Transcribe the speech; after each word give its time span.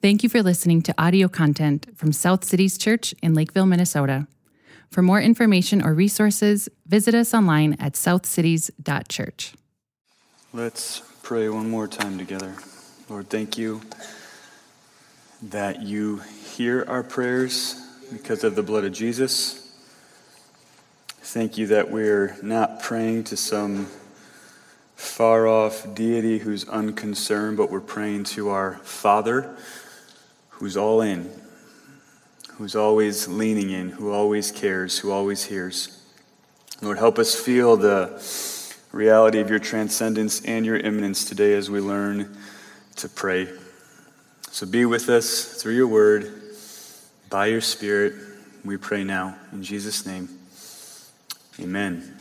Thank 0.00 0.22
you 0.22 0.28
for 0.28 0.44
listening 0.44 0.82
to 0.82 0.94
audio 0.96 1.26
content 1.26 1.88
from 1.96 2.12
South 2.12 2.44
Cities 2.44 2.78
Church 2.78 3.16
in 3.20 3.34
Lakeville, 3.34 3.66
Minnesota. 3.66 4.28
For 4.92 5.02
more 5.02 5.20
information 5.20 5.82
or 5.82 5.92
resources, 5.92 6.68
visit 6.86 7.16
us 7.16 7.34
online 7.34 7.72
at 7.80 7.94
southcities.church. 7.94 9.54
Let's 10.52 11.02
pray 11.24 11.48
one 11.48 11.68
more 11.68 11.88
time 11.88 12.16
together. 12.16 12.54
Lord, 13.08 13.28
thank 13.28 13.58
you 13.58 13.80
that 15.42 15.82
you 15.82 16.18
hear 16.54 16.84
our 16.86 17.02
prayers 17.02 17.74
because 18.12 18.44
of 18.44 18.54
the 18.54 18.62
blood 18.62 18.84
of 18.84 18.92
Jesus. 18.92 19.68
Thank 21.08 21.58
you 21.58 21.66
that 21.66 21.90
we're 21.90 22.36
not 22.40 22.80
praying 22.80 23.24
to 23.24 23.36
some 23.36 23.88
far 24.94 25.48
off 25.48 25.92
deity 25.92 26.38
who's 26.38 26.68
unconcerned, 26.68 27.56
but 27.56 27.68
we're 27.68 27.80
praying 27.80 28.22
to 28.24 28.50
our 28.50 28.76
Father 28.84 29.56
who's 30.58 30.76
all 30.76 31.00
in, 31.00 31.30
who's 32.54 32.74
always 32.74 33.28
leaning 33.28 33.70
in, 33.70 33.90
who 33.90 34.12
always 34.12 34.50
cares, 34.50 34.98
who 34.98 35.12
always 35.12 35.44
hears. 35.44 36.02
Lord, 36.82 36.98
help 36.98 37.18
us 37.18 37.34
feel 37.34 37.76
the 37.76 38.22
reality 38.92 39.38
of 39.38 39.50
your 39.50 39.58
transcendence 39.58 40.44
and 40.44 40.66
your 40.66 40.76
immanence 40.76 41.24
today 41.24 41.54
as 41.54 41.70
we 41.70 41.80
learn 41.80 42.36
to 42.96 43.08
pray. 43.08 43.48
So 44.50 44.66
be 44.66 44.84
with 44.84 45.08
us 45.08 45.62
through 45.62 45.74
your 45.74 45.86
word, 45.86 46.32
by 47.30 47.46
your 47.46 47.60
spirit. 47.60 48.14
We 48.64 48.76
pray 48.76 49.04
now. 49.04 49.36
In 49.52 49.62
Jesus' 49.62 50.04
name, 50.04 50.28
amen. 51.60 52.16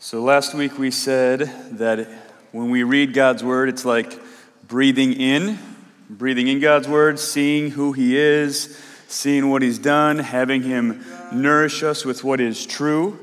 So 0.00 0.22
last 0.22 0.54
week 0.54 0.78
we 0.78 0.90
said 0.90 1.40
that 1.72 2.08
when 2.50 2.70
we 2.70 2.82
read 2.82 3.14
God's 3.14 3.44
word, 3.44 3.68
it's 3.68 3.84
like 3.84 4.18
breathing 4.66 5.12
in, 5.12 5.58
breathing 6.10 6.48
in 6.48 6.58
God's 6.58 6.88
word, 6.88 7.18
seeing 7.18 7.70
who 7.70 7.92
He 7.92 8.18
is, 8.18 8.76
seeing 9.06 9.48
what 9.48 9.62
He's 9.62 9.78
done, 9.78 10.18
having 10.18 10.62
Him 10.62 11.04
nourish 11.32 11.82
us 11.82 12.04
with 12.04 12.24
what 12.24 12.40
is 12.40 12.66
true. 12.66 13.18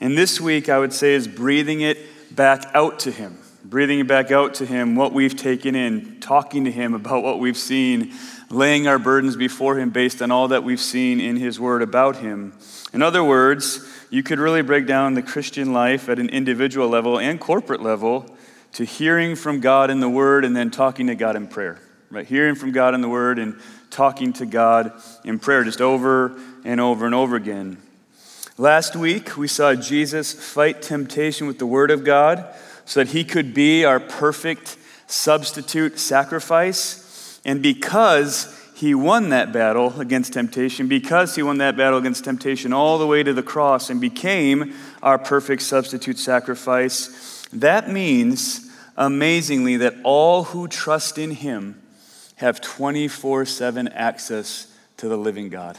And 0.00 0.16
this 0.16 0.40
week, 0.40 0.68
I 0.68 0.78
would 0.78 0.92
say, 0.92 1.14
is 1.14 1.28
breathing 1.28 1.82
it 1.82 1.98
back 2.34 2.64
out 2.74 2.98
to 3.00 3.10
Him, 3.10 3.38
breathing 3.62 4.00
it 4.00 4.08
back 4.08 4.30
out 4.30 4.54
to 4.54 4.66
Him, 4.66 4.96
what 4.96 5.12
we've 5.12 5.36
taken 5.36 5.74
in, 5.74 6.18
talking 6.20 6.64
to 6.64 6.70
Him 6.70 6.94
about 6.94 7.22
what 7.22 7.38
we've 7.38 7.58
seen, 7.58 8.12
laying 8.48 8.88
our 8.88 8.98
burdens 8.98 9.36
before 9.36 9.78
Him 9.78 9.90
based 9.90 10.22
on 10.22 10.30
all 10.30 10.48
that 10.48 10.64
we've 10.64 10.80
seen 10.80 11.20
in 11.20 11.36
His 11.36 11.60
Word 11.60 11.82
about 11.82 12.16
Him. 12.16 12.54
In 12.94 13.02
other 13.02 13.22
words, 13.22 13.86
you 14.08 14.22
could 14.22 14.38
really 14.38 14.62
break 14.62 14.86
down 14.86 15.12
the 15.12 15.22
Christian 15.22 15.74
life 15.74 16.08
at 16.08 16.18
an 16.18 16.30
individual 16.30 16.88
level 16.88 17.18
and 17.18 17.38
corporate 17.38 17.82
level 17.82 18.34
to 18.72 18.84
hearing 18.84 19.36
from 19.36 19.60
God 19.60 19.90
in 19.90 20.00
the 20.00 20.08
Word 20.08 20.44
and 20.44 20.56
then 20.56 20.70
talking 20.70 21.06
to 21.08 21.14
God 21.14 21.36
in 21.36 21.46
prayer. 21.46 21.80
Right? 22.10 22.26
Hearing 22.26 22.54
from 22.54 22.72
God 22.72 22.94
in 22.94 23.00
the 23.00 23.08
Word 23.08 23.38
and 23.38 23.58
talking 23.90 24.32
to 24.34 24.46
God 24.46 24.92
in 25.24 25.38
prayer 25.38 25.64
just 25.64 25.80
over 25.80 26.38
and 26.64 26.80
over 26.80 27.06
and 27.06 27.14
over 27.14 27.36
again. 27.36 27.78
Last 28.56 28.94
week, 28.94 29.36
we 29.36 29.48
saw 29.48 29.74
Jesus 29.74 30.32
fight 30.32 30.80
temptation 30.80 31.46
with 31.46 31.58
the 31.58 31.66
Word 31.66 31.90
of 31.90 32.04
God 32.04 32.54
so 32.84 33.02
that 33.02 33.12
he 33.12 33.24
could 33.24 33.54
be 33.54 33.84
our 33.84 33.98
perfect 33.98 34.76
substitute 35.06 35.98
sacrifice. 35.98 37.40
And 37.44 37.62
because 37.62 38.60
he 38.74 38.94
won 38.94 39.28
that 39.28 39.52
battle 39.52 40.00
against 40.00 40.32
temptation 40.32 40.88
because 40.88 41.36
he 41.36 41.42
won 41.42 41.58
that 41.58 41.76
battle 41.76 41.98
against 41.98 42.24
temptation 42.24 42.72
all 42.72 42.98
the 42.98 43.06
way 43.06 43.22
to 43.22 43.32
the 43.32 43.42
cross 43.42 43.88
and 43.88 44.00
became 44.00 44.74
our 45.02 45.18
perfect 45.18 45.62
substitute 45.62 46.18
sacrifice. 46.18 47.46
That 47.52 47.88
means, 47.88 48.68
amazingly, 48.96 49.76
that 49.76 49.94
all 50.02 50.44
who 50.44 50.66
trust 50.66 51.18
in 51.18 51.30
him 51.30 51.80
have 52.36 52.60
24 52.60 53.46
7 53.46 53.88
access 53.88 54.72
to 54.98 55.08
the 55.08 55.16
living 55.16 55.48
God. 55.48 55.78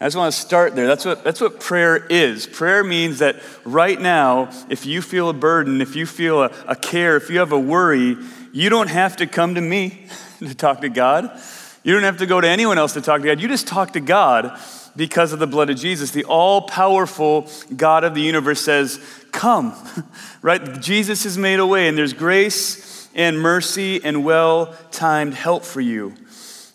I 0.00 0.06
just 0.06 0.16
want 0.16 0.34
to 0.34 0.40
start 0.40 0.74
there. 0.74 0.88
That's 0.88 1.04
what, 1.04 1.22
that's 1.22 1.40
what 1.40 1.60
prayer 1.60 1.96
is. 1.96 2.48
Prayer 2.48 2.82
means 2.82 3.20
that 3.20 3.36
right 3.64 4.00
now, 4.00 4.50
if 4.68 4.84
you 4.84 5.00
feel 5.00 5.28
a 5.28 5.32
burden, 5.32 5.80
if 5.80 5.94
you 5.94 6.06
feel 6.06 6.42
a, 6.42 6.50
a 6.66 6.74
care, 6.74 7.16
if 7.16 7.30
you 7.30 7.38
have 7.38 7.52
a 7.52 7.58
worry, 7.58 8.16
you 8.52 8.68
don't 8.68 8.90
have 8.90 9.16
to 9.18 9.28
come 9.28 9.54
to 9.54 9.60
me 9.60 10.06
to 10.40 10.56
talk 10.56 10.80
to 10.80 10.88
God. 10.88 11.30
You 11.84 11.94
don't 11.94 12.02
have 12.02 12.16
to 12.16 12.26
go 12.26 12.40
to 12.40 12.48
anyone 12.48 12.78
else 12.78 12.94
to 12.94 13.00
talk 13.00 13.20
to 13.20 13.28
God. 13.28 13.40
You 13.40 13.46
just 13.46 13.68
talk 13.68 13.92
to 13.92 14.00
God 14.00 14.58
because 14.96 15.32
of 15.32 15.38
the 15.38 15.46
blood 15.46 15.70
of 15.70 15.76
Jesus. 15.76 16.10
The 16.10 16.24
all 16.24 16.62
powerful 16.62 17.48
God 17.76 18.02
of 18.02 18.14
the 18.14 18.22
universe 18.22 18.60
says, 18.60 19.00
Come, 19.30 19.74
right? 20.42 20.80
Jesus 20.80 21.22
has 21.22 21.38
made 21.38 21.60
a 21.60 21.66
way, 21.66 21.86
and 21.86 21.96
there's 21.96 22.12
grace 22.12 22.91
and 23.14 23.40
mercy 23.40 24.02
and 24.02 24.24
well 24.24 24.74
timed 24.90 25.34
help 25.34 25.64
for 25.64 25.80
you. 25.80 26.14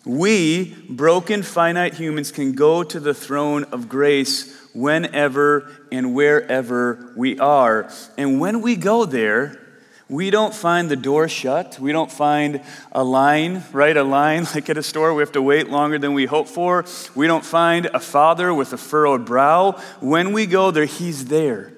We, 0.04 0.74
broken, 0.88 1.42
finite 1.42 1.94
humans, 1.94 2.32
can 2.32 2.52
go 2.52 2.82
to 2.82 2.98
the 2.98 3.12
throne 3.12 3.64
of 3.64 3.88
grace 3.88 4.56
whenever 4.72 5.70
and 5.92 6.14
wherever 6.14 7.12
we 7.16 7.38
are. 7.38 7.90
And 8.16 8.40
when 8.40 8.62
we 8.62 8.76
go 8.76 9.04
there, 9.04 9.60
we 10.08 10.30
don't 10.30 10.54
find 10.54 10.90
the 10.90 10.96
door 10.96 11.28
shut. 11.28 11.78
We 11.78 11.92
don't 11.92 12.10
find 12.10 12.62
a 12.92 13.04
line, 13.04 13.64
right? 13.72 13.96
A 13.96 14.02
line 14.02 14.44
like 14.54 14.70
at 14.70 14.78
a 14.78 14.82
store. 14.82 15.12
We 15.12 15.20
have 15.20 15.32
to 15.32 15.42
wait 15.42 15.68
longer 15.68 15.98
than 15.98 16.14
we 16.14 16.24
hope 16.24 16.48
for. 16.48 16.84
We 17.14 17.26
don't 17.26 17.44
find 17.44 17.86
a 17.86 18.00
father 18.00 18.54
with 18.54 18.72
a 18.72 18.78
furrowed 18.78 19.26
brow. 19.26 19.72
When 20.00 20.32
we 20.32 20.46
go 20.46 20.70
there, 20.70 20.86
he's 20.86 21.26
there. 21.26 21.74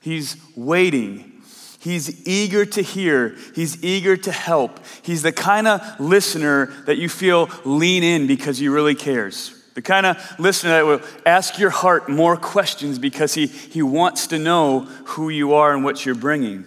He's 0.00 0.36
waiting. 0.54 1.29
He's 1.80 2.28
eager 2.28 2.66
to 2.66 2.82
hear. 2.82 3.36
He's 3.54 3.82
eager 3.82 4.14
to 4.14 4.30
help. 4.30 4.80
He's 5.00 5.22
the 5.22 5.32
kind 5.32 5.66
of 5.66 5.98
listener 5.98 6.66
that 6.84 6.98
you 6.98 7.08
feel 7.08 7.48
lean 7.64 8.02
in 8.02 8.26
because 8.26 8.58
he 8.58 8.68
really 8.68 8.94
cares. 8.94 9.56
The 9.72 9.80
kind 9.80 10.04
of 10.04 10.38
listener 10.38 10.70
that 10.72 10.84
will 10.84 11.00
ask 11.24 11.58
your 11.58 11.70
heart 11.70 12.10
more 12.10 12.36
questions 12.36 12.98
because 12.98 13.32
he, 13.32 13.46
he 13.46 13.80
wants 13.80 14.26
to 14.26 14.38
know 14.38 14.80
who 14.80 15.30
you 15.30 15.54
are 15.54 15.72
and 15.72 15.82
what 15.82 16.04
you're 16.04 16.14
bringing. 16.14 16.66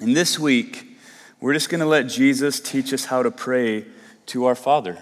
And 0.00 0.16
this 0.16 0.38
week, 0.38 0.86
we're 1.40 1.54
just 1.54 1.68
going 1.68 1.80
to 1.80 1.86
let 1.86 2.06
Jesus 2.06 2.60
teach 2.60 2.92
us 2.92 3.06
how 3.06 3.24
to 3.24 3.32
pray 3.32 3.86
to 4.26 4.44
our 4.44 4.54
Father. 4.54 4.98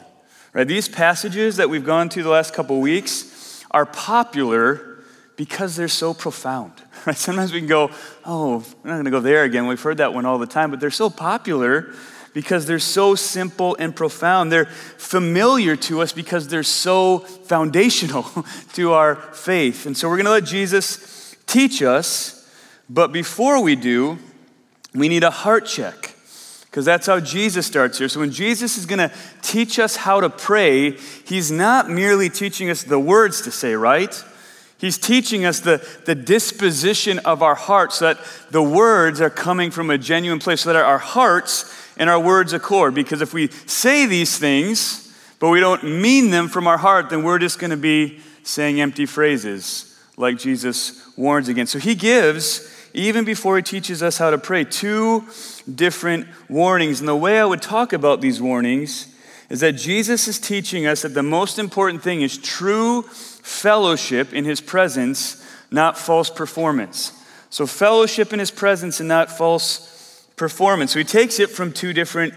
Right? 0.55 0.67
These 0.67 0.89
passages 0.89 1.59
that 1.59 1.69
we've 1.69 1.85
gone 1.85 2.09
through 2.09 2.23
the 2.23 2.31
last 2.31 2.55
couple 2.55 2.81
weeks 2.81 3.63
are 3.71 3.85
popular 3.85 5.05
because 5.37 5.77
they're 5.77 5.89
so 5.89 6.15
profound. 6.15 6.73
Right? 7.11 7.17
Sometimes 7.17 7.53
we 7.53 7.61
can 7.61 7.69
go, 7.69 7.93
oh, 8.25 8.65
we're 8.83 8.91
not 8.91 8.97
going 8.97 9.05
to 9.05 9.13
go 9.13 9.21
there 9.21 9.45
again. 9.45 9.69
We've 9.69 9.81
heard 9.81 9.99
that 9.99 10.13
one 10.13 10.27
all 10.27 10.39
the 10.39 10.47
time, 10.47 10.73
but 10.73 10.81
they're 10.81 10.91
so 10.91 11.09
popular 11.09 11.95
because 12.35 12.67
they're 12.67 12.81
so 12.81 13.15
simple 13.15 13.77
and 13.79 13.95
profound. 13.95 14.51
They're 14.51 14.65
familiar 14.67 15.77
to 15.77 16.03
us 16.03 16.13
because 16.13 16.49
they're 16.49 16.65
so 16.65 17.21
foundational 17.21 18.25
to 18.73 18.93
our 18.93 19.15
faith. 19.15 19.87
And 19.87 19.97
so 19.97 20.09
we're 20.09 20.17
going 20.17 20.27
to 20.27 20.33
let 20.33 20.47
Jesus 20.47 21.37
teach 21.47 21.81
us. 21.81 22.45
But 22.91 23.13
before 23.13 23.63
we 23.63 23.77
do, 23.77 24.19
we 24.93 25.09
need 25.09 25.23
a 25.23 25.31
heart 25.31 25.65
check 25.67 26.13
because 26.65 26.85
that's 26.85 27.07
how 27.07 27.21
Jesus 27.21 27.67
starts 27.67 27.99
here. 27.99 28.09
So 28.09 28.19
when 28.19 28.33
Jesus 28.33 28.77
is 28.77 28.85
going 28.85 28.99
to 28.99 29.15
teach 29.43 29.79
us 29.79 29.95
how 29.95 30.21
to 30.21 30.29
pray, 30.29 30.99
he's 31.25 31.53
not 31.53 31.89
merely 31.89 32.31
teaching 32.31 32.69
us 32.69 32.83
the 32.83 32.99
words 32.99 33.43
to 33.43 33.53
say, 33.53 33.75
right? 33.75 34.25
He's 34.79 34.99
teaching 34.99 35.45
us 35.45 35.61
the, 35.61 35.87
the 36.05 36.15
disposition 36.15 37.19
of 37.21 37.43
our 37.43 37.55
hearts 37.55 38.01
that 38.01 38.19
the 38.51 38.63
words 38.63 39.21
are 39.21 39.31
coming 39.31 39.71
from 39.71 39.91
a 39.91 39.97
genuine 39.97 40.39
place, 40.39 40.63
so 40.63 40.73
that 40.73 40.85
our 40.85 40.99
hearts 40.99 41.73
and 41.97 42.11
our 42.11 42.21
words 42.21 42.53
accord. 42.53 42.95
Because 42.95 43.23
if 43.23 43.33
we 43.33 43.49
say 43.67 44.07
these 44.07 44.39
things, 44.39 45.15
but 45.39 45.49
we 45.49 45.61
don't 45.61 45.83
mean 45.85 46.31
them 46.31 46.49
from 46.49 46.67
our 46.67 46.79
heart, 46.79 47.11
then 47.11 47.23
we're 47.23 47.39
just 47.39 47.59
going 47.59 47.71
to 47.71 47.77
be 47.77 48.21
saying 48.43 48.81
empty 48.81 49.07
phrases 49.07 49.99
like 50.17 50.39
Jesus 50.39 51.17
warns 51.17 51.49
against. 51.49 51.73
So 51.73 51.79
he 51.79 51.95
gives 51.95 52.73
even 52.95 53.25
before 53.27 53.57
he 53.57 53.63
teaches 53.63 54.03
us 54.03 54.17
how 54.17 54.31
to 54.31 54.39
pray, 54.39 54.65
two 54.65 55.25
different 55.73 56.27
warnings. 56.49 57.01
And 57.01 57.09
the 57.09 57.17
way 57.17 57.39
I 57.39 57.45
would 57.45 57.61
talk 57.61 57.93
about 57.93 58.23
these 58.23 58.41
warnings 58.41 59.15
is 59.51 59.61
that 59.61 59.73
Jesus 59.73 60.27
is 60.27 60.39
teaching 60.39 60.87
us 60.87 61.03
that 61.03 61.15
the 61.15 61.23
most 61.23 61.59
important 61.59 62.03
thing 62.03 62.23
is 62.23 62.39
true 62.39 63.05
fellowship 63.47 64.33
in 64.33 64.45
his 64.45 64.61
presence, 64.61 65.41
not 65.71 65.97
false 65.97 66.29
performance. 66.29 67.13
So, 67.49 67.65
fellowship 67.65 68.33
in 68.33 68.41
his 68.41 68.51
presence 68.51 68.99
and 68.99 69.09
not 69.09 69.31
false 69.31 70.27
performance. 70.35 70.93
So, 70.93 70.99
he 70.99 71.05
takes 71.05 71.39
it 71.39 71.49
from 71.49 71.73
two 71.73 71.93
different 71.93 72.35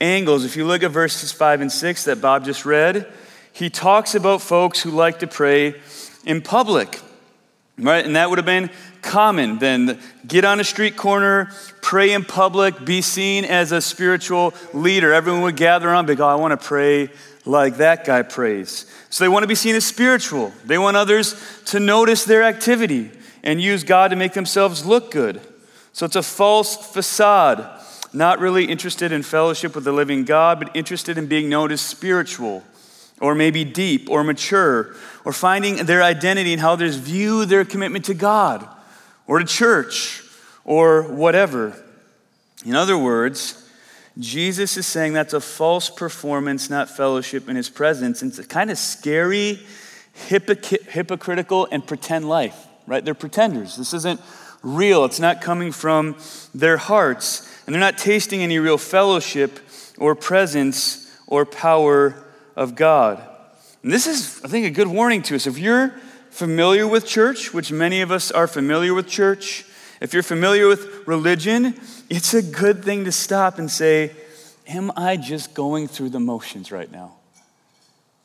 angles. 0.00 0.44
If 0.44 0.56
you 0.56 0.64
look 0.64 0.84
at 0.84 0.92
verses 0.92 1.32
5 1.32 1.62
and 1.62 1.72
6 1.72 2.04
that 2.04 2.20
Bob 2.20 2.44
just 2.44 2.64
read, 2.64 3.12
he 3.52 3.70
talks 3.70 4.14
about 4.14 4.40
folks 4.40 4.80
who 4.80 4.90
like 4.90 5.18
to 5.18 5.26
pray 5.26 5.74
in 6.24 6.42
public. 6.42 7.00
Right? 7.76 8.04
And 8.06 8.14
that 8.14 8.30
would 8.30 8.38
have 8.38 8.46
been 8.46 8.70
common 9.00 9.58
then. 9.58 9.98
Get 10.24 10.44
on 10.44 10.60
a 10.60 10.64
street 10.64 10.96
corner, 10.96 11.50
pray 11.80 12.12
in 12.12 12.24
public, 12.24 12.84
be 12.84 13.02
seen 13.02 13.44
as 13.44 13.72
a 13.72 13.80
spiritual 13.80 14.54
leader. 14.72 15.12
Everyone 15.12 15.42
would 15.42 15.56
gather 15.56 15.88
around, 15.88 16.06
be 16.06 16.14
oh, 16.20 16.26
I 16.26 16.36
want 16.36 16.58
to 16.58 16.64
pray 16.64 17.10
like 17.44 17.76
that 17.78 18.04
guy 18.04 18.22
prays. 18.22 18.86
So 19.10 19.24
they 19.24 19.28
want 19.28 19.42
to 19.42 19.48
be 19.48 19.54
seen 19.54 19.74
as 19.74 19.84
spiritual. 19.84 20.52
They 20.64 20.78
want 20.78 20.96
others 20.96 21.34
to 21.66 21.80
notice 21.80 22.24
their 22.24 22.42
activity 22.42 23.10
and 23.42 23.60
use 23.60 23.84
God 23.84 24.08
to 24.08 24.16
make 24.16 24.32
themselves 24.32 24.86
look 24.86 25.10
good. 25.10 25.40
So 25.92 26.06
it's 26.06 26.16
a 26.16 26.22
false 26.22 26.76
facade. 26.76 27.80
not 28.12 28.38
really 28.40 28.64
interested 28.66 29.12
in 29.12 29.22
fellowship 29.22 29.74
with 29.74 29.84
the 29.84 29.92
living 29.92 30.24
God, 30.24 30.58
but 30.58 30.76
interested 30.76 31.16
in 31.16 31.26
being 31.26 31.48
known 31.48 31.72
as 31.72 31.80
spiritual, 31.80 32.62
or 33.20 33.34
maybe 33.34 33.64
deep, 33.64 34.10
or 34.10 34.22
mature, 34.22 34.94
or 35.24 35.32
finding 35.32 35.76
their 35.86 36.02
identity 36.02 36.52
in 36.52 36.58
how 36.58 36.72
others 36.72 36.96
view 36.96 37.44
their 37.44 37.64
commitment 37.64 38.04
to 38.06 38.14
God, 38.14 38.68
or 39.26 39.38
to 39.38 39.44
church, 39.44 40.22
or 40.64 41.02
whatever. 41.02 41.74
In 42.64 42.74
other 42.74 42.98
words, 42.98 43.61
Jesus 44.18 44.76
is 44.76 44.86
saying 44.86 45.14
that's 45.14 45.32
a 45.32 45.40
false 45.40 45.88
performance, 45.88 46.68
not 46.68 46.90
fellowship 46.90 47.48
in 47.48 47.56
his 47.56 47.70
presence. 47.70 48.22
And 48.22 48.30
it's 48.30 48.38
a 48.38 48.44
kind 48.44 48.70
of 48.70 48.78
scary, 48.78 49.60
hypocritical, 50.14 51.66
and 51.72 51.86
pretend 51.86 52.28
life, 52.28 52.66
right? 52.86 53.04
They're 53.04 53.14
pretenders. 53.14 53.76
This 53.76 53.94
isn't 53.94 54.20
real, 54.62 55.04
it's 55.04 55.20
not 55.20 55.40
coming 55.40 55.72
from 55.72 56.16
their 56.54 56.76
hearts. 56.76 57.48
And 57.66 57.74
they're 57.74 57.80
not 57.80 57.98
tasting 57.98 58.42
any 58.42 58.58
real 58.58 58.78
fellowship 58.78 59.60
or 59.98 60.14
presence 60.14 61.10
or 61.26 61.46
power 61.46 62.14
of 62.54 62.74
God. 62.74 63.22
And 63.82 63.90
this 63.92 64.06
is, 64.06 64.42
I 64.44 64.48
think, 64.48 64.66
a 64.66 64.70
good 64.70 64.88
warning 64.88 65.22
to 65.22 65.36
us. 65.36 65.46
If 65.46 65.58
you're 65.58 65.94
familiar 66.30 66.86
with 66.86 67.06
church, 67.06 67.54
which 67.54 67.72
many 67.72 68.00
of 68.00 68.10
us 68.10 68.30
are 68.30 68.46
familiar 68.46 68.94
with 68.94 69.08
church, 69.08 69.64
if 70.02 70.12
you're 70.12 70.24
familiar 70.24 70.66
with 70.66 71.06
religion, 71.06 71.74
it's 72.10 72.34
a 72.34 72.42
good 72.42 72.84
thing 72.84 73.04
to 73.04 73.12
stop 73.12 73.58
and 73.58 73.70
say, 73.70 74.10
Am 74.66 74.92
I 74.96 75.16
just 75.16 75.54
going 75.54 75.88
through 75.88 76.10
the 76.10 76.20
motions 76.20 76.70
right 76.70 76.90
now? 76.90 77.12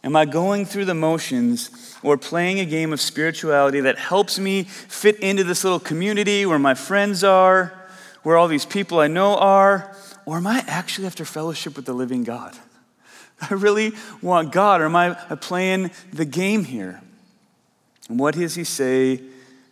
Am 0.03 0.15
I 0.15 0.25
going 0.25 0.65
through 0.65 0.85
the 0.85 0.93
motions 0.93 1.95
or 2.03 2.17
playing 2.17 2.59
a 2.59 2.65
game 2.65 2.93
of 2.93 3.01
spirituality 3.01 3.81
that 3.81 3.97
helps 3.97 4.39
me 4.39 4.63
fit 4.63 5.19
into 5.19 5.43
this 5.43 5.63
little 5.63 5.79
community 5.79 6.45
where 6.45 6.59
my 6.59 6.73
friends 6.73 7.23
are, 7.23 7.73
where 8.23 8.37
all 8.37 8.47
these 8.47 8.65
people 8.65 8.99
I 8.99 9.07
know 9.07 9.35
are? 9.35 9.95
Or 10.25 10.37
am 10.37 10.47
I 10.47 10.63
actually 10.67 11.07
after 11.07 11.25
fellowship 11.25 11.75
with 11.75 11.85
the 11.85 11.93
living 11.93 12.23
God? 12.23 12.57
I 13.49 13.53
really 13.53 13.93
want 14.21 14.51
God, 14.51 14.81
or 14.81 14.85
am 14.85 14.95
I 14.95 15.13
playing 15.41 15.91
the 16.11 16.25
game 16.25 16.63
here? 16.63 17.01
And 18.09 18.19
what 18.19 18.35
does 18.35 18.55
he 18.55 18.63
say 18.63 19.21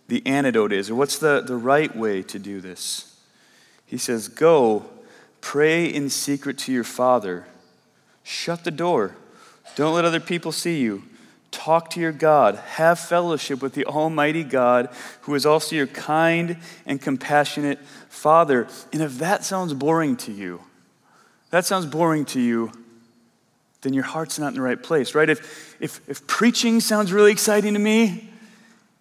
the 0.07 0.25
antidote 0.25 0.71
is, 0.71 0.89
or 0.89 0.95
what's 0.95 1.17
the, 1.17 1.41
the 1.41 1.55
right 1.55 1.95
way 1.95 2.21
to 2.23 2.39
do 2.39 2.61
this? 2.61 3.19
He 3.85 3.97
says, 3.97 4.27
Go, 4.27 4.85
pray 5.41 5.85
in 5.85 6.09
secret 6.09 6.57
to 6.59 6.71
your 6.71 6.83
Father, 6.83 7.45
shut 8.23 8.63
the 8.63 8.71
door 8.71 9.15
don't 9.75 9.93
let 9.93 10.05
other 10.05 10.19
people 10.19 10.51
see 10.51 10.79
you. 10.79 11.03
Talk 11.51 11.89
to 11.91 11.99
your 11.99 12.11
God. 12.11 12.55
Have 12.55 12.99
fellowship 12.99 13.61
with 13.61 13.73
the 13.73 13.85
Almighty 13.85 14.43
God, 14.43 14.89
who 15.21 15.35
is 15.35 15.45
also 15.45 15.75
your 15.75 15.87
kind 15.87 16.57
and 16.85 17.01
compassionate 17.01 17.79
Father. 18.09 18.67
And 18.91 19.01
if 19.01 19.17
that 19.19 19.43
sounds 19.43 19.73
boring 19.73 20.17
to 20.17 20.31
you, 20.31 20.61
that 21.51 21.65
sounds 21.65 21.85
boring 21.85 22.25
to 22.25 22.41
you, 22.41 22.71
then 23.81 23.93
your 23.93 24.03
heart's 24.03 24.39
not 24.39 24.49
in 24.49 24.55
the 24.55 24.61
right 24.61 24.81
place, 24.81 25.13
right? 25.13 25.29
If, 25.29 25.75
if, 25.79 26.01
if 26.09 26.25
preaching 26.25 26.79
sounds 26.79 27.13
really 27.13 27.31
exciting 27.31 27.73
to 27.73 27.79
me 27.79 28.29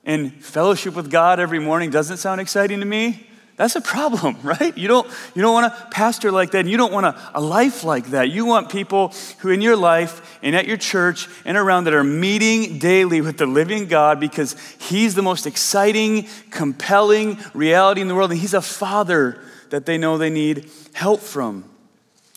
and 0.04 0.32
fellowship 0.44 0.94
with 0.94 1.10
God 1.10 1.40
every 1.40 1.58
morning 1.58 1.90
doesn't 1.90 2.18
sound 2.18 2.40
exciting 2.40 2.80
to 2.80 2.86
me, 2.86 3.26
that's 3.56 3.76
a 3.76 3.80
problem, 3.80 4.36
right? 4.42 4.76
You 4.76 4.88
don't, 4.88 5.08
you 5.34 5.42
don't 5.42 5.54
want 5.54 5.72
a 5.72 5.88
pastor 5.90 6.30
like 6.30 6.52
that, 6.52 6.66
you 6.66 6.76
don't 6.76 6.92
want 6.92 7.06
a, 7.06 7.16
a 7.34 7.40
life 7.40 7.84
like 7.84 8.06
that. 8.06 8.30
You 8.30 8.44
want 8.44 8.70
people 8.70 9.12
who, 9.38 9.50
in 9.50 9.60
your 9.60 9.76
life 9.76 10.38
and 10.42 10.56
at 10.56 10.66
your 10.66 10.76
church 10.76 11.28
and 11.44 11.56
around, 11.56 11.84
that 11.84 11.94
are 11.94 12.04
meeting 12.04 12.78
daily 12.78 13.20
with 13.20 13.38
the 13.38 13.46
living 13.46 13.86
God 13.86 14.20
because 14.20 14.56
He's 14.80 15.14
the 15.14 15.22
most 15.22 15.46
exciting, 15.46 16.28
compelling 16.50 17.38
reality 17.52 18.00
in 18.00 18.08
the 18.08 18.14
world, 18.14 18.30
and 18.30 18.40
He's 18.40 18.54
a 18.54 18.62
Father 18.62 19.40
that 19.70 19.86
they 19.86 19.98
know 19.98 20.18
they 20.18 20.30
need 20.30 20.70
help 20.92 21.20
from. 21.20 21.64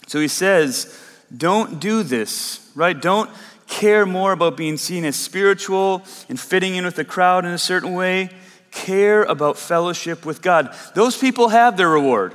So 0.07 0.19
He 0.19 0.27
says, 0.27 0.97
don't 1.35 1.79
do 1.79 2.03
this, 2.03 2.71
right? 2.75 2.99
Don't 2.99 3.29
care 3.67 4.05
more 4.05 4.31
about 4.31 4.57
being 4.57 4.77
seen 4.77 5.05
as 5.05 5.15
spiritual 5.15 6.03
and 6.29 6.39
fitting 6.39 6.75
in 6.75 6.85
with 6.85 6.95
the 6.95 7.05
crowd 7.05 7.45
in 7.45 7.51
a 7.51 7.57
certain 7.57 7.93
way 7.93 8.29
care 8.71 9.23
about 9.23 9.57
fellowship 9.57 10.25
with 10.25 10.41
God. 10.41 10.73
Those 10.95 11.17
people 11.17 11.49
have 11.49 11.77
their 11.77 11.89
reward. 11.89 12.33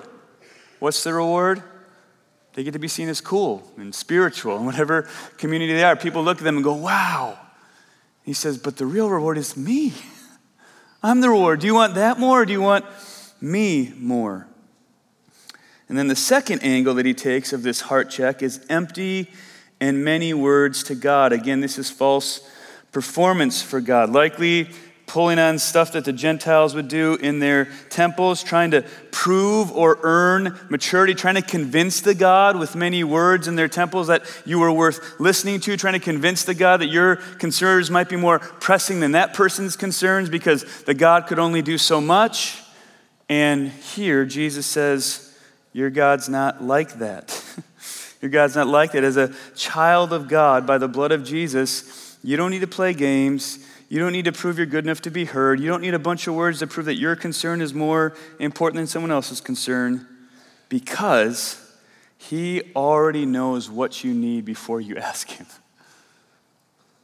What's 0.78 1.02
the 1.04 1.14
reward? 1.14 1.62
They 2.54 2.64
get 2.64 2.72
to 2.72 2.78
be 2.78 2.88
seen 2.88 3.08
as 3.08 3.20
cool 3.20 3.70
and 3.76 3.94
spiritual 3.94 4.56
and 4.56 4.66
whatever 4.66 5.08
community 5.38 5.72
they 5.72 5.84
are. 5.84 5.96
People 5.96 6.22
look 6.22 6.38
at 6.38 6.44
them 6.44 6.56
and 6.56 6.64
go, 6.64 6.74
wow. 6.74 7.38
He 8.24 8.32
says, 8.32 8.58
but 8.58 8.76
the 8.76 8.86
real 8.86 9.08
reward 9.08 9.38
is 9.38 9.56
me. 9.56 9.92
I'm 11.02 11.20
the 11.20 11.30
reward. 11.30 11.60
Do 11.60 11.66
you 11.66 11.74
want 11.74 11.94
that 11.94 12.18
more 12.18 12.42
or 12.42 12.46
do 12.46 12.52
you 12.52 12.60
want 12.60 12.84
me 13.40 13.92
more? 13.96 14.46
And 15.88 15.98
then 15.98 16.08
the 16.08 16.16
second 16.16 16.62
angle 16.62 16.94
that 16.94 17.06
he 17.06 17.14
takes 17.14 17.52
of 17.52 17.62
this 17.62 17.82
heart 17.82 18.10
check 18.10 18.42
is 18.42 18.64
empty 18.68 19.30
and 19.82 20.04
many 20.04 20.32
words 20.32 20.84
to 20.84 20.94
God. 20.94 21.32
Again, 21.32 21.60
this 21.60 21.76
is 21.76 21.90
false 21.90 22.48
performance 22.92 23.60
for 23.62 23.80
God. 23.80 24.10
Likely 24.10 24.68
pulling 25.08 25.40
on 25.40 25.58
stuff 25.58 25.90
that 25.90 26.04
the 26.04 26.12
Gentiles 26.12 26.72
would 26.72 26.86
do 26.86 27.16
in 27.16 27.40
their 27.40 27.64
temples, 27.90 28.44
trying 28.44 28.70
to 28.70 28.82
prove 29.10 29.72
or 29.72 29.98
earn 30.04 30.56
maturity, 30.70 31.14
trying 31.14 31.34
to 31.34 31.42
convince 31.42 32.00
the 32.00 32.14
God 32.14 32.56
with 32.56 32.76
many 32.76 33.02
words 33.02 33.48
in 33.48 33.56
their 33.56 33.66
temples 33.66 34.06
that 34.06 34.22
you 34.46 34.60
were 34.60 34.70
worth 34.70 35.18
listening 35.18 35.58
to, 35.58 35.76
trying 35.76 35.94
to 35.94 35.98
convince 35.98 36.44
the 36.44 36.54
God 36.54 36.80
that 36.80 36.86
your 36.86 37.16
concerns 37.16 37.90
might 37.90 38.08
be 38.08 38.14
more 38.14 38.38
pressing 38.38 39.00
than 39.00 39.12
that 39.12 39.34
person's 39.34 39.74
concerns 39.74 40.28
because 40.28 40.62
the 40.84 40.94
God 40.94 41.26
could 41.26 41.40
only 41.40 41.60
do 41.60 41.76
so 41.76 42.00
much. 42.00 42.62
And 43.28 43.68
here, 43.68 44.24
Jesus 44.24 44.64
says, 44.64 45.36
Your 45.72 45.90
God's 45.90 46.28
not 46.28 46.62
like 46.62 47.00
that. 47.00 47.44
your 48.22 48.30
God's 48.30 48.54
not 48.54 48.68
like 48.68 48.92
that. 48.92 49.04
As 49.04 49.16
a 49.16 49.34
child 49.56 50.12
of 50.12 50.28
God, 50.28 50.66
by 50.66 50.78
the 50.78 50.88
blood 50.88 51.10
of 51.10 51.24
Jesus, 51.24 52.16
you 52.22 52.36
don't 52.36 52.52
need 52.52 52.60
to 52.60 52.68
play 52.68 52.94
games. 52.94 53.58
You 53.88 53.98
don't 53.98 54.12
need 54.12 54.24
to 54.24 54.32
prove 54.32 54.56
you're 54.56 54.66
good 54.66 54.84
enough 54.84 55.02
to 55.02 55.10
be 55.10 55.26
heard. 55.26 55.60
You 55.60 55.68
don't 55.68 55.82
need 55.82 55.92
a 55.92 55.98
bunch 55.98 56.26
of 56.28 56.34
words 56.34 56.60
to 56.60 56.66
prove 56.66 56.86
that 56.86 56.94
your 56.94 57.16
concern 57.16 57.60
is 57.60 57.74
more 57.74 58.14
important 58.38 58.76
than 58.76 58.86
someone 58.86 59.10
else's 59.10 59.40
concern 59.40 60.06
because 60.68 61.60
He 62.16 62.62
already 62.74 63.26
knows 63.26 63.68
what 63.68 64.02
you 64.04 64.14
need 64.14 64.44
before 64.44 64.80
you 64.80 64.96
ask 64.98 65.28
Him. 65.28 65.46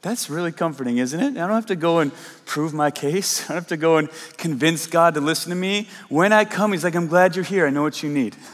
That's 0.01 0.31
really 0.31 0.53
comforting, 0.53 0.99
isn't 0.99 1.19
it? 1.19 1.31
I 1.31 1.47
don't 1.47 1.57
have 1.57 1.67
to 1.67 1.77
go 1.77 1.99
and 1.99 2.13
prove 2.47 2.73
my 2.73 2.93
case. 2.93 3.45
I 3.45 3.49
don't 3.49 3.57
have 3.57 3.67
to 3.67 3.77
go 3.77 3.97
and 3.97 4.09
convince 4.37 4.87
God 4.87 5.15
to 5.15 5.21
listen 5.21 5.51
to 5.51 5.57
me. 5.57 5.89
When 6.09 6.33
I 6.33 6.45
come, 6.45 6.71
He's 6.71 6.85
like, 6.85 6.95
I'm 6.95 7.09
glad 7.09 7.35
you're 7.35 7.45
here. 7.45 7.67
I 7.67 7.71
know 7.71 7.83
what 7.83 8.03
you 8.05 8.09
need. 8.09 8.37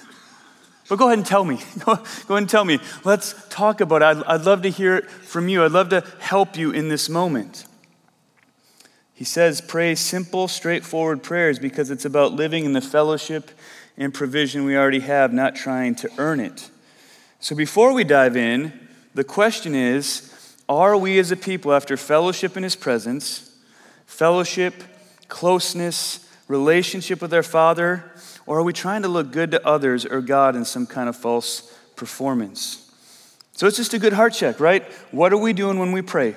But 0.89 0.97
go 0.97 1.07
ahead 1.07 1.19
and 1.19 1.27
tell 1.27 1.45
me. 1.45 1.61
Go, 1.85 1.93
ahead 1.93 2.29
and 2.29 2.49
tell 2.49 2.65
me. 2.65 2.79
Let's 3.05 3.35
talk 3.49 3.81
about 3.81 4.03
it. 4.03 4.05
I'd, 4.05 4.23
I'd 4.25 4.43
love 4.43 4.63
to 4.63 4.71
hear 4.71 4.97
it 4.97 5.11
from 5.11 5.49
you. 5.49 5.65
I'd 5.65 5.73
love 5.73 5.89
to 5.91 6.05
help 6.19 6.59
you 6.59 6.73
in 6.73 6.89
this 6.89 7.09
moment. 7.09 7.65
He 9.15 9.25
says, 9.25 9.61
pray 9.61 9.95
simple, 9.95 10.49
straightforward 10.49 11.23
prayers 11.23 11.59
because 11.59 11.91
it's 11.91 12.05
about 12.05 12.33
living 12.33 12.65
in 12.65 12.75
the 12.75 12.81
fellowship 12.83 13.51
and 13.97 14.13
provision 14.13 14.65
we 14.65 14.77
already 14.77 15.01
have, 15.01 15.33
not 15.33 15.55
trying 15.55 15.95
to 15.97 16.11
earn 16.19 16.41
it. 16.41 16.69
So 17.41 17.55
before 17.55 17.93
we 17.93 18.05
dive 18.05 18.37
in, 18.37 18.73
the 19.15 19.25
question 19.25 19.75
is 19.75 20.31
are 20.69 20.97
we 20.97 21.19
as 21.19 21.31
a 21.31 21.37
people 21.37 21.73
after 21.73 21.97
fellowship 21.97 22.57
in 22.57 22.63
His 22.63 22.75
presence, 22.75 23.57
fellowship, 24.07 24.75
closeness, 25.29 26.29
relationship 26.49 27.23
with 27.23 27.33
our 27.33 27.43
Father, 27.43 28.11
or 28.47 28.59
are 28.59 28.63
we 28.63 28.73
trying 28.73 29.03
to 29.03 29.09
look 29.09 29.33
good 29.33 29.51
to 29.53 29.67
others 29.67 30.05
or 30.05 30.21
God 30.21 30.57
in 30.57 30.65
some 30.65 30.87
kind 30.87 31.09
of 31.09 31.17
false 31.17 31.73
performance? 31.97 32.81
So 33.53 33.67
it's 33.67 33.77
just 33.77 33.95
a 33.95 33.99
good 33.99 34.13
heart 34.13 34.35
check, 34.35 34.59
right? 34.61 34.83
What 35.13 35.33
are 35.33 35.39
we 35.39 35.53
doing 35.53 35.79
when 35.79 35.93
we 35.93 36.03
pray? 36.03 36.37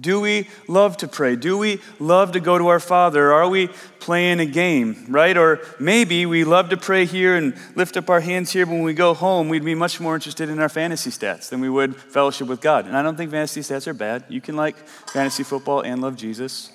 Do 0.00 0.20
we 0.20 0.48
love 0.66 0.96
to 0.98 1.08
pray? 1.08 1.36
Do 1.36 1.56
we 1.56 1.80
love 2.00 2.32
to 2.32 2.40
go 2.40 2.58
to 2.58 2.66
our 2.66 2.80
Father? 2.80 3.32
Are 3.32 3.48
we 3.48 3.68
playing 4.00 4.40
a 4.40 4.46
game, 4.46 5.06
right? 5.08 5.36
Or 5.36 5.60
maybe 5.78 6.26
we 6.26 6.42
love 6.42 6.70
to 6.70 6.76
pray 6.76 7.04
here 7.04 7.36
and 7.36 7.56
lift 7.76 7.96
up 7.96 8.10
our 8.10 8.18
hands 8.18 8.50
here, 8.50 8.66
but 8.66 8.72
when 8.72 8.82
we 8.82 8.94
go 8.94 9.14
home, 9.14 9.48
we'd 9.48 9.64
be 9.64 9.76
much 9.76 10.00
more 10.00 10.16
interested 10.16 10.48
in 10.48 10.58
our 10.58 10.68
fantasy 10.68 11.10
stats 11.10 11.48
than 11.48 11.60
we 11.60 11.70
would 11.70 11.94
fellowship 11.94 12.48
with 12.48 12.60
God. 12.60 12.86
And 12.86 12.96
I 12.96 13.02
don't 13.02 13.16
think 13.16 13.30
fantasy 13.30 13.60
stats 13.60 13.86
are 13.86 13.94
bad. 13.94 14.24
You 14.28 14.40
can 14.40 14.56
like 14.56 14.76
fantasy 14.76 15.44
football 15.44 15.82
and 15.82 16.02
love 16.02 16.16
Jesus. 16.16 16.72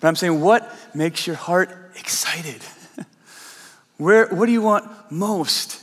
But 0.00 0.08
I'm 0.08 0.16
saying, 0.16 0.40
what 0.40 0.74
makes 0.94 1.26
your 1.26 1.36
heart 1.36 1.92
excited? 1.96 2.62
Where, 4.04 4.26
what 4.26 4.44
do 4.44 4.52
you 4.52 4.60
want 4.60 4.86
most? 5.10 5.80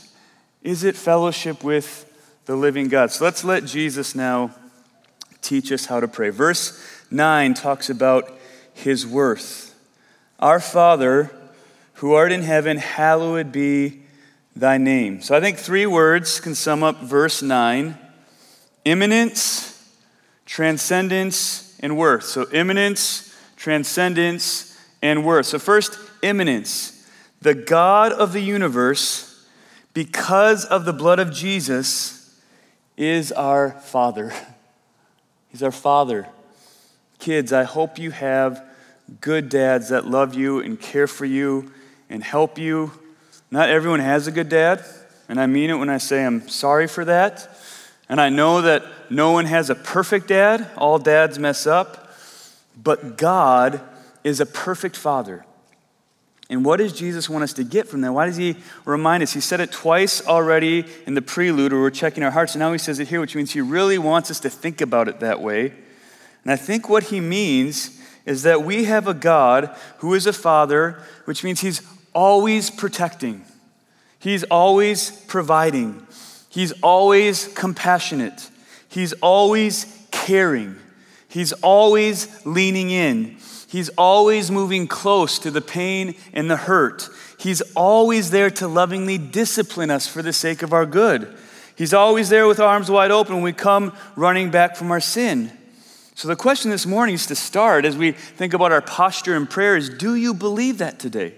Is 0.62 0.84
it 0.84 0.94
fellowship 0.94 1.64
with 1.64 2.08
the 2.44 2.54
living 2.54 2.86
God? 2.86 3.10
So 3.10 3.24
let's 3.24 3.42
let 3.42 3.64
Jesus 3.64 4.14
now 4.14 4.52
teach 5.40 5.72
us 5.72 5.86
how 5.86 5.98
to 5.98 6.06
pray. 6.06 6.30
Verse 6.30 6.80
9 7.10 7.54
talks 7.54 7.90
about 7.90 8.30
his 8.74 9.04
worth. 9.04 9.74
Our 10.38 10.60
Father, 10.60 11.32
who 11.94 12.12
art 12.12 12.30
in 12.30 12.42
heaven, 12.42 12.76
hallowed 12.76 13.50
be 13.50 14.02
thy 14.54 14.78
name. 14.78 15.20
So 15.20 15.36
I 15.36 15.40
think 15.40 15.58
three 15.58 15.86
words 15.86 16.38
can 16.38 16.54
sum 16.54 16.84
up 16.84 17.00
verse 17.00 17.42
9 17.42 17.98
immanence, 18.84 19.96
transcendence, 20.46 21.76
and 21.80 21.98
worth. 21.98 22.22
So 22.22 22.48
immanence, 22.52 23.36
transcendence, 23.56 24.78
and 25.02 25.24
worth. 25.24 25.46
So, 25.46 25.58
first, 25.58 25.98
immanence. 26.22 27.01
The 27.42 27.54
God 27.54 28.12
of 28.12 28.32
the 28.32 28.40
universe 28.40 29.32
because 29.94 30.64
of 30.64 30.84
the 30.84 30.92
blood 30.92 31.18
of 31.18 31.32
Jesus, 31.32 32.18
is 32.96 33.32
our 33.32 33.70
Father. 33.70 34.32
He's 35.48 35.62
our 35.62 35.72
Father. 35.72 36.28
Kids, 37.18 37.52
I 37.52 37.64
hope 37.64 37.98
you 37.98 38.10
have 38.10 38.64
good 39.20 39.48
dads 39.48 39.90
that 39.90 40.06
love 40.06 40.34
you 40.34 40.60
and 40.60 40.80
care 40.80 41.06
for 41.06 41.24
you 41.26 41.72
and 42.08 42.24
help 42.24 42.58
you. 42.58 42.92
Not 43.50 43.68
everyone 43.68 44.00
has 44.00 44.26
a 44.26 44.32
good 44.32 44.48
dad, 44.48 44.84
and 45.28 45.40
I 45.40 45.46
mean 45.46 45.70
it 45.70 45.74
when 45.74 45.90
I 45.90 45.98
say 45.98 46.24
I'm 46.24 46.48
sorry 46.48 46.86
for 46.86 47.04
that. 47.04 47.48
And 48.08 48.20
I 48.20 48.28
know 48.28 48.62
that 48.62 48.84
no 49.10 49.32
one 49.32 49.46
has 49.46 49.70
a 49.70 49.74
perfect 49.74 50.28
dad, 50.28 50.70
all 50.76 50.98
dads 50.98 51.38
mess 51.38 51.66
up, 51.66 52.14
but 52.82 53.16
God 53.16 53.80
is 54.24 54.40
a 54.40 54.46
perfect 54.46 54.96
father. 54.96 55.44
And 56.52 56.66
what 56.66 56.76
does 56.76 56.92
Jesus 56.92 57.30
want 57.30 57.44
us 57.44 57.54
to 57.54 57.64
get 57.64 57.88
from 57.88 58.02
that? 58.02 58.12
Why 58.12 58.26
does 58.26 58.36
he 58.36 58.56
remind 58.84 59.22
us? 59.22 59.32
He 59.32 59.40
said 59.40 59.60
it 59.60 59.72
twice 59.72 60.24
already 60.26 60.84
in 61.06 61.14
the 61.14 61.22
prelude 61.22 61.72
where 61.72 61.80
we're 61.80 61.88
checking 61.88 62.22
our 62.22 62.30
hearts, 62.30 62.54
and 62.54 62.60
now 62.60 62.72
he 62.72 62.78
says 62.78 62.98
it 62.98 63.08
here, 63.08 63.20
which 63.20 63.34
means 63.34 63.52
he 63.52 63.62
really 63.62 63.96
wants 63.96 64.30
us 64.30 64.38
to 64.40 64.50
think 64.50 64.82
about 64.82 65.08
it 65.08 65.20
that 65.20 65.40
way. 65.40 65.72
And 66.42 66.52
I 66.52 66.56
think 66.56 66.90
what 66.90 67.04
he 67.04 67.20
means 67.20 67.98
is 68.26 68.42
that 68.42 68.64
we 68.64 68.84
have 68.84 69.08
a 69.08 69.14
God 69.14 69.74
who 69.98 70.12
is 70.12 70.26
a 70.26 70.32
father, 70.32 71.02
which 71.24 71.42
means 71.42 71.60
he's 71.60 71.80
always 72.14 72.70
protecting, 72.70 73.46
he's 74.18 74.44
always 74.44 75.10
providing, 75.10 76.06
he's 76.50 76.72
always 76.82 77.48
compassionate, 77.54 78.50
he's 78.90 79.14
always 79.14 80.06
caring, 80.10 80.76
he's 81.28 81.54
always 81.54 82.44
leaning 82.44 82.90
in. 82.90 83.38
He's 83.72 83.88
always 83.96 84.50
moving 84.50 84.86
close 84.86 85.38
to 85.38 85.50
the 85.50 85.62
pain 85.62 86.14
and 86.34 86.50
the 86.50 86.58
hurt. 86.58 87.08
He's 87.38 87.62
always 87.74 88.30
there 88.30 88.50
to 88.50 88.68
lovingly 88.68 89.16
discipline 89.16 89.90
us 89.90 90.06
for 90.06 90.20
the 90.20 90.34
sake 90.34 90.60
of 90.62 90.74
our 90.74 90.84
good. 90.84 91.34
He's 91.74 91.94
always 91.94 92.28
there 92.28 92.46
with 92.46 92.60
arms 92.60 92.90
wide 92.90 93.10
open 93.10 93.36
when 93.36 93.42
we 93.42 93.54
come 93.54 93.96
running 94.14 94.50
back 94.50 94.76
from 94.76 94.90
our 94.90 95.00
sin. 95.00 95.50
So, 96.14 96.28
the 96.28 96.36
question 96.36 96.70
this 96.70 96.84
morning 96.84 97.14
is 97.14 97.24
to 97.28 97.34
start 97.34 97.86
as 97.86 97.96
we 97.96 98.12
think 98.12 98.52
about 98.52 98.72
our 98.72 98.82
posture 98.82 99.34
in 99.36 99.46
prayer 99.46 99.74
is 99.78 99.88
do 99.88 100.16
you 100.16 100.34
believe 100.34 100.76
that 100.76 100.98
today? 100.98 101.32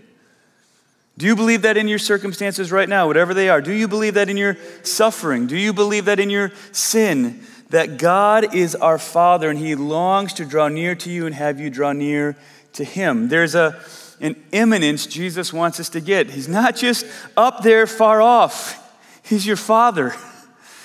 Do 1.16 1.26
you 1.26 1.36
believe 1.36 1.62
that 1.62 1.76
in 1.76 1.86
your 1.86 1.98
circumstances 1.98 2.72
right 2.72 2.88
now, 2.88 3.06
whatever 3.06 3.34
they 3.34 3.48
are? 3.48 3.60
Do 3.60 3.72
you 3.72 3.86
believe 3.86 4.14
that 4.14 4.28
in 4.28 4.36
your 4.36 4.56
suffering? 4.82 5.46
Do 5.46 5.56
you 5.56 5.72
believe 5.72 6.06
that 6.06 6.18
in 6.18 6.30
your 6.30 6.52
sin? 6.72 7.44
that 7.74 7.98
God 7.98 8.54
is 8.54 8.76
our 8.76 8.98
Father 8.98 9.50
and 9.50 9.58
He 9.58 9.74
longs 9.74 10.32
to 10.34 10.44
draw 10.44 10.68
near 10.68 10.94
to 10.94 11.10
you 11.10 11.26
and 11.26 11.34
have 11.34 11.58
you 11.58 11.70
draw 11.70 11.92
near 11.92 12.36
to 12.74 12.84
Him. 12.84 13.28
There's 13.28 13.56
a, 13.56 13.80
an 14.20 14.36
immanence 14.52 15.06
Jesus 15.06 15.52
wants 15.52 15.80
us 15.80 15.88
to 15.90 16.00
get. 16.00 16.30
He's 16.30 16.48
not 16.48 16.76
just 16.76 17.04
up 17.36 17.64
there 17.64 17.88
far 17.88 18.22
off, 18.22 18.80
He's 19.24 19.44
your 19.44 19.56
Father. 19.56 20.14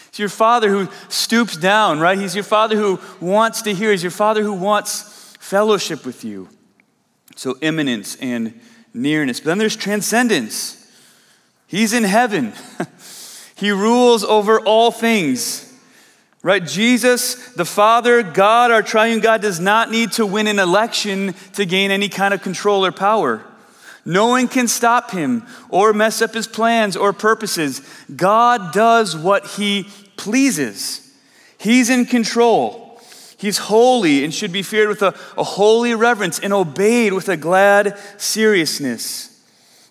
He's 0.10 0.20
your 0.20 0.30
Father 0.30 0.70
who 0.70 0.88
stoops 1.10 1.56
down, 1.56 2.00
right? 2.00 2.18
He's 2.18 2.34
your 2.34 2.44
Father 2.44 2.76
who 2.76 3.00
wants 3.22 3.62
to 3.62 3.74
hear. 3.76 3.92
He's 3.92 4.02
your 4.02 4.12
Father 4.12 4.42
who 4.42 4.54
wants 4.54 5.36
fellowship 5.40 6.06
with 6.06 6.24
you. 6.26 6.50
So, 7.36 7.56
immanence 7.62 8.16
and 8.16 8.60
nearness. 8.94 9.40
But 9.40 9.48
then 9.48 9.58
there's 9.58 9.76
transcendence. 9.76 10.76
He's 11.68 11.94
in 11.94 12.04
heaven, 12.04 12.54
He 13.56 13.72
rules 13.72 14.24
over 14.24 14.62
all 14.62 14.90
things. 14.90 15.66
Right? 16.42 16.66
Jesus, 16.66 17.54
the 17.56 17.66
Father, 17.66 18.24
God, 18.24 18.72
our 18.72 18.82
triune 18.82 19.20
God, 19.20 19.42
does 19.42 19.60
not 19.60 19.92
need 19.92 20.14
to 20.14 20.26
win 20.26 20.48
an 20.48 20.60
election 20.60 21.34
to 21.54 21.66
gain 21.66 21.92
any 21.92 22.08
kind 22.08 22.34
of 22.34 22.42
control 22.42 22.86
or 22.86 22.94
power. 22.94 23.44
No 24.06 24.28
one 24.28 24.48
can 24.48 24.70
stop 24.70 25.12
him 25.12 25.46
or 25.68 25.92
mess 25.92 26.22
up 26.22 26.34
his 26.34 26.48
plans 26.48 26.96
or 26.96 27.12
purposes. 27.12 27.82
God 28.16 28.72
does 28.72 29.18
what 29.18 29.46
he 29.46 29.90
pleases. 30.16 31.06
He's 31.58 31.90
in 31.90 32.06
control. 32.06 32.89
He's 33.40 33.58
holy 33.58 34.26
and 34.26 34.34
should 34.34 34.52
be 34.52 34.62
feared 34.62 34.90
with 34.90 35.02
a, 35.02 35.16
a 35.38 35.46
holy 35.46 35.96
reverence 35.96 36.40
and 36.40 36.52
obeyed 36.52 37.14
with 37.14 37.30
a 37.30 37.38
glad 37.38 37.98
seriousness. 38.18 39.42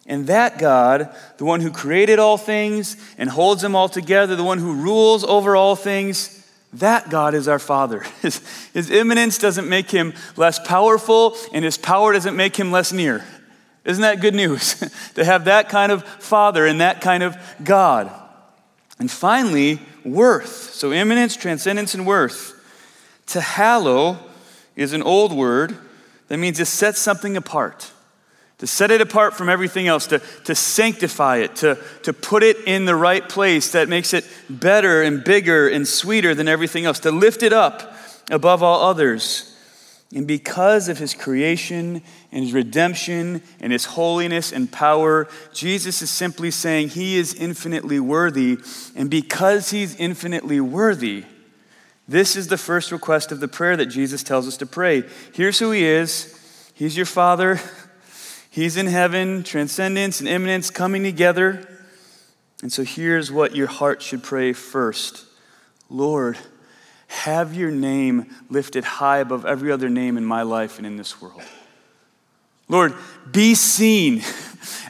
And 0.04 0.26
that 0.26 0.58
God, 0.58 1.14
the 1.38 1.46
one 1.46 1.62
who 1.62 1.70
created 1.70 2.18
all 2.18 2.36
things 2.36 2.98
and 3.16 3.30
holds 3.30 3.62
them 3.62 3.74
all 3.74 3.88
together, 3.88 4.36
the 4.36 4.44
one 4.44 4.58
who 4.58 4.74
rules 4.74 5.24
over 5.24 5.56
all 5.56 5.76
things, 5.76 6.46
that 6.74 7.08
God 7.08 7.32
is 7.32 7.48
our 7.48 7.58
Father. 7.58 8.00
His, 8.20 8.42
his 8.74 8.90
immanence 8.90 9.38
doesn't 9.38 9.66
make 9.66 9.90
him 9.90 10.12
less 10.36 10.58
powerful, 10.58 11.34
and 11.54 11.64
his 11.64 11.78
power 11.78 12.12
doesn't 12.12 12.36
make 12.36 12.54
him 12.54 12.70
less 12.70 12.92
near. 12.92 13.24
Isn't 13.86 14.02
that 14.02 14.20
good 14.20 14.34
news? 14.34 14.74
to 15.14 15.24
have 15.24 15.46
that 15.46 15.70
kind 15.70 15.90
of 15.90 16.04
Father 16.04 16.66
and 16.66 16.82
that 16.82 17.00
kind 17.00 17.22
of 17.22 17.34
God. 17.64 18.12
And 18.98 19.10
finally, 19.10 19.80
worth. 20.04 20.74
So, 20.74 20.92
immanence, 20.92 21.34
transcendence, 21.34 21.94
and 21.94 22.06
worth. 22.06 22.57
To 23.28 23.40
hallow 23.40 24.18
is 24.76 24.92
an 24.92 25.02
old 25.02 25.32
word 25.32 25.76
that 26.28 26.38
means 26.38 26.58
to 26.58 26.64
set 26.64 26.96
something 26.96 27.36
apart 27.36 27.92
to 28.58 28.66
set 28.66 28.90
it 28.90 29.00
apart 29.00 29.34
from 29.34 29.48
everything 29.48 29.86
else, 29.86 30.08
to, 30.08 30.20
to 30.44 30.54
sanctify 30.54 31.38
it, 31.38 31.56
to, 31.56 31.78
to 32.02 32.12
put 32.12 32.42
it 32.42 32.56
in 32.66 32.84
the 32.84 32.94
right 32.94 33.28
place 33.28 33.72
that 33.72 33.88
makes 33.88 34.12
it 34.12 34.26
better 34.50 35.02
and 35.02 35.22
bigger 35.22 35.68
and 35.68 35.86
sweeter 35.86 36.34
than 36.34 36.48
everything 36.48 36.84
else, 36.84 36.98
to 37.00 37.12
lift 37.12 37.42
it 37.42 37.52
up 37.52 37.94
above 38.30 38.62
all 38.62 38.82
others. 38.82 39.54
And 40.12 40.26
because 40.26 40.88
of 40.88 40.98
his 40.98 41.14
creation 41.14 42.02
and 42.32 42.42
his 42.42 42.52
redemption 42.52 43.42
and 43.60 43.72
his 43.72 43.84
holiness 43.84 44.52
and 44.52 44.72
power, 44.72 45.28
Jesus 45.52 46.02
is 46.02 46.10
simply 46.10 46.50
saying 46.50 46.88
he 46.88 47.16
is 47.16 47.34
infinitely 47.34 48.00
worthy. 48.00 48.58
And 48.96 49.08
because 49.08 49.70
he's 49.70 49.94
infinitely 49.96 50.60
worthy, 50.60 51.24
this 52.08 52.36
is 52.36 52.48
the 52.48 52.56
first 52.56 52.90
request 52.90 53.30
of 53.30 53.40
the 53.40 53.48
prayer 53.48 53.76
that 53.76 53.86
Jesus 53.86 54.22
tells 54.22 54.48
us 54.48 54.56
to 54.56 54.66
pray. 54.66 55.04
Here's 55.34 55.58
who 55.58 55.70
he 55.70 55.84
is 55.84 56.34
He's 56.74 56.96
your 56.96 57.06
Father. 57.06 57.60
He's 58.50 58.76
in 58.76 58.86
heaven, 58.86 59.42
transcendence 59.42 60.20
and 60.20 60.28
immanence 60.28 60.70
coming 60.70 61.02
together. 61.02 61.68
And 62.62 62.72
so 62.72 62.82
here's 62.82 63.30
what 63.30 63.54
your 63.54 63.66
heart 63.66 64.02
should 64.02 64.22
pray 64.22 64.52
first 64.52 65.26
Lord, 65.90 66.38
have 67.08 67.54
your 67.54 67.70
name 67.70 68.34
lifted 68.50 68.84
high 68.84 69.18
above 69.18 69.46
every 69.46 69.70
other 69.70 69.88
name 69.88 70.16
in 70.16 70.24
my 70.24 70.42
life 70.42 70.78
and 70.78 70.86
in 70.86 70.96
this 70.96 71.20
world. 71.20 71.42
Lord, 72.68 72.94
be 73.30 73.54
seen 73.54 74.22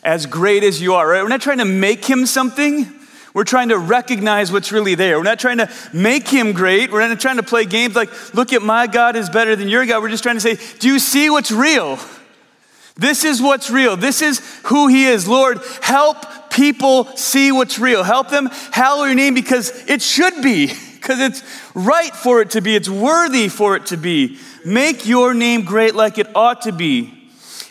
as 0.03 0.27
great 0.27 0.65
as 0.65 0.81
you 0.81 0.95
are. 0.95 1.09
Right? 1.09 1.23
We're 1.23 1.29
not 1.29 1.41
trying 1.41 1.59
to 1.59 1.65
make 1.65 2.05
him 2.05 2.27
something. 2.27 2.98
We're 3.39 3.45
trying 3.45 3.69
to 3.69 3.79
recognize 3.79 4.51
what's 4.51 4.73
really 4.73 4.97
there. 4.97 5.17
We're 5.17 5.23
not 5.23 5.39
trying 5.39 5.59
to 5.59 5.71
make 5.93 6.27
him 6.27 6.53
great. 6.53 6.91
We're 6.91 7.07
not 7.07 7.21
trying 7.21 7.37
to 7.37 7.45
play 7.45 7.67
games 7.67 7.95
like, 7.95 8.35
look 8.35 8.53
at 8.53 8.63
my 8.63 8.89
God 8.89 9.15
is 9.15 9.31
better 9.31 9.55
than 9.55 9.69
your 9.69 9.87
God. 9.87 10.03
We're 10.03 10.09
just 10.09 10.25
trying 10.25 10.35
to 10.35 10.41
say, 10.41 10.59
do 10.81 10.89
you 10.89 10.99
see 10.99 11.31
what's 11.31 11.53
real? 11.53 12.01
This 12.97 13.23
is 13.23 13.41
what's 13.41 13.71
real. 13.71 13.97
This 13.97 14.23
is 14.23 14.41
who 14.65 14.89
He 14.89 15.05
is. 15.05 15.29
Lord, 15.29 15.61
help 15.83 16.51
people 16.51 17.05
see 17.17 17.53
what's 17.53 17.79
real. 17.79 18.03
Help 18.03 18.29
them 18.29 18.49
hallow 18.73 19.05
your 19.05 19.15
name 19.15 19.35
because 19.35 19.89
it 19.89 20.03
should 20.03 20.43
be, 20.43 20.67
because 20.95 21.21
it's 21.21 21.45
right 21.77 22.17
for 22.17 22.43
it 22.43 22.51
to 22.51 22.61
be, 22.61 22.75
it's 22.75 22.89
worthy 22.89 23.47
for 23.47 23.77
it 23.77 23.87
to 23.87 23.97
be. 23.97 24.37
Make 24.65 25.07
your 25.07 25.33
name 25.33 25.63
great 25.63 25.95
like 25.95 26.19
it 26.19 26.27
ought 26.35 26.63
to 26.63 26.73
be. 26.73 27.18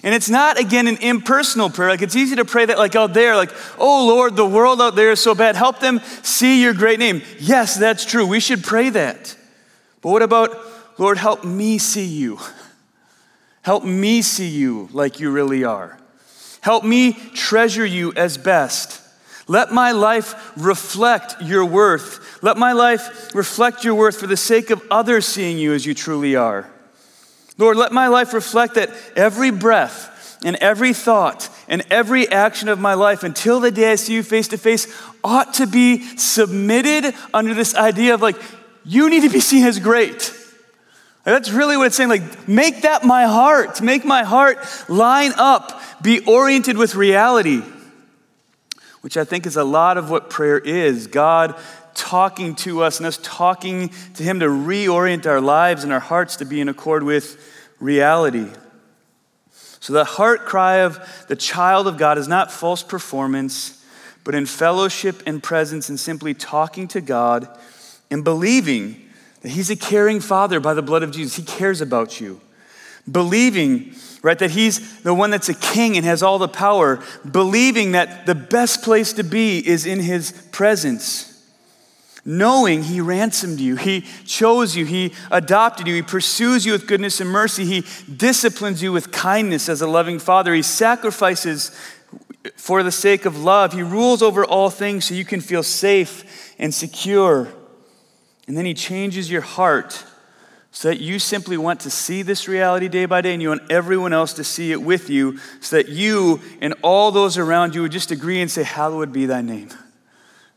And 0.03 0.13
it's 0.13 0.29
not, 0.29 0.59
again, 0.59 0.87
an 0.87 0.97
impersonal 0.97 1.69
prayer. 1.69 1.89
Like 1.89 2.01
it's 2.01 2.15
easy 2.15 2.35
to 2.35 2.45
pray 2.45 2.65
that, 2.65 2.77
like 2.77 2.95
out 2.95 3.13
there, 3.13 3.35
like, 3.35 3.51
oh 3.77 4.07
Lord, 4.07 4.35
the 4.35 4.45
world 4.45 4.81
out 4.81 4.95
there 4.95 5.11
is 5.11 5.19
so 5.19 5.33
bad. 5.33 5.55
Help 5.55 5.79
them 5.79 5.99
see 6.21 6.61
your 6.61 6.73
great 6.73 6.99
name. 6.99 7.21
Yes, 7.39 7.75
that's 7.75 8.05
true. 8.05 8.25
We 8.25 8.39
should 8.39 8.63
pray 8.63 8.89
that. 8.91 9.35
But 10.01 10.11
what 10.11 10.21
about, 10.21 10.55
Lord, 10.99 11.17
help 11.17 11.43
me 11.43 11.77
see 11.79 12.05
you? 12.05 12.39
Help 13.63 13.83
me 13.83 14.21
see 14.21 14.47
you 14.47 14.87
like 14.93 15.19
you 15.19 15.31
really 15.31 15.63
are. 15.63 15.99
Help 16.61 16.83
me 16.83 17.13
treasure 17.33 17.85
you 17.85 18.13
as 18.15 18.37
best. 18.37 19.01
Let 19.47 19.71
my 19.71 19.93
life 19.93 20.51
reflect 20.57 21.41
your 21.41 21.65
worth. 21.65 22.43
Let 22.43 22.57
my 22.57 22.73
life 22.73 23.33
reflect 23.33 23.83
your 23.83 23.95
worth 23.95 24.19
for 24.19 24.27
the 24.27 24.37
sake 24.37 24.69
of 24.69 24.81
others 24.91 25.25
seeing 25.25 25.57
you 25.57 25.73
as 25.73 25.85
you 25.85 25.93
truly 25.93 26.35
are. 26.35 26.69
Lord, 27.57 27.77
let 27.77 27.91
my 27.91 28.07
life 28.07 28.33
reflect 28.33 28.75
that 28.75 28.91
every 29.15 29.51
breath 29.51 30.39
and 30.45 30.55
every 30.57 30.93
thought 30.93 31.49
and 31.67 31.83
every 31.89 32.29
action 32.29 32.69
of 32.69 32.79
my 32.79 32.93
life 32.93 33.23
until 33.23 33.59
the 33.59 33.71
day 33.71 33.91
I 33.91 33.95
see 33.95 34.13
you 34.13 34.23
face 34.23 34.47
to 34.49 34.57
face 34.57 34.87
ought 35.23 35.55
to 35.55 35.65
be 35.65 36.03
submitted 36.17 37.13
under 37.33 37.53
this 37.53 37.75
idea 37.75 38.13
of 38.13 38.21
like, 38.21 38.35
you 38.85 39.09
need 39.09 39.23
to 39.23 39.29
be 39.29 39.39
seen 39.39 39.65
as 39.65 39.79
great. 39.79 40.33
That's 41.23 41.49
really 41.49 41.75
what 41.75 41.87
it's 41.87 41.97
saying. 41.97 42.09
Like, 42.09 42.47
make 42.47 42.83
that 42.83 43.03
my 43.03 43.25
heart. 43.25 43.81
Make 43.81 44.05
my 44.05 44.23
heart 44.23 44.59
line 44.87 45.33
up, 45.35 45.81
be 46.01 46.21
oriented 46.25 46.77
with 46.77 46.95
reality, 46.95 47.61
which 49.01 49.17
I 49.17 49.25
think 49.25 49.45
is 49.45 49.57
a 49.57 49.65
lot 49.65 49.97
of 49.97 50.09
what 50.09 50.29
prayer 50.29 50.57
is. 50.57 51.07
God 51.07 51.59
talking 51.97 52.55
to 52.55 52.83
us 52.83 52.99
and 52.99 53.07
us 53.07 53.19
talking 53.21 53.89
to 54.13 54.23
Him 54.23 54.39
to 54.39 54.45
reorient 54.45 55.25
our 55.25 55.41
lives 55.41 55.83
and 55.83 55.91
our 55.91 55.99
hearts 55.99 56.37
to 56.37 56.45
be 56.45 56.61
in 56.61 56.69
accord 56.69 57.03
with 57.03 57.37
reality. 57.79 58.47
So, 59.79 59.93
the 59.93 60.05
heart 60.05 60.45
cry 60.45 60.77
of 60.77 61.25
the 61.27 61.35
child 61.35 61.87
of 61.87 61.97
God 61.97 62.17
is 62.17 62.27
not 62.27 62.51
false 62.51 62.83
performance, 62.83 63.83
but 64.23 64.35
in 64.35 64.45
fellowship 64.45 65.23
and 65.25 65.41
presence 65.41 65.89
and 65.89 65.99
simply 65.99 66.33
talking 66.33 66.87
to 66.89 67.01
God 67.01 67.47
and 68.11 68.23
believing 68.23 69.09
that 69.41 69.49
He's 69.49 69.69
a 69.69 69.75
caring 69.75 70.19
Father 70.19 70.59
by 70.59 70.73
the 70.73 70.81
blood 70.81 71.03
of 71.03 71.11
Jesus. 71.11 71.35
He 71.35 71.43
cares 71.43 71.81
about 71.81 72.21
you. 72.21 72.41
Believing, 73.09 73.95
right, 74.21 74.37
that 74.39 74.51
He's 74.51 75.01
the 75.01 75.13
one 75.13 75.29
that's 75.29 75.49
a 75.49 75.53
king 75.53 75.95
and 75.95 76.05
has 76.05 76.21
all 76.21 76.37
the 76.37 76.47
power. 76.47 77.01
Believing 77.29 77.93
that 77.93 78.25
the 78.25 78.35
best 78.35 78.81
place 78.81 79.13
to 79.13 79.23
be 79.23 79.65
is 79.65 79.85
in 79.85 79.99
His 79.99 80.31
presence 80.51 81.36
knowing 82.27 82.83
He 82.83 82.99
ransomed 82.99 83.59
you, 83.59 83.77
He 83.77 84.01
chose 84.25 84.75
you, 84.75 84.85
He 84.85 85.13
adopted 85.31 85.87
you, 85.87 85.95
He 85.95 86.01
pursues 86.03 86.65
you 86.65 86.73
with 86.73 86.85
goodness 86.85 87.21
and 87.21 87.29
mercy, 87.29 87.65
He 87.65 87.85
disciplines 88.13 88.83
you 88.83 88.91
with 88.91 89.11
kindness 89.11 89.69
as 89.69 89.81
a 89.81 89.87
loving 89.87 90.19
Father, 90.19 90.53
He 90.53 90.61
sacrifices 90.61 91.71
for 92.55 92.83
the 92.83 92.91
sake 92.91 93.25
of 93.25 93.41
love, 93.41 93.73
He 93.73 93.81
rules 93.81 94.21
over 94.21 94.45
all 94.45 94.69
things 94.69 95.05
so 95.05 95.15
you 95.15 95.25
can 95.25 95.41
feel 95.41 95.63
safe 95.63 96.53
and 96.59 96.73
secure. 96.73 97.47
And 98.45 98.57
then 98.57 98.65
He 98.65 98.73
changes 98.73 99.31
your 99.31 99.41
heart 99.41 100.03
so 100.71 100.89
that 100.89 100.99
you 100.99 101.17
simply 101.19 101.57
want 101.57 101.79
to 101.79 101.89
see 101.89 102.21
this 102.21 102.47
reality 102.47 102.89
day 102.89 103.05
by 103.05 103.21
day 103.21 103.33
and 103.33 103.41
you 103.41 103.49
want 103.49 103.71
everyone 103.71 104.11
else 104.11 104.33
to 104.33 104.43
see 104.43 104.73
it 104.73 104.81
with 104.81 105.09
you 105.09 105.39
so 105.61 105.77
that 105.77 105.87
you 105.87 106.41
and 106.61 106.75
all 106.83 107.09
those 107.09 107.37
around 107.37 107.73
you 107.73 107.81
would 107.81 107.91
just 107.91 108.11
agree 108.11 108.41
and 108.41 108.51
say, 108.51 108.63
Hallowed 108.63 109.13
be 109.13 109.25
thy 109.25 109.41
name. 109.41 109.69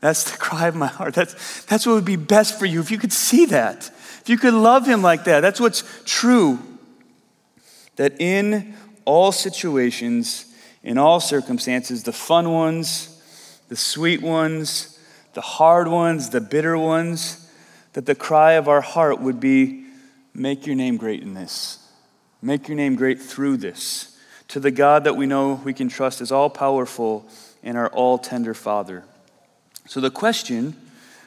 That's 0.01 0.31
the 0.31 0.39
cry 0.39 0.67
of 0.67 0.75
my 0.75 0.87
heart. 0.87 1.15
That's, 1.15 1.65
that's 1.65 1.87
what 1.87 1.95
would 1.95 2.05
be 2.05 2.17
best 2.17 2.59
for 2.59 2.67
you 2.67 2.81
if 2.81 2.91
you 2.91 2.99
could 2.99 3.13
see 3.13 3.47
that. 3.47 3.91
If 4.21 4.29
you 4.29 4.39
could 4.39 4.55
love 4.55 4.87
him 4.87 5.03
like 5.03 5.25
that. 5.25 5.41
That's 5.41 5.61
what's 5.61 5.85
true. 6.05 6.59
That 7.97 8.21
in 8.21 8.75
all 9.05 9.33
situations, 9.33 10.47
in 10.83 10.97
all 10.97 11.21
circumstances, 11.21 12.03
the 12.03 12.13
fun 12.13 12.51
ones, 12.51 13.21
the 13.69 13.77
sweet 13.77 14.23
ones, 14.23 14.99
the 15.35 15.41
hard 15.41 15.89
ones, 15.89 16.31
the 16.31 16.41
bitter 16.41 16.77
ones, 16.79 17.51
that 17.93 18.07
the 18.07 18.15
cry 18.15 18.53
of 18.53 18.69
our 18.69 18.81
heart 18.81 19.21
would 19.21 19.41
be 19.41 19.85
make 20.33 20.67
your 20.67 20.77
name 20.77 20.97
great 20.97 21.23
in 21.23 21.35
this. 21.35 21.79
Make 22.41 22.69
your 22.69 22.77
name 22.77 22.97
great 22.97 23.21
through 23.21 23.59
this. 23.59 24.17
To 24.49 24.61
the 24.61 24.71
God 24.71 25.05
that 25.05 25.17
we 25.17 25.27
know 25.27 25.61
we 25.65 25.75
can 25.75 25.89
trust 25.89 26.21
is 26.21 26.33
all 26.33 26.51
powerful 26.51 27.29
and 27.63 27.77
our 27.77 27.89
all 27.89 28.19
tender 28.19 28.55
Father. 28.55 29.05
So, 29.91 30.01
the 30.01 30.09
question 30.09 30.77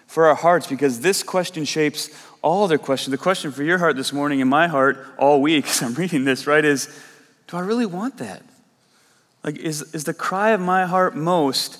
for 0.08 0.28
our 0.28 0.36
hearts, 0.36 0.68
because 0.68 1.02
this 1.02 1.22
question 1.22 1.66
shapes 1.66 2.10
all 2.42 2.64
other 2.64 2.78
questions, 2.78 3.12
the 3.12 3.18
question 3.18 3.52
for 3.52 3.62
your 3.62 3.78
heart 3.78 3.98
this 3.98 4.14
morning 4.14 4.40
and 4.40 4.50
my 4.50 4.70
heart 4.70 5.06
all 5.18 5.42
week 5.42 5.68
as 5.68 5.82
I'm 5.82 5.94
reading 5.96 6.24
this, 6.24 6.48
right, 6.48 6.64
is 6.64 6.88
do 7.48 7.58
I 7.58 7.60
really 7.60 7.86
want 7.86 8.20
that? 8.20 8.42
Like, 9.44 9.58
is, 9.58 9.82
is 9.94 10.06
the 10.06 10.14
cry 10.14 10.52
of 10.52 10.62
my 10.62 10.86
heart 10.86 11.14
most 11.14 11.78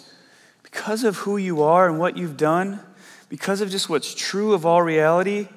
because 0.62 1.06
of 1.06 1.16
who 1.20 1.38
you 1.38 1.64
are 1.64 1.88
and 1.88 2.00
what 2.00 2.18
you've 2.18 2.36
done, 2.36 2.82
because 3.30 3.62
of 3.62 3.70
just 3.70 3.90
what's 3.90 4.14
true 4.14 4.54
of 4.54 4.66
all 4.66 4.82
reality? 4.82 5.48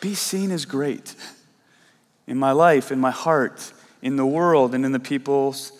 Be 0.00 0.16
seen 0.16 0.50
as 0.50 0.64
great 0.64 1.14
in 2.26 2.36
my 2.36 2.50
life, 2.50 2.90
in 2.90 2.98
my 2.98 3.12
heart, 3.12 3.72
in 4.02 4.16
the 4.16 4.26
world, 4.26 4.74
and 4.74 4.84
in 4.84 4.90
the 4.90 4.98
peoples 4.98 5.70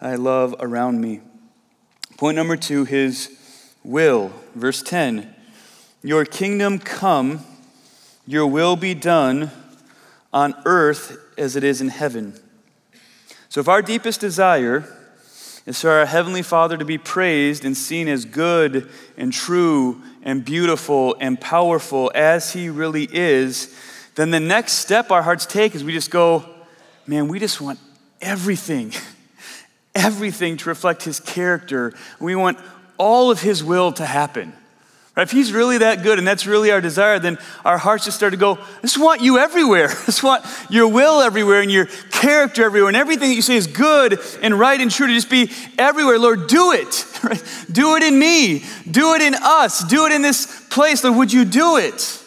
I 0.00 0.14
love 0.14 0.54
around 0.58 1.02
me. 1.02 1.20
Point 2.16 2.36
number 2.36 2.56
two, 2.56 2.86
his 2.86 3.30
will. 3.84 4.32
Verse 4.54 4.82
10 4.82 5.34
Your 6.02 6.24
kingdom 6.24 6.78
come, 6.78 7.44
your 8.26 8.46
will 8.46 8.74
be 8.76 8.94
done 8.94 9.50
on 10.32 10.54
earth 10.64 11.18
as 11.36 11.56
it 11.56 11.64
is 11.64 11.82
in 11.82 11.88
heaven. 11.88 12.34
So, 13.50 13.60
if 13.60 13.68
our 13.68 13.82
deepest 13.82 14.20
desire 14.20 14.84
is 15.66 15.80
for 15.80 15.90
our 15.90 16.06
Heavenly 16.06 16.42
Father 16.42 16.78
to 16.78 16.84
be 16.86 16.96
praised 16.96 17.66
and 17.66 17.76
seen 17.76 18.08
as 18.08 18.24
good 18.24 18.88
and 19.18 19.30
true 19.30 20.00
and 20.22 20.42
beautiful 20.42 21.16
and 21.20 21.38
powerful 21.38 22.10
as 22.14 22.54
He 22.54 22.70
really 22.70 23.08
is, 23.12 23.76
then 24.14 24.30
the 24.30 24.40
next 24.40 24.74
step 24.74 25.10
our 25.10 25.22
hearts 25.22 25.44
take 25.44 25.74
is 25.74 25.84
we 25.84 25.92
just 25.92 26.10
go, 26.10 26.46
man, 27.06 27.28
we 27.28 27.38
just 27.38 27.60
want 27.60 27.78
everything. 28.22 28.92
everything 29.96 30.56
to 30.58 30.68
reflect 30.68 31.02
his 31.02 31.18
character. 31.18 31.92
We 32.20 32.36
want 32.36 32.58
all 32.98 33.30
of 33.30 33.40
his 33.40 33.64
will 33.64 33.92
to 33.92 34.06
happen. 34.06 34.52
Right? 35.16 35.22
If 35.22 35.30
he's 35.30 35.50
really 35.50 35.78
that 35.78 36.02
good 36.02 36.18
and 36.18 36.28
that's 36.28 36.46
really 36.46 36.70
our 36.70 36.82
desire, 36.82 37.18
then 37.18 37.38
our 37.64 37.78
hearts 37.78 38.04
just 38.04 38.18
start 38.18 38.32
to 38.32 38.36
go, 38.36 38.58
I 38.58 38.80
just 38.82 38.98
want 38.98 39.22
you 39.22 39.38
everywhere. 39.38 39.88
I 39.90 40.04
just 40.04 40.22
want 40.22 40.44
your 40.68 40.88
will 40.88 41.22
everywhere 41.22 41.62
and 41.62 41.70
your 41.70 41.86
character 42.10 42.64
everywhere 42.64 42.88
and 42.88 42.96
everything 42.96 43.30
that 43.30 43.34
you 43.34 43.42
say 43.42 43.56
is 43.56 43.66
good 43.66 44.20
and 44.42 44.58
right 44.58 44.78
and 44.78 44.90
true 44.90 45.06
to 45.06 45.14
just 45.14 45.30
be 45.30 45.50
everywhere. 45.78 46.18
Lord, 46.18 46.46
do 46.46 46.72
it. 46.72 47.04
Right? 47.26 47.42
Do 47.72 47.96
it 47.96 48.04
in 48.04 48.16
me. 48.16 48.62
Do 48.88 49.14
it 49.14 49.22
in 49.22 49.34
us. 49.34 49.82
Do 49.82 50.06
it 50.06 50.12
in 50.12 50.22
this 50.22 50.64
place. 50.68 51.02
Lord, 51.02 51.16
would 51.16 51.32
you 51.32 51.44
do 51.44 51.76
it? 51.76 52.22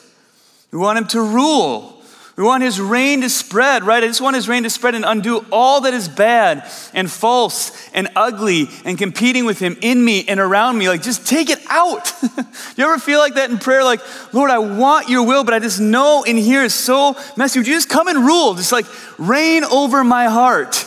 We 0.72 0.78
want 0.78 0.98
him 0.98 1.08
to 1.08 1.22
rule. 1.22 1.99
We 2.40 2.46
want 2.46 2.64
his 2.64 2.80
reign 2.80 3.20
to 3.20 3.30
spread, 3.30 3.84
right? 3.84 4.02
I 4.02 4.08
just 4.08 4.22
want 4.22 4.38
his 4.38 4.48
reign 4.48 4.64
to 4.64 4.70
spread 4.70 4.96
and 4.96 5.04
undo 5.04 5.46
all 5.52 5.82
that 5.82 5.94
is 5.94 6.08
bad 6.08 6.64
and 6.94 7.12
false 7.12 7.90
and 7.94 8.08
ugly 8.16 8.70
and 8.86 8.98
competing 8.98 9.44
with 9.44 9.60
him 9.60 9.76
in 9.82 10.06
me 10.06 10.24
and 10.26 10.40
around 10.40 10.78
me. 10.78 10.88
Like, 10.88 11.02
just 11.02 11.28
take 11.28 11.50
it 11.50 11.60
out. 11.68 12.14
Do 12.22 12.30
you 12.78 12.86
ever 12.86 12.98
feel 12.98 13.20
like 13.20 13.34
that 13.34 13.50
in 13.50 13.58
prayer? 13.58 13.84
Like, 13.84 14.00
Lord, 14.34 14.52
I 14.52 14.60
want 14.60 15.10
your 15.10 15.28
will, 15.28 15.44
but 15.44 15.54
I 15.54 15.60
just 15.60 15.82
know 15.82 16.24
in 16.24 16.38
here 16.38 16.64
is 16.64 16.74
so 16.74 17.18
messy. 17.36 17.60
Would 17.60 17.68
you 17.68 17.74
just 17.74 17.90
come 17.90 18.08
and 18.08 18.20
rule? 18.20 18.56
Just 18.56 18.72
like 18.72 18.86
reign 19.18 19.66
over 19.66 20.06
my 20.06 20.28
heart, 20.28 20.86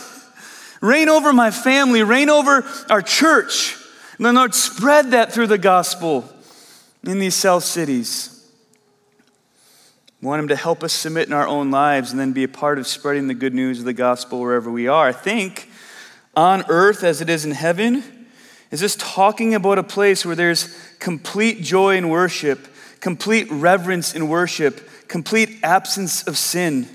reign 0.81 1.11
over 1.11 1.35
my 1.35 1.51
family, 1.51 2.03
reign 2.03 2.31
over 2.31 2.65
our 2.89 3.03
church. 3.03 3.77
And 4.17 4.25
then, 4.25 4.37
Lord, 4.37 4.55
spread 4.55 5.11
that 5.11 5.35
through 5.35 5.49
the 5.49 5.59
gospel 5.59 6.35
in 7.05 7.19
these 7.19 7.35
south 7.35 7.65
cities. 7.65 8.32
We 10.23 10.29
want 10.29 10.39
Him 10.39 10.49
to 10.49 10.57
help 10.57 10.85
us 10.85 10.93
submit 10.93 11.27
in 11.27 11.33
our 11.33 11.49
own 11.49 11.73
lives 11.73 12.13
and 12.13 12.21
then 12.21 12.33
be 12.33 12.45
a 12.45 12.49
part 12.49 12.79
of 12.79 12.87
spreading 12.87 13.27
the 13.27 13.35
good 13.35 13.53
news 13.53 13.81
of 13.81 13.85
the 13.85 13.93
gospel 13.93 14.39
wherever 14.39 14.71
we 14.71 14.87
are. 14.87 15.09
I 15.09 15.13
think 15.13 15.69
on 16.37 16.63
earth 16.69 17.03
as 17.03 17.21
it 17.21 17.29
is 17.29 17.45
in 17.45 17.51
heaven 17.51 18.05
is 18.71 18.79
this 18.79 18.95
talking 18.95 19.53
about 19.53 19.79
a 19.79 19.83
place 19.83 20.25
where 20.25 20.37
there's 20.37 20.79
complete 21.01 21.63
joy 21.63 21.97
in 21.97 22.09
worship, 22.09 22.69
complete 23.01 23.51
reverence 23.51 24.15
in 24.15 24.29
worship, 24.29 25.09
complete 25.09 25.59
absence 25.65 26.23
of 26.29 26.39
sin. 26.39 26.89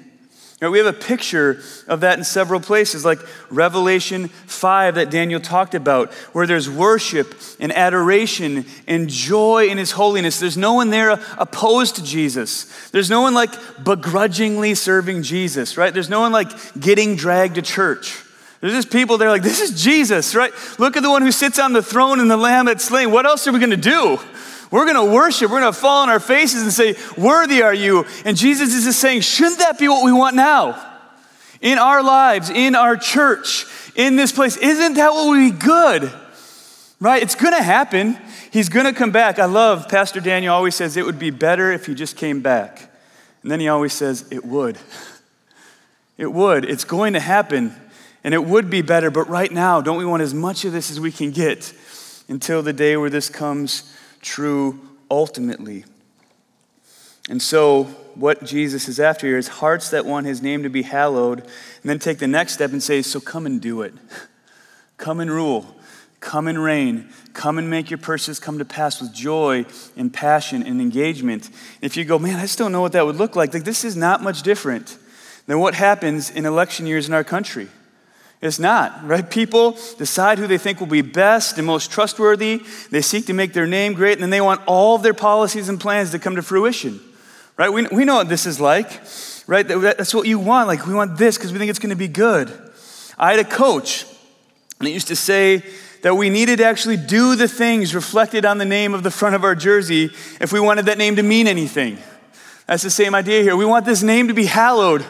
Right, 0.59 0.69
we 0.69 0.79
have 0.79 0.87
a 0.87 0.93
picture 0.93 1.61
of 1.87 1.99
that 1.99 2.17
in 2.17 2.23
several 2.23 2.59
places, 2.59 3.05
like 3.05 3.19
Revelation 3.51 4.27
5 4.27 4.95
that 4.95 5.11
Daniel 5.11 5.39
talked 5.39 5.75
about, 5.75 6.11
where 6.33 6.47
there's 6.47 6.67
worship 6.67 7.35
and 7.59 7.71
adoration 7.71 8.65
and 8.87 9.07
joy 9.07 9.67
in 9.67 9.77
his 9.77 9.91
holiness. 9.91 10.39
There's 10.39 10.57
no 10.57 10.73
one 10.73 10.89
there 10.89 11.11
opposed 11.37 11.97
to 11.97 12.03
Jesus. 12.03 12.89
There's 12.89 13.09
no 13.09 13.21
one 13.21 13.35
like 13.35 13.51
begrudgingly 13.83 14.73
serving 14.73 15.21
Jesus, 15.21 15.77
right? 15.77 15.93
There's 15.93 16.09
no 16.09 16.21
one 16.21 16.31
like 16.31 16.49
getting 16.79 17.15
dragged 17.17 17.55
to 17.55 17.61
church. 17.61 18.23
There's 18.59 18.73
just 18.73 18.91
people 18.91 19.19
there 19.19 19.29
like, 19.29 19.43
this 19.43 19.61
is 19.61 19.83
Jesus, 19.83 20.33
right? 20.33 20.51
Look 20.79 20.97
at 20.97 21.03
the 21.03 21.11
one 21.11 21.21
who 21.21 21.31
sits 21.31 21.59
on 21.59 21.73
the 21.73 21.83
throne 21.83 22.19
and 22.19 22.31
the 22.31 22.37
lamb 22.37 22.65
that's 22.65 22.85
slain. 22.85 23.11
What 23.11 23.27
else 23.27 23.45
are 23.47 23.51
we 23.51 23.59
going 23.59 23.69
to 23.69 23.77
do? 23.77 24.19
We're 24.69 24.85
going 24.85 25.07
to 25.07 25.13
worship. 25.13 25.49
We're 25.49 25.61
going 25.61 25.73
to 25.73 25.79
fall 25.79 26.03
on 26.03 26.09
our 26.09 26.19
faces 26.19 26.63
and 26.63 26.73
say, 26.73 26.95
Worthy 27.17 27.61
are 27.61 27.73
you. 27.73 28.05
And 28.25 28.35
Jesus 28.35 28.73
is 28.73 28.83
just 28.83 28.99
saying, 28.99 29.21
Shouldn't 29.21 29.59
that 29.59 29.79
be 29.79 29.87
what 29.87 30.03
we 30.03 30.11
want 30.11 30.35
now? 30.35 30.83
In 31.61 31.77
our 31.77 32.03
lives, 32.03 32.49
in 32.49 32.75
our 32.75 32.97
church, 32.97 33.65
in 33.95 34.15
this 34.15 34.31
place. 34.31 34.57
Isn't 34.57 34.95
that 34.95 35.11
what 35.11 35.29
would 35.29 35.39
be 35.39 35.57
good? 35.57 36.11
Right? 36.99 37.21
It's 37.23 37.35
going 37.35 37.53
to 37.53 37.63
happen. 37.63 38.17
He's 38.51 38.69
going 38.69 38.85
to 38.85 38.93
come 38.93 39.11
back. 39.11 39.39
I 39.39 39.45
love 39.45 39.87
Pastor 39.87 40.19
Daniel 40.19 40.53
always 40.53 40.75
says 40.75 40.97
it 40.97 41.05
would 41.05 41.19
be 41.19 41.29
better 41.29 41.71
if 41.71 41.85
he 41.85 41.95
just 41.95 42.17
came 42.17 42.41
back. 42.41 42.91
And 43.43 43.51
then 43.51 43.59
he 43.59 43.69
always 43.69 43.93
says, 43.93 44.27
It 44.31 44.45
would. 44.45 44.77
It 46.17 46.33
would. 46.33 46.65
It's 46.65 46.83
going 46.83 47.13
to 47.13 47.19
happen. 47.19 47.75
And 48.23 48.33
it 48.33 48.43
would 48.43 48.71
be 48.71 48.81
better. 48.81 49.11
But 49.11 49.29
right 49.29 49.51
now, 49.51 49.81
don't 49.81 49.97
we 49.99 50.05
want 50.05 50.23
as 50.23 50.33
much 50.33 50.65
of 50.65 50.73
this 50.73 50.89
as 50.89 50.99
we 50.99 51.11
can 51.11 51.29
get 51.29 51.71
until 52.27 52.63
the 52.63 52.73
day 52.73 52.97
where 52.97 53.11
this 53.11 53.29
comes 53.29 53.95
true 54.27 54.79
ultimately. 55.09 55.85
And 57.29 57.41
so, 57.41 57.85
what 58.15 58.43
Jesus 58.43 58.87
is 58.87 58.99
after 58.99 59.27
here 59.27 59.37
is 59.37 59.47
hearts 59.47 59.89
that 59.89 60.05
want 60.05 60.25
his 60.25 60.41
name 60.41 60.63
to 60.63 60.69
be 60.69 60.81
hallowed, 60.81 61.39
and 61.39 61.83
then 61.83 61.99
take 61.99 62.19
the 62.19 62.27
next 62.27 62.53
step 62.53 62.71
and 62.71 62.81
say, 62.81 63.01
So 63.01 63.19
come 63.19 63.45
and 63.45 63.61
do 63.61 63.81
it. 63.81 63.93
Come 64.97 65.19
and 65.19 65.29
rule. 65.29 65.75
Come 66.19 66.47
and 66.47 66.61
reign. 66.61 67.09
Come 67.33 67.59
and 67.59 67.69
make 67.69 67.91
your 67.91 67.99
purposes 67.99 68.39
come 68.39 68.57
to 68.57 68.65
pass 68.65 68.99
with 68.99 69.13
joy 69.13 69.63
and 69.95 70.11
passion 70.11 70.63
and 70.63 70.81
engagement. 70.81 71.51
If 71.83 71.95
you 71.95 72.03
go, 72.03 72.17
man, 72.17 72.37
I 72.37 72.41
just 72.41 72.57
don't 72.57 72.71
know 72.71 72.81
what 72.81 72.93
that 72.93 73.05
would 73.05 73.17
look 73.17 73.35
like, 73.35 73.53
like 73.53 73.63
this 73.63 73.85
is 73.85 73.95
not 73.95 74.23
much 74.23 74.41
different 74.41 74.97
than 75.45 75.59
what 75.59 75.75
happens 75.75 76.31
in 76.31 76.47
election 76.47 76.87
years 76.87 77.07
in 77.07 77.13
our 77.13 77.23
country. 77.23 77.67
It's 78.39 78.59
not, 78.59 79.07
right? 79.07 79.27
People 79.27 79.71
decide 79.97 80.37
who 80.37 80.45
they 80.45 80.59
think 80.59 80.79
will 80.79 80.87
be 80.87 81.01
best 81.01 81.57
and 81.57 81.65
most 81.65 81.89
trustworthy. 81.89 82.61
They 82.91 83.01
seek 83.01 83.25
to 83.27 83.33
make 83.33 83.53
their 83.53 83.65
name 83.65 83.93
great, 83.93 84.13
and 84.13 84.21
then 84.21 84.29
they 84.29 84.41
want 84.41 84.61
all 84.67 84.95
of 84.95 85.01
their 85.01 85.15
policies 85.15 85.69
and 85.69 85.79
plans 85.79 86.11
to 86.11 86.19
come 86.19 86.35
to 86.35 86.43
fruition, 86.43 86.99
right? 87.57 87.69
We, 87.69 87.87
we 87.87 88.05
know 88.05 88.15
what 88.15 88.29
this 88.29 88.45
is 88.45 88.59
like, 88.59 89.01
right? 89.47 89.67
That's 89.67 90.13
what 90.13 90.27
you 90.27 90.37
want. 90.37 90.67
Like, 90.67 90.85
we 90.85 90.93
want 90.93 91.17
this 91.17 91.37
because 91.37 91.51
we 91.51 91.57
think 91.57 91.71
it's 91.71 91.79
going 91.79 91.89
to 91.89 91.95
be 91.95 92.07
good. 92.07 92.51
I 93.17 93.31
had 93.31 93.39
a 93.39 93.43
coach, 93.43 94.05
and 94.77 94.87
he 94.87 94.93
used 94.93 95.07
to 95.07 95.15
say 95.15 95.63
that 96.03 96.13
we 96.13 96.29
needed 96.29 96.57
to 96.57 96.65
actually 96.65 96.97
do 96.97 97.35
the 97.35 97.47
things 97.47 97.95
reflected 97.95 98.45
on 98.45 98.59
the 98.59 98.65
name 98.65 98.93
of 98.93 99.01
the 99.01 99.09
front 99.09 99.33
of 99.33 99.43
our 99.43 99.55
jersey 99.55 100.11
if 100.39 100.53
we 100.53 100.59
wanted 100.59 100.85
that 100.85 100.99
name 100.99 101.15
to 101.15 101.23
mean 101.23 101.47
anything. 101.47 101.97
That's 102.67 102.83
the 102.83 102.91
same 102.91 103.15
idea 103.15 103.41
here. 103.41 103.55
We 103.55 103.65
want 103.65 103.85
this 103.85 104.03
name 104.03 104.27
to 104.27 104.35
be 104.35 104.45
hallowed. 104.45 105.03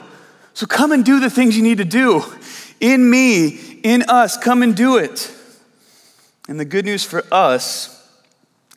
So 0.54 0.66
come 0.66 0.94
and 0.94 1.04
do 1.04 1.20
the 1.20 1.30
things 1.30 1.58
you 1.58 1.64
need 1.64 1.80
to 1.80 1.86
do. 1.86 2.24
In 2.80 3.10
me, 3.10 3.48
in 3.84 4.04
us, 4.04 4.38
come 4.38 4.62
and 4.64 4.76
do 4.76 4.98
it. 4.98 5.34
And 6.48 6.60
the 6.60 6.66
good 6.66 6.86
news 6.86 7.04
for 7.04 7.24
us 7.32 7.94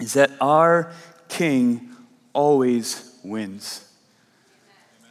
is 0.01 0.15
that 0.15 0.31
our 0.41 0.93
King 1.29 1.91
always 2.33 3.19
wins. 3.23 3.87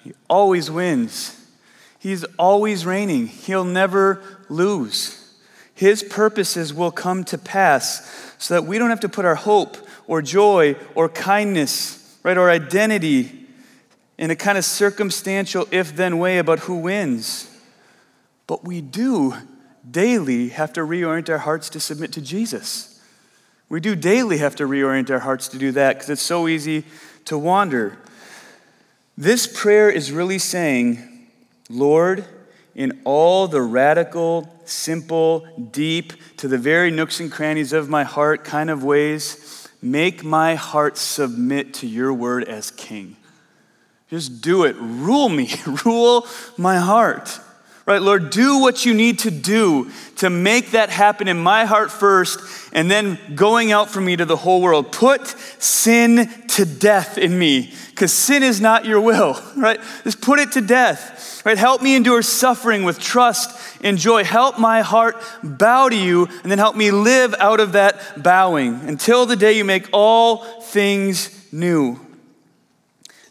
He 0.04 0.14
always 0.30 0.72
wins. 0.72 1.36
He's 2.00 2.24
always 2.38 2.86
reigning. 2.86 3.28
He'll 3.28 3.66
never 3.66 4.22
lose. 4.50 5.38
His 5.76 6.04
purposes 6.04 6.74
will 6.74 6.92
come 6.92 7.24
to 7.26 7.38
pass 7.38 8.36
so 8.38 8.54
that 8.54 8.66
we 8.66 8.78
don't 8.78 8.90
have 8.90 9.00
to 9.02 9.10
put 9.10 9.26
our 9.26 9.36
hope 9.36 9.78
or 10.08 10.22
joy 10.22 10.76
or 10.96 11.08
kindness, 11.08 12.18
right, 12.24 12.38
or 12.38 12.50
identity 12.50 13.48
in 14.18 14.32
a 14.32 14.36
kind 14.36 14.58
of 14.58 14.66
circumstantial 14.66 15.68
if 15.72 15.96
then 15.96 16.20
way 16.20 16.38
about 16.38 16.60
who 16.60 16.78
wins. 16.80 17.49
But 18.50 18.66
we 18.66 18.82
do 18.82 19.36
daily 19.90 20.50
have 20.50 20.74
to 20.74 20.80
reorient 20.80 21.30
our 21.30 21.38
hearts 21.38 21.70
to 21.70 21.80
submit 21.80 22.12
to 22.14 22.22
Jesus. 22.22 23.00
We 23.70 23.80
do 23.80 23.96
daily 23.96 24.40
have 24.40 24.56
to 24.56 24.64
reorient 24.64 25.12
our 25.12 25.20
hearts 25.20 25.48
to 25.50 25.60
do 25.60 25.72
that 25.74 25.94
because 25.94 26.10
it's 26.10 26.24
so 26.24 26.48
easy 26.48 26.84
to 27.26 27.38
wander. 27.38 28.00
This 29.16 29.46
prayer 29.46 29.88
is 29.88 30.12
really 30.12 30.40
saying, 30.40 31.28
Lord, 31.70 32.26
in 32.74 33.00
all 33.04 33.48
the 33.48 33.62
radical, 33.62 34.52
simple, 34.66 35.48
deep, 35.70 36.14
to 36.38 36.48
the 36.48 36.58
very 36.58 36.90
nooks 36.90 37.20
and 37.20 37.32
crannies 37.32 37.72
of 37.72 37.88
my 37.88 38.04
heart 38.04 38.44
kind 38.44 38.72
of 38.72 38.84
ways, 38.84 39.68
make 39.80 40.24
my 40.24 40.56
heart 40.56 40.98
submit 40.98 41.76
to 41.76 41.88
your 41.88 42.12
word 42.12 42.46
as 42.46 42.72
king. 42.72 43.16
Just 44.10 44.42
do 44.42 44.64
it. 44.64 44.76
Rule 44.80 45.30
me, 45.30 45.54
rule 45.86 46.26
my 46.58 46.80
heart. 46.80 47.40
Right, 47.90 48.04
Lord, 48.04 48.30
do 48.30 48.60
what 48.60 48.86
you 48.86 48.94
need 48.94 49.18
to 49.20 49.32
do 49.32 49.90
to 50.18 50.30
make 50.30 50.74
that 50.74 50.92
happen 50.92 51.28
in 51.28 51.40
my 51.40 51.66
heart 51.66 51.90
first 51.90 52.40
and 52.72 52.92
then 52.92 53.18
going 53.34 53.72
out 53.72 53.90
for 53.90 54.00
me 54.00 54.16
to 54.16 54.26
the 54.26 54.36
whole 54.36 54.62
world. 54.62 54.92
Put 54.92 55.28
sin 55.58 56.30
to 56.50 56.66
death 56.66 57.18
in 57.18 57.40
me 57.40 57.74
because 57.90 58.14
sin 58.14 58.44
is 58.44 58.62
not 58.62 58.86
your 58.86 59.02
will, 59.02 59.42
right? 59.58 59.80
Just 60.04 60.22
put 60.22 60.38
it 60.38 60.52
to 60.52 60.62
death, 60.62 61.42
right? 61.44 61.58
Help 61.58 61.82
me 61.82 61.96
endure 61.96 62.22
suffering 62.22 62.84
with 62.84 63.00
trust 63.00 63.60
and 63.84 63.98
joy. 63.98 64.24
Help 64.24 64.60
my 64.60 64.82
heart 64.82 65.20
bow 65.42 65.90
to 65.90 65.98
you 65.98 66.28
and 66.44 66.52
then 66.52 66.60
help 66.60 66.76
me 66.76 66.92
live 66.92 67.34
out 67.40 67.60
of 67.60 67.72
that 67.72 68.22
bowing 68.22 68.82
until 68.82 69.26
the 69.26 69.36
day 69.36 69.54
you 69.54 69.66
make 69.66 69.90
all 69.92 70.62
things 70.62 71.52
new. 71.52 72.00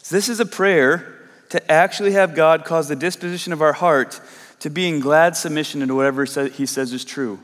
So 0.03 0.15
this 0.15 0.27
is 0.27 0.41
a 0.41 0.45
prayer 0.45 1.15
to 1.47 1.71
actually 1.71 2.11
have 2.11 2.35
God 2.35 2.65
cause 2.65 2.89
the 2.89 2.95
disposition 2.97 3.53
of 3.53 3.61
our 3.61 3.71
heart 3.73 4.19
to 4.59 4.69
be 4.69 4.87
in 4.87 4.99
glad 4.99 5.35
submission 5.35 5.85
to 5.87 5.95
whatever 5.95 6.25
he 6.25 6.65
says 6.65 6.93
is 6.93 7.05
true. 7.05 7.39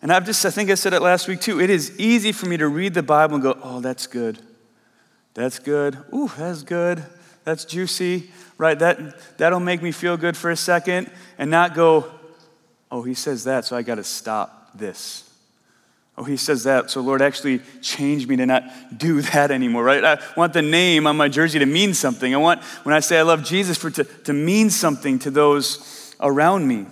And 0.00 0.12
I've 0.12 0.24
just, 0.24 0.44
I 0.46 0.50
think 0.50 0.70
I 0.70 0.74
said 0.74 0.92
it 0.92 1.02
last 1.02 1.28
week 1.28 1.40
too. 1.40 1.60
It 1.60 1.70
is 1.70 1.98
easy 1.98 2.32
for 2.32 2.46
me 2.46 2.56
to 2.56 2.68
read 2.68 2.94
the 2.94 3.02
Bible 3.02 3.34
and 3.34 3.42
go, 3.42 3.58
oh, 3.62 3.80
that's 3.80 4.06
good. 4.06 4.38
That's 5.34 5.58
good. 5.58 5.98
Ooh, 6.14 6.30
that's 6.36 6.62
good. 6.62 7.04
That's 7.44 7.64
juicy. 7.64 8.30
Right? 8.56 8.78
That, 8.78 9.38
that'll 9.38 9.60
make 9.60 9.82
me 9.82 9.92
feel 9.92 10.16
good 10.16 10.36
for 10.36 10.50
a 10.50 10.56
second 10.56 11.10
and 11.36 11.50
not 11.50 11.74
go, 11.74 12.10
oh, 12.90 13.02
he 13.02 13.14
says 13.14 13.44
that, 13.44 13.64
so 13.64 13.76
I 13.76 13.82
got 13.82 13.96
to 13.96 14.04
stop 14.04 14.70
this. 14.74 15.24
Oh, 16.16 16.24
he 16.24 16.36
says 16.36 16.64
that, 16.64 16.90
so 16.90 17.00
Lord, 17.00 17.22
actually 17.22 17.60
change 17.80 18.26
me 18.26 18.36
to 18.36 18.46
not 18.46 18.64
do 18.96 19.20
that 19.32 19.50
anymore, 19.50 19.84
right? 19.84 20.04
I 20.04 20.18
want 20.36 20.52
the 20.52 20.62
name 20.62 21.06
on 21.06 21.16
my 21.16 21.28
jersey 21.28 21.58
to 21.58 21.66
mean 21.66 21.94
something. 21.94 22.34
I 22.34 22.38
want, 22.38 22.62
when 22.84 22.94
I 22.94 23.00
say 23.00 23.18
I 23.18 23.22
love 23.22 23.44
Jesus, 23.44 23.78
for 23.78 23.90
to, 23.90 24.04
to 24.04 24.32
mean 24.32 24.70
something 24.70 25.18
to 25.20 25.30
those 25.30 25.97
around 26.20 26.66
me. 26.66 26.86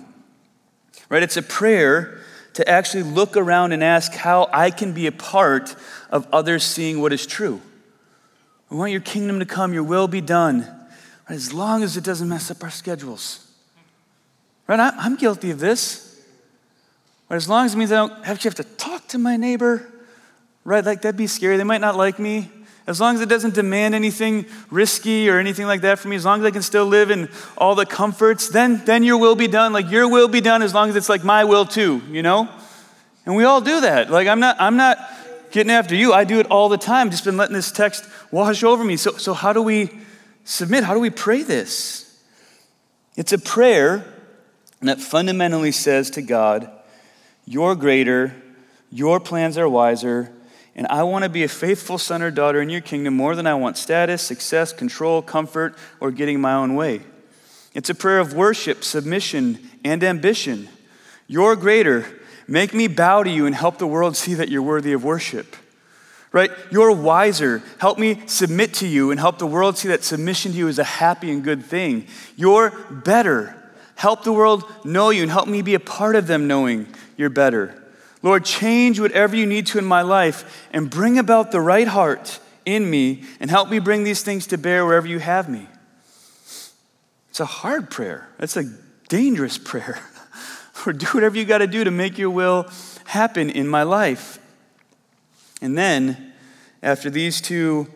Right? 1.08 1.22
It's 1.22 1.36
a 1.36 1.42
prayer 1.42 2.20
to 2.54 2.68
actually 2.68 3.02
look 3.02 3.36
around 3.36 3.72
and 3.72 3.84
ask 3.84 4.12
how 4.12 4.48
I 4.52 4.70
can 4.70 4.92
be 4.92 5.06
a 5.06 5.12
part 5.12 5.76
of 6.10 6.26
others 6.32 6.64
seeing 6.64 7.00
what 7.00 7.12
is 7.12 7.26
true. 7.26 7.60
We 8.70 8.76
want 8.76 8.92
your 8.92 9.00
kingdom 9.00 9.38
to 9.38 9.46
come, 9.46 9.72
your 9.72 9.84
will 9.84 10.08
be 10.08 10.20
done, 10.20 10.60
right? 10.60 11.36
as 11.36 11.52
long 11.52 11.82
as 11.82 11.96
it 11.96 12.04
doesn't 12.04 12.28
mess 12.28 12.50
up 12.50 12.62
our 12.64 12.70
schedules. 12.70 13.46
Right? 14.66 14.80
I'm 14.80 15.16
guilty 15.16 15.50
of 15.50 15.60
this. 15.60 16.20
Right? 17.28 17.36
As 17.36 17.48
long 17.48 17.66
as 17.66 17.74
it 17.74 17.78
means 17.78 17.92
I 17.92 17.96
don't 17.96 18.26
actually 18.26 18.48
have 18.48 18.54
to 18.56 18.64
talk 18.64 19.06
to 19.08 19.18
my 19.18 19.36
neighbor, 19.36 19.86
right? 20.64 20.84
Like 20.84 21.02
that'd 21.02 21.16
be 21.16 21.26
scary. 21.26 21.56
They 21.56 21.64
might 21.64 21.80
not 21.80 21.96
like 21.96 22.18
me 22.18 22.50
as 22.86 23.00
long 23.00 23.16
as 23.16 23.20
it 23.20 23.28
doesn't 23.28 23.54
demand 23.54 23.94
anything 23.94 24.46
risky 24.70 25.28
or 25.28 25.38
anything 25.38 25.66
like 25.66 25.80
that 25.80 25.98
for 25.98 26.06
me, 26.08 26.16
as 26.16 26.24
long 26.24 26.40
as 26.40 26.46
I 26.46 26.52
can 26.52 26.62
still 26.62 26.86
live 26.86 27.10
in 27.10 27.28
all 27.58 27.74
the 27.74 27.86
comforts, 27.86 28.48
then, 28.48 28.84
then 28.84 29.02
your 29.02 29.18
will 29.18 29.34
be 29.34 29.48
done. 29.48 29.72
Like 29.72 29.90
your 29.90 30.08
will 30.08 30.28
be 30.28 30.40
done 30.40 30.62
as 30.62 30.72
long 30.72 30.88
as 30.88 30.96
it's 30.96 31.08
like 31.08 31.24
my 31.24 31.44
will 31.44 31.64
too, 31.64 32.00
you 32.10 32.22
know? 32.22 32.48
And 33.24 33.34
we 33.34 33.42
all 33.42 33.60
do 33.60 33.80
that. 33.80 34.08
Like 34.10 34.28
I'm 34.28 34.38
not, 34.38 34.56
I'm 34.60 34.76
not 34.76 34.98
getting 35.50 35.72
after 35.72 35.96
you. 35.96 36.12
I 36.12 36.22
do 36.24 36.38
it 36.38 36.46
all 36.46 36.68
the 36.68 36.78
time. 36.78 37.10
Just 37.10 37.24
been 37.24 37.36
letting 37.36 37.54
this 37.54 37.72
text 37.72 38.08
wash 38.30 38.62
over 38.62 38.84
me. 38.84 38.96
So, 38.96 39.16
so 39.16 39.34
how 39.34 39.52
do 39.52 39.62
we 39.62 39.90
submit? 40.44 40.84
How 40.84 40.94
do 40.94 41.00
we 41.00 41.10
pray 41.10 41.42
this? 41.42 42.02
It's 43.16 43.32
a 43.32 43.38
prayer 43.38 44.04
that 44.82 45.00
fundamentally 45.00 45.72
says 45.72 46.10
to 46.10 46.22
God, 46.22 46.70
You're 47.46 47.74
greater, 47.74 48.34
your 48.92 49.18
plans 49.18 49.58
are 49.58 49.68
wiser, 49.68 50.32
and 50.76 50.86
I 50.88 51.02
want 51.04 51.24
to 51.24 51.30
be 51.30 51.42
a 51.42 51.48
faithful 51.48 51.96
son 51.96 52.20
or 52.20 52.30
daughter 52.30 52.60
in 52.60 52.68
your 52.68 52.82
kingdom 52.82 53.14
more 53.14 53.34
than 53.34 53.46
I 53.46 53.54
want 53.54 53.78
status, 53.78 54.20
success, 54.20 54.74
control, 54.74 55.22
comfort, 55.22 55.74
or 56.00 56.10
getting 56.10 56.38
my 56.38 56.52
own 56.52 56.74
way. 56.74 57.00
It's 57.72 57.88
a 57.88 57.94
prayer 57.94 58.18
of 58.20 58.34
worship, 58.34 58.84
submission, 58.84 59.58
and 59.84 60.04
ambition. 60.04 60.68
You're 61.26 61.56
greater. 61.56 62.06
Make 62.46 62.74
me 62.74 62.88
bow 62.88 63.22
to 63.22 63.30
you 63.30 63.46
and 63.46 63.54
help 63.54 63.78
the 63.78 63.86
world 63.86 64.16
see 64.18 64.34
that 64.34 64.50
you're 64.50 64.62
worthy 64.62 64.92
of 64.92 65.02
worship. 65.02 65.56
Right? 66.30 66.50
You're 66.70 66.92
wiser. 66.92 67.62
Help 67.78 67.98
me 67.98 68.22
submit 68.26 68.74
to 68.74 68.86
you 68.86 69.10
and 69.10 69.18
help 69.18 69.38
the 69.38 69.46
world 69.46 69.78
see 69.78 69.88
that 69.88 70.04
submission 70.04 70.52
to 70.52 70.58
you 70.58 70.68
is 70.68 70.78
a 70.78 70.84
happy 70.84 71.30
and 71.30 71.42
good 71.42 71.64
thing. 71.64 72.06
You're 72.36 72.70
better. 72.90 73.56
Help 73.94 74.24
the 74.24 74.32
world 74.32 74.64
know 74.84 75.08
you 75.08 75.22
and 75.22 75.30
help 75.30 75.48
me 75.48 75.62
be 75.62 75.72
a 75.72 75.80
part 75.80 76.16
of 76.16 76.26
them 76.26 76.46
knowing 76.46 76.86
you're 77.16 77.30
better. 77.30 77.82
Lord, 78.26 78.44
change 78.44 78.98
whatever 78.98 79.36
you 79.36 79.46
need 79.46 79.66
to 79.68 79.78
in 79.78 79.84
my 79.84 80.02
life 80.02 80.66
and 80.72 80.90
bring 80.90 81.16
about 81.16 81.52
the 81.52 81.60
right 81.60 81.86
heart 81.86 82.40
in 82.64 82.90
me 82.90 83.22
and 83.38 83.48
help 83.48 83.70
me 83.70 83.78
bring 83.78 84.02
these 84.02 84.24
things 84.24 84.48
to 84.48 84.58
bear 84.58 84.84
wherever 84.84 85.06
you 85.06 85.20
have 85.20 85.48
me. 85.48 85.68
It's 87.30 87.38
a 87.38 87.44
hard 87.46 87.88
prayer. 87.88 88.28
It's 88.40 88.56
a 88.56 88.64
dangerous 89.08 89.58
prayer. 89.58 90.00
Lord, 90.84 90.98
do 90.98 91.06
whatever 91.14 91.36
you 91.38 91.44
got 91.44 91.58
to 91.58 91.68
do 91.68 91.84
to 91.84 91.92
make 91.92 92.18
your 92.18 92.30
will 92.30 92.68
happen 93.04 93.48
in 93.48 93.68
my 93.68 93.84
life. 93.84 94.40
And 95.62 95.78
then, 95.78 96.32
after 96.82 97.08
these 97.08 97.40
two 97.40 97.86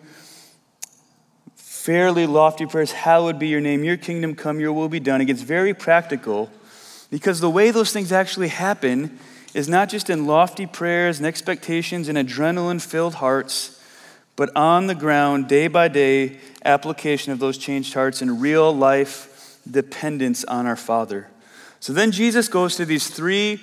fairly 1.56 2.28
lofty 2.28 2.66
prayers, 2.66 2.92
hallowed 2.92 3.40
be 3.40 3.48
your 3.48 3.60
name, 3.60 3.82
your 3.82 3.96
kingdom 3.96 4.36
come, 4.36 4.60
your 4.60 4.74
will 4.74 4.88
be 4.88 5.00
done, 5.00 5.20
it 5.20 5.24
gets 5.24 5.42
very 5.42 5.74
practical 5.74 6.52
because 7.10 7.40
the 7.40 7.50
way 7.50 7.72
those 7.72 7.92
things 7.92 8.12
actually 8.12 8.46
happen 8.46 9.18
is 9.54 9.68
not 9.68 9.88
just 9.88 10.10
in 10.10 10.26
lofty 10.26 10.66
prayers 10.66 11.18
and 11.18 11.26
expectations 11.26 12.08
and 12.08 12.16
adrenaline 12.16 12.80
filled 12.80 13.14
hearts, 13.16 13.82
but 14.36 14.54
on 14.56 14.86
the 14.86 14.94
ground, 14.94 15.48
day 15.48 15.68
by 15.68 15.88
day, 15.88 16.38
application 16.64 17.32
of 17.32 17.38
those 17.38 17.58
changed 17.58 17.94
hearts 17.94 18.22
and 18.22 18.40
real 18.40 18.74
life 18.74 19.58
dependence 19.70 20.44
on 20.44 20.66
our 20.66 20.76
Father. 20.76 21.28
So 21.80 21.92
then 21.92 22.12
Jesus 22.12 22.48
goes 22.48 22.76
to 22.76 22.84
these 22.84 23.08
three 23.08 23.60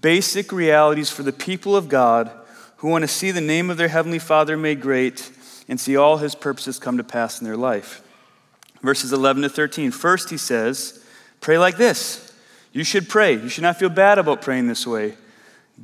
basic 0.00 0.52
realities 0.52 1.10
for 1.10 1.22
the 1.22 1.32
people 1.32 1.76
of 1.76 1.88
God 1.88 2.30
who 2.78 2.88
want 2.88 3.02
to 3.02 3.08
see 3.08 3.30
the 3.30 3.40
name 3.40 3.70
of 3.70 3.76
their 3.76 3.88
Heavenly 3.88 4.18
Father 4.18 4.56
made 4.56 4.80
great 4.80 5.30
and 5.68 5.80
see 5.80 5.96
all 5.96 6.18
His 6.18 6.34
purposes 6.34 6.78
come 6.78 6.96
to 6.96 7.04
pass 7.04 7.40
in 7.40 7.46
their 7.46 7.56
life. 7.56 8.02
Verses 8.82 9.12
11 9.12 9.42
to 9.42 9.48
13. 9.48 9.92
First, 9.92 10.30
he 10.30 10.36
says, 10.36 11.04
Pray 11.40 11.58
like 11.58 11.76
this. 11.76 12.32
You 12.72 12.84
should 12.84 13.08
pray. 13.08 13.34
You 13.34 13.48
should 13.48 13.62
not 13.62 13.78
feel 13.78 13.88
bad 13.88 14.18
about 14.18 14.42
praying 14.42 14.66
this 14.66 14.86
way. 14.86 15.16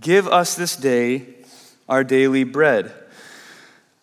Give 0.01 0.29
us 0.29 0.55
this 0.55 0.77
day 0.77 1.27
our 1.89 2.05
daily 2.05 2.45
bread. 2.45 2.93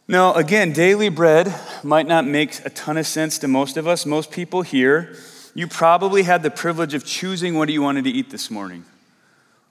Now, 0.07 0.33
again, 0.33 0.73
daily 0.73 1.09
bread 1.09 1.53
might 1.83 2.07
not 2.07 2.25
make 2.25 2.63
a 2.65 2.69
ton 2.69 2.97
of 2.97 3.07
sense 3.07 3.39
to 3.39 3.47
most 3.47 3.77
of 3.77 3.87
us. 3.87 4.05
Most 4.05 4.31
people 4.31 4.61
here, 4.61 5.15
you 5.53 5.67
probably 5.67 6.23
had 6.23 6.43
the 6.43 6.51
privilege 6.51 6.93
of 6.93 7.05
choosing 7.05 7.55
what 7.57 7.69
you 7.69 7.81
wanted 7.81 8.03
to 8.03 8.11
eat 8.11 8.29
this 8.29 8.51
morning. 8.51 8.85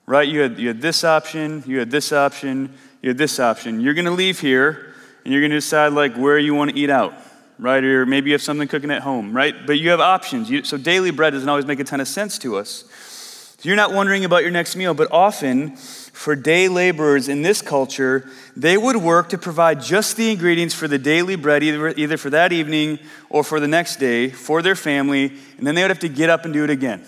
Right? 0.07 0.29
You 0.29 0.41
had, 0.41 0.59
you 0.59 0.69
had 0.69 0.81
this 0.81 1.05
option, 1.05 1.63
you 1.67 1.79
had 1.79 1.91
this 1.91 2.13
option, 2.13 2.75
you 3.01 3.11
had 3.11 3.19
this 3.19 3.39
option. 3.39 3.81
You're 3.81 3.95
going 3.95 4.05
to 4.07 4.11
leave 4.11 4.41
here 4.41 4.95
and 5.25 5.33
you're 5.33 5.41
going 5.41 5.51
to 5.51 5.57
decide 5.57 5.93
like 5.93 6.17
where 6.17 6.39
you 6.39 6.55
want 6.55 6.73
to 6.73 6.77
eat 6.77 6.91
out, 6.91 7.15
right? 7.59 7.83
Or 7.83 8.07
maybe 8.07 8.31
you 8.31 8.35
have 8.35 8.43
something 8.43 8.69
cooking 8.69 8.91
at 8.91 9.03
home, 9.03 9.35
right? 9.35 9.55
But 9.67 9.79
you 9.79 9.91
have 9.91 10.01
options. 10.01 10.51
You, 10.51 10.65
so 10.65 10.77
daily 10.77 11.11
bread 11.11 11.33
doesn't 11.33 11.49
always 11.49 11.67
make 11.67 11.81
a 11.81 11.85
ton 11.85 12.01
of 12.01 12.09
sense 12.09 12.39
to 12.39 12.57
us. 12.57 12.85
You're 13.65 13.77
not 13.77 13.93
wondering 13.93 14.27
about 14.27 14.43
your 14.43 14.51
next 14.51 14.77
meal, 14.77 14.93
but 14.93 15.11
often 15.11 15.77
for 15.77 16.37
day 16.37 16.69
laborers 16.69 17.29
in 17.29 17.41
this 17.41 17.63
culture, 17.63 18.29
they 18.55 18.77
would 18.77 18.97
work 18.97 19.31
to 19.31 19.39
provide 19.39 19.81
just 19.81 20.17
the 20.17 20.31
ingredients 20.31 20.75
for 20.75 20.87
the 20.87 20.99
daily 20.99 21.35
bread, 21.35 21.63
either, 21.63 21.89
either 21.89 22.19
for 22.19 22.29
that 22.29 22.53
evening 22.53 22.99
or 23.31 23.43
for 23.43 23.61
the 23.61 23.67
next 23.67 23.97
day, 23.97 24.29
for 24.29 24.61
their 24.61 24.77
family, 24.77 25.33
and 25.57 25.67
then 25.67 25.75
they 25.75 25.83
would 25.83 25.91
have 25.91 25.99
to 26.01 26.11
get 26.11 26.29
up 26.29 26.45
and 26.45 26.53
do 26.53 26.63
it 26.63 26.71
again 26.71 27.05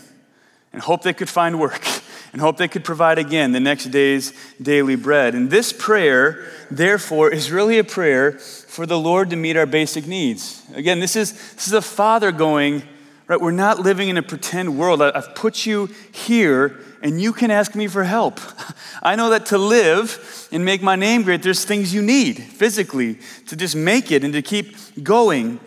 and 0.72 0.82
hope 0.82 1.02
they 1.02 1.12
could 1.12 1.28
find 1.28 1.60
work 1.60 1.86
and 2.32 2.40
hope 2.40 2.56
they 2.56 2.68
could 2.68 2.84
provide 2.84 3.18
again 3.18 3.52
the 3.52 3.60
next 3.60 3.86
day's 3.86 4.32
daily 4.60 4.96
bread. 4.96 5.34
And 5.34 5.50
this 5.50 5.72
prayer, 5.72 6.46
therefore, 6.70 7.30
is 7.30 7.50
really 7.50 7.78
a 7.78 7.84
prayer 7.84 8.32
for 8.32 8.86
the 8.86 8.98
Lord 8.98 9.30
to 9.30 9.36
meet 9.36 9.56
our 9.56 9.66
basic 9.66 10.06
needs. 10.06 10.62
Again, 10.74 11.00
this 11.00 11.16
is, 11.16 11.32
this 11.54 11.66
is 11.66 11.72
a 11.72 11.82
father 11.82 12.32
going, 12.32 12.82
right? 13.28 13.40
We're 13.40 13.50
not 13.50 13.80
living 13.80 14.08
in 14.08 14.16
a 14.16 14.22
pretend 14.22 14.78
world. 14.78 15.02
I've 15.02 15.34
put 15.34 15.66
you 15.66 15.88
here 16.12 16.78
and 17.02 17.20
you 17.20 17.32
can 17.32 17.50
ask 17.50 17.74
me 17.74 17.86
for 17.86 18.04
help. 18.04 18.40
I 19.02 19.16
know 19.16 19.30
that 19.30 19.46
to 19.46 19.58
live 19.58 20.48
and 20.52 20.64
make 20.64 20.82
my 20.82 20.96
name 20.96 21.22
great, 21.22 21.42
there's 21.42 21.64
things 21.64 21.92
you 21.92 22.02
need 22.02 22.42
physically 22.42 23.18
to 23.46 23.56
just 23.56 23.76
make 23.76 24.10
it 24.10 24.24
and 24.24 24.32
to 24.32 24.42
keep 24.42 24.76
going. 25.02 25.60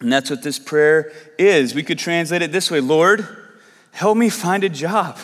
And 0.00 0.12
that's 0.12 0.30
what 0.30 0.42
this 0.42 0.58
prayer 0.58 1.12
is. 1.38 1.74
We 1.74 1.82
could 1.82 1.98
translate 1.98 2.42
it 2.42 2.52
this 2.52 2.70
way 2.70 2.80
Lord, 2.80 3.26
help 3.92 4.16
me 4.16 4.28
find 4.28 4.64
a 4.64 4.68
job. 4.68 5.18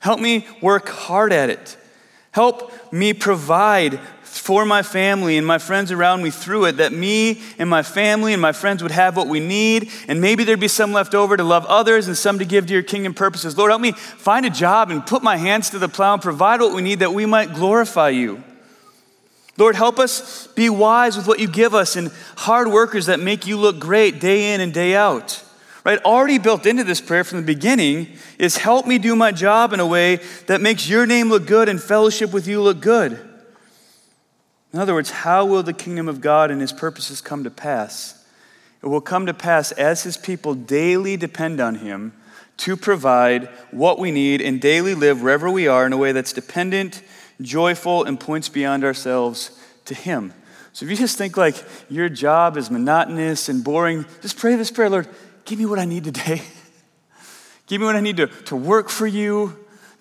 Help 0.00 0.20
me 0.20 0.46
work 0.62 0.88
hard 0.88 1.32
at 1.32 1.50
it. 1.50 1.76
Help 2.30 2.70
me 2.92 3.12
provide 3.12 3.98
for 4.38 4.64
my 4.64 4.82
family 4.82 5.36
and 5.36 5.46
my 5.46 5.58
friends 5.58 5.92
around 5.92 6.22
me 6.22 6.30
through 6.30 6.66
it, 6.66 6.72
that 6.78 6.92
me 6.92 7.40
and 7.58 7.68
my 7.68 7.82
family 7.82 8.32
and 8.32 8.42
my 8.42 8.52
friends 8.52 8.82
would 8.82 8.92
have 8.92 9.16
what 9.16 9.28
we 9.28 9.40
need, 9.40 9.90
and 10.08 10.20
maybe 10.20 10.44
there'd 10.44 10.60
be 10.60 10.68
some 10.68 10.92
left 10.92 11.14
over 11.14 11.36
to 11.36 11.44
love 11.44 11.64
others 11.66 12.06
and 12.08 12.16
some 12.16 12.38
to 12.38 12.44
give 12.44 12.66
to 12.66 12.72
your 12.72 12.82
kingdom 12.82 13.14
purposes. 13.14 13.56
Lord, 13.56 13.70
help 13.70 13.80
me 13.80 13.92
find 13.92 14.46
a 14.46 14.50
job 14.50 14.90
and 14.90 15.06
put 15.06 15.22
my 15.22 15.36
hands 15.36 15.70
to 15.70 15.78
the 15.78 15.88
plow 15.88 16.14
and 16.14 16.22
provide 16.22 16.60
what 16.60 16.74
we 16.74 16.82
need 16.82 17.00
that 17.00 17.12
we 17.12 17.26
might 17.26 17.54
glorify 17.54 18.10
you. 18.10 18.42
Lord, 19.58 19.74
help 19.74 19.98
us 19.98 20.46
be 20.48 20.68
wise 20.68 21.16
with 21.16 21.26
what 21.26 21.40
you 21.40 21.48
give 21.48 21.74
us 21.74 21.96
and 21.96 22.10
hard 22.36 22.68
workers 22.68 23.06
that 23.06 23.20
make 23.20 23.46
you 23.46 23.56
look 23.56 23.78
great 23.78 24.20
day 24.20 24.52
in 24.52 24.60
and 24.60 24.72
day 24.72 24.94
out. 24.94 25.42
Right? 25.84 26.02
Already 26.04 26.38
built 26.38 26.66
into 26.66 26.82
this 26.82 27.00
prayer 27.00 27.22
from 27.22 27.38
the 27.38 27.46
beginning 27.46 28.08
is 28.38 28.56
help 28.56 28.86
me 28.86 28.98
do 28.98 29.14
my 29.14 29.30
job 29.30 29.72
in 29.72 29.78
a 29.78 29.86
way 29.86 30.16
that 30.46 30.60
makes 30.60 30.88
your 30.88 31.06
name 31.06 31.28
look 31.28 31.46
good 31.46 31.68
and 31.68 31.80
fellowship 31.80 32.32
with 32.32 32.48
you 32.48 32.60
look 32.60 32.80
good. 32.80 33.25
In 34.76 34.82
other 34.82 34.92
words, 34.92 35.10
how 35.10 35.46
will 35.46 35.62
the 35.62 35.72
kingdom 35.72 36.06
of 36.06 36.20
God 36.20 36.50
and 36.50 36.60
his 36.60 36.70
purposes 36.70 37.22
come 37.22 37.44
to 37.44 37.50
pass? 37.50 38.22
It 38.82 38.88
will 38.88 39.00
come 39.00 39.24
to 39.24 39.32
pass 39.32 39.72
as 39.72 40.02
his 40.02 40.18
people 40.18 40.54
daily 40.54 41.16
depend 41.16 41.62
on 41.62 41.76
him 41.76 42.12
to 42.58 42.76
provide 42.76 43.46
what 43.70 43.98
we 43.98 44.10
need 44.10 44.42
and 44.42 44.60
daily 44.60 44.92
live 44.94 45.22
wherever 45.22 45.50
we 45.50 45.66
are 45.66 45.86
in 45.86 45.94
a 45.94 45.96
way 45.96 46.12
that's 46.12 46.34
dependent, 46.34 47.02
joyful, 47.40 48.04
and 48.04 48.20
points 48.20 48.50
beyond 48.50 48.84
ourselves 48.84 49.58
to 49.86 49.94
him. 49.94 50.34
So 50.74 50.84
if 50.84 50.90
you 50.90 50.96
just 50.98 51.16
think 51.16 51.38
like 51.38 51.56
your 51.88 52.10
job 52.10 52.58
is 52.58 52.70
monotonous 52.70 53.48
and 53.48 53.64
boring, 53.64 54.04
just 54.20 54.36
pray 54.36 54.56
this 54.56 54.70
prayer 54.70 54.90
Lord, 54.90 55.08
give 55.46 55.58
me 55.58 55.64
what 55.64 55.78
I 55.78 55.86
need 55.86 56.04
today. 56.04 56.42
give 57.66 57.80
me 57.80 57.86
what 57.86 57.96
I 57.96 58.00
need 58.00 58.18
to, 58.18 58.26
to 58.26 58.56
work 58.56 58.90
for 58.90 59.06
you, 59.06 59.56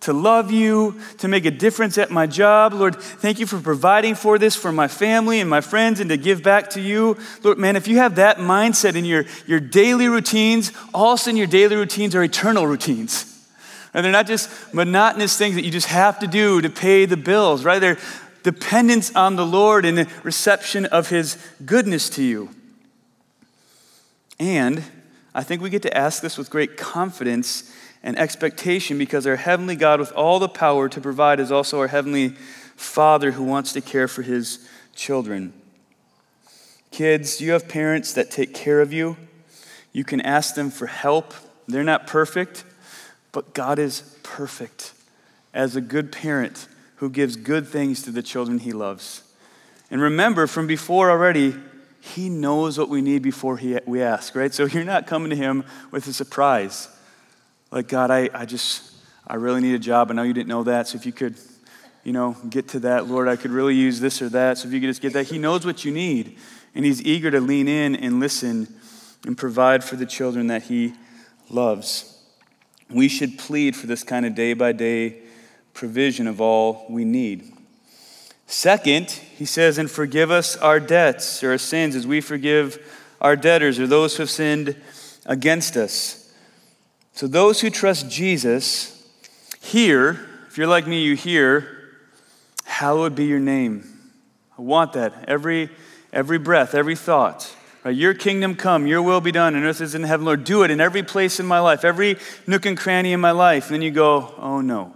to 0.05 0.13
love 0.13 0.51
you, 0.51 0.99
to 1.17 1.27
make 1.27 1.45
a 1.45 1.51
difference 1.51 1.97
at 1.97 2.11
my 2.11 2.27
job. 2.27 2.73
Lord, 2.73 2.95
thank 2.95 3.39
you 3.39 3.45
for 3.45 3.59
providing 3.59 4.15
for 4.15 4.37
this 4.37 4.55
for 4.55 4.71
my 4.71 4.87
family 4.87 5.39
and 5.39 5.49
my 5.49 5.61
friends 5.61 5.99
and 5.99 6.09
to 6.09 6.17
give 6.17 6.43
back 6.43 6.69
to 6.71 6.81
you. 6.81 7.17
Lord, 7.43 7.57
man, 7.57 7.75
if 7.75 7.87
you 7.87 7.97
have 7.97 8.15
that 8.15 8.37
mindset 8.37 8.95
in 8.95 9.03
your, 9.03 9.25
your 9.47 9.59
daily 9.59 10.07
routines, 10.07 10.71
all 10.93 11.13
of 11.13 11.19
a 11.19 11.23
sudden 11.23 11.37
your 11.37 11.47
daily 11.47 11.75
routines 11.75 12.15
are 12.15 12.23
eternal 12.23 12.67
routines. 12.67 13.31
And 13.93 14.05
they're 14.05 14.11
not 14.11 14.27
just 14.27 14.49
monotonous 14.73 15.37
things 15.37 15.55
that 15.55 15.65
you 15.65 15.71
just 15.71 15.87
have 15.87 16.19
to 16.19 16.27
do 16.27 16.61
to 16.61 16.69
pay 16.69 17.05
the 17.05 17.17
bills, 17.17 17.63
right? 17.65 17.79
They're 17.79 17.97
dependence 18.43 19.15
on 19.15 19.35
the 19.37 19.45
Lord 19.45 19.85
and 19.85 19.97
the 19.97 20.07
reception 20.21 20.85
of 20.85 21.09
his 21.09 21.37
goodness 21.65 22.09
to 22.11 22.23
you. 22.23 22.49
And 24.39 24.83
I 25.33 25.43
think 25.43 25.61
we 25.61 25.69
get 25.69 25.81
to 25.81 25.97
ask 25.97 26.21
this 26.21 26.37
with 26.37 26.49
great 26.49 26.77
confidence 26.77 27.73
and 28.05 28.19
expectation 28.19 28.99
because 28.99 29.25
our 29.25 29.35
heavenly 29.35 29.75
God, 29.75 29.99
with 29.99 30.11
all 30.13 30.37
the 30.37 30.47
power 30.47 30.87
to 30.87 31.01
provide, 31.01 31.39
is 31.39 31.51
also 31.51 31.79
our 31.79 31.87
heavenly 31.87 32.29
Father 32.75 33.31
who 33.31 33.43
wants 33.43 33.73
to 33.73 33.81
care 33.81 34.07
for 34.07 34.21
his 34.21 34.69
children. 34.95 35.51
Kids, 36.91 37.41
you 37.41 37.51
have 37.51 37.67
parents 37.67 38.13
that 38.13 38.29
take 38.29 38.53
care 38.53 38.79
of 38.79 38.93
you. 38.93 39.17
You 39.91 40.03
can 40.03 40.21
ask 40.21 40.53
them 40.53 40.69
for 40.69 40.85
help. 40.85 41.33
They're 41.67 41.83
not 41.83 42.05
perfect, 42.05 42.63
but 43.31 43.55
God 43.55 43.79
is 43.79 44.17
perfect 44.21 44.93
as 45.51 45.75
a 45.75 45.81
good 45.81 46.11
parent 46.11 46.67
who 46.97 47.09
gives 47.09 47.35
good 47.35 47.67
things 47.67 48.03
to 48.03 48.11
the 48.11 48.21
children 48.21 48.59
he 48.59 48.71
loves. 48.71 49.23
And 49.89 49.99
remember 49.99 50.45
from 50.45 50.67
before 50.67 51.09
already, 51.09 51.55
he 52.01 52.29
knows 52.29 52.77
what 52.77 52.87
we 52.87 53.01
need 53.01 53.23
before 53.23 53.57
he, 53.57 53.79
we 53.87 54.03
ask, 54.03 54.35
right? 54.35 54.53
So 54.53 54.65
you're 54.67 54.83
not 54.83 55.07
coming 55.07 55.31
to 55.31 55.35
him 55.35 55.63
with 55.89 56.05
a 56.05 56.13
surprise. 56.13 56.87
Like, 57.75 57.89
God, 57.89 58.09
I, 58.09 58.29
I 58.33 58.45
just, 58.45 58.89
I 59.27 59.35
really 59.35 59.59
need 59.59 59.75
a 59.75 59.79
job. 59.79 60.09
I 60.09 60.13
know 60.13 60.23
you 60.23 60.33
didn't 60.33 60.47
know 60.47 60.63
that. 60.63 60.87
So 60.87 60.95
if 60.95 61.05
you 61.05 61.11
could, 61.11 61.35
you 62.05 62.13
know, 62.13 62.37
get 62.49 62.69
to 62.69 62.79
that, 62.79 63.07
Lord, 63.07 63.27
I 63.27 63.35
could 63.35 63.51
really 63.51 63.75
use 63.75 63.99
this 63.99 64.21
or 64.21 64.29
that. 64.29 64.57
So 64.57 64.69
if 64.69 64.73
you 64.73 64.79
could 64.79 64.87
just 64.87 65.01
get 65.01 65.11
that. 65.11 65.27
He 65.27 65.37
knows 65.37 65.65
what 65.65 65.83
you 65.83 65.91
need. 65.91 66.37
And 66.73 66.85
He's 66.85 67.01
eager 67.01 67.29
to 67.31 67.41
lean 67.41 67.67
in 67.67 67.97
and 67.97 68.21
listen 68.21 68.73
and 69.25 69.37
provide 69.37 69.83
for 69.83 69.97
the 69.97 70.05
children 70.05 70.47
that 70.47 70.63
He 70.63 70.93
loves. 71.49 72.17
We 72.89 73.09
should 73.09 73.37
plead 73.37 73.75
for 73.75 73.87
this 73.87 74.03
kind 74.03 74.25
of 74.25 74.35
day 74.35 74.53
by 74.53 74.71
day 74.71 75.23
provision 75.73 76.27
of 76.27 76.39
all 76.39 76.85
we 76.89 77.03
need. 77.03 77.51
Second, 78.47 79.09
he 79.09 79.43
says, 79.43 79.77
and 79.77 79.91
forgive 79.91 80.31
us 80.31 80.55
our 80.55 80.79
debts 80.79 81.43
or 81.43 81.51
our 81.51 81.57
sins 81.57 81.93
as 81.97 82.07
we 82.07 82.21
forgive 82.21 82.79
our 83.19 83.35
debtors 83.35 83.79
or 83.79 83.87
those 83.87 84.15
who 84.15 84.23
have 84.23 84.29
sinned 84.29 84.81
against 85.25 85.75
us. 85.75 86.24
So, 87.15 87.27
those 87.27 87.61
who 87.61 87.69
trust 87.69 88.09
Jesus 88.09 89.01
hear, 89.61 90.19
if 90.49 90.57
you're 90.57 90.67
like 90.67 90.85
me, 90.85 91.01
you 91.01 91.15
hear, 91.15 91.93
hallowed 92.65 93.15
be 93.15 93.23
your 93.23 93.39
name. 93.39 93.87
I 94.57 94.61
want 94.61 94.91
that 94.93 95.13
every, 95.25 95.69
every 96.11 96.37
breath, 96.37 96.75
every 96.75 96.97
thought. 96.97 97.55
Right? 97.85 97.95
Your 97.95 98.13
kingdom 98.13 98.55
come, 98.55 98.85
your 98.85 99.01
will 99.01 99.21
be 99.21 99.31
done, 99.31 99.55
and 99.55 99.63
earth 99.63 99.79
is 99.79 99.95
in 99.95 100.03
heaven. 100.03 100.25
Lord, 100.25 100.43
do 100.43 100.63
it 100.63 100.71
in 100.71 100.81
every 100.81 101.03
place 101.03 101.39
in 101.39 101.45
my 101.45 101.61
life, 101.61 101.85
every 101.85 102.17
nook 102.47 102.65
and 102.65 102.77
cranny 102.77 103.13
in 103.13 103.21
my 103.21 103.31
life. 103.31 103.67
And 103.67 103.75
then 103.75 103.81
you 103.81 103.91
go, 103.91 104.33
oh 104.37 104.59
no, 104.59 104.93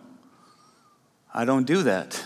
I 1.34 1.46
don't 1.46 1.66
do 1.66 1.84
that. 1.84 2.22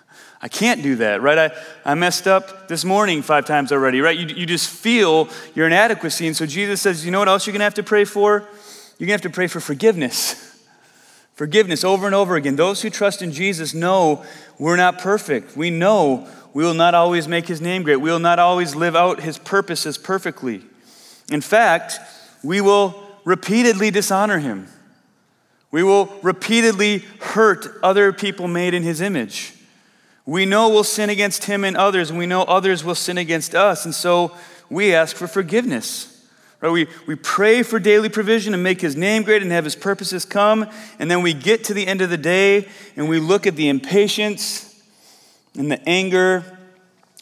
I 0.42 0.48
can't 0.48 0.82
do 0.82 0.96
that, 0.96 1.22
right? 1.22 1.50
I, 1.50 1.92
I 1.92 1.94
messed 1.94 2.28
up 2.28 2.68
this 2.68 2.84
morning 2.84 3.22
five 3.22 3.46
times 3.46 3.72
already, 3.72 4.02
right? 4.02 4.16
You, 4.16 4.26
you 4.26 4.44
just 4.44 4.68
feel 4.68 5.30
your 5.54 5.66
inadequacy. 5.66 6.26
And 6.26 6.36
so 6.36 6.44
Jesus 6.44 6.82
says, 6.82 7.06
you 7.06 7.10
know 7.10 7.18
what 7.18 7.28
else 7.28 7.46
you're 7.46 7.52
going 7.52 7.60
to 7.60 7.64
have 7.64 7.74
to 7.74 7.82
pray 7.82 8.04
for? 8.04 8.46
You're 8.98 9.06
going 9.06 9.18
to 9.18 9.22
have 9.24 9.32
to 9.32 9.34
pray 9.34 9.46
for 9.46 9.60
forgiveness. 9.60 10.44
Forgiveness 11.34 11.84
over 11.84 12.06
and 12.06 12.14
over 12.16 12.34
again. 12.34 12.56
Those 12.56 12.82
who 12.82 12.90
trust 12.90 13.22
in 13.22 13.30
Jesus 13.30 13.72
know 13.72 14.24
we're 14.58 14.76
not 14.76 14.98
perfect. 14.98 15.56
We 15.56 15.70
know 15.70 16.28
we 16.52 16.64
will 16.64 16.74
not 16.74 16.94
always 16.94 17.28
make 17.28 17.46
his 17.46 17.60
name 17.60 17.84
great. 17.84 18.00
We 18.00 18.10
will 18.10 18.18
not 18.18 18.40
always 18.40 18.74
live 18.74 18.96
out 18.96 19.20
his 19.20 19.38
purposes 19.38 19.96
perfectly. 19.96 20.62
In 21.30 21.40
fact, 21.40 22.00
we 22.42 22.60
will 22.60 23.00
repeatedly 23.24 23.92
dishonor 23.92 24.38
him. 24.38 24.66
We 25.70 25.84
will 25.84 26.06
repeatedly 26.22 27.04
hurt 27.20 27.68
other 27.84 28.12
people 28.12 28.48
made 28.48 28.74
in 28.74 28.82
his 28.82 29.00
image. 29.00 29.54
We 30.26 30.44
know 30.44 30.70
we'll 30.70 30.82
sin 30.82 31.08
against 31.08 31.44
him 31.44 31.62
and 31.62 31.76
others, 31.76 32.10
and 32.10 32.18
we 32.18 32.26
know 32.26 32.42
others 32.42 32.82
will 32.82 32.94
sin 32.94 33.16
against 33.16 33.54
us, 33.54 33.84
and 33.84 33.94
so 33.94 34.36
we 34.68 34.92
ask 34.92 35.14
for 35.14 35.28
forgiveness. 35.28 36.17
Right? 36.60 36.70
We, 36.70 36.88
we 37.06 37.14
pray 37.14 37.62
for 37.62 37.78
daily 37.78 38.08
provision 38.08 38.52
and 38.52 38.62
make 38.62 38.80
his 38.80 38.96
name 38.96 39.22
great 39.22 39.42
and 39.42 39.52
have 39.52 39.64
his 39.64 39.76
purposes 39.76 40.24
come. 40.24 40.68
And 40.98 41.10
then 41.10 41.22
we 41.22 41.32
get 41.32 41.64
to 41.64 41.74
the 41.74 41.86
end 41.86 42.00
of 42.00 42.10
the 42.10 42.16
day 42.16 42.68
and 42.96 43.08
we 43.08 43.20
look 43.20 43.46
at 43.46 43.54
the 43.54 43.68
impatience 43.68 44.82
and 45.56 45.70
the 45.70 45.88
anger 45.88 46.58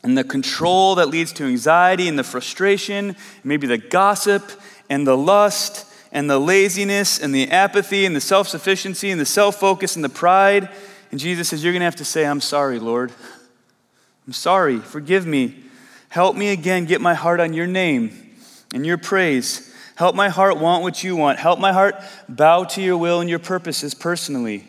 and 0.02 0.16
the 0.16 0.24
control 0.24 0.94
that 0.94 1.08
leads 1.08 1.32
to 1.34 1.44
anxiety 1.44 2.08
and 2.08 2.18
the 2.18 2.24
frustration, 2.24 3.16
maybe 3.44 3.66
the 3.66 3.78
gossip 3.78 4.52
and 4.88 5.06
the 5.06 5.16
lust 5.16 5.84
and 6.12 6.30
the 6.30 6.38
laziness 6.38 7.18
and 7.18 7.34
the 7.34 7.50
apathy 7.50 8.06
and 8.06 8.16
the 8.16 8.20
self 8.20 8.48
sufficiency 8.48 9.10
and 9.10 9.20
the 9.20 9.26
self 9.26 9.56
focus 9.56 9.96
and 9.96 10.04
the 10.04 10.08
pride. 10.08 10.70
And 11.10 11.20
Jesus 11.20 11.48
says, 11.48 11.62
You're 11.62 11.72
going 11.72 11.80
to 11.80 11.86
have 11.86 11.96
to 11.96 12.04
say, 12.04 12.24
I'm 12.24 12.40
sorry, 12.40 12.78
Lord. 12.78 13.12
I'm 14.26 14.32
sorry. 14.32 14.78
Forgive 14.78 15.26
me. 15.26 15.56
Help 16.08 16.36
me 16.36 16.48
again 16.50 16.86
get 16.86 17.00
my 17.00 17.14
heart 17.14 17.40
on 17.40 17.52
your 17.52 17.66
name 17.66 18.25
and 18.74 18.86
your 18.86 18.98
praise. 18.98 19.72
Help 19.96 20.14
my 20.14 20.28
heart 20.28 20.58
want 20.58 20.82
what 20.82 21.02
you 21.02 21.16
want. 21.16 21.38
Help 21.38 21.58
my 21.58 21.72
heart 21.72 21.96
bow 22.28 22.64
to 22.64 22.82
your 22.82 22.98
will 22.98 23.20
and 23.20 23.30
your 23.30 23.38
purposes 23.38 23.94
personally. 23.94 24.64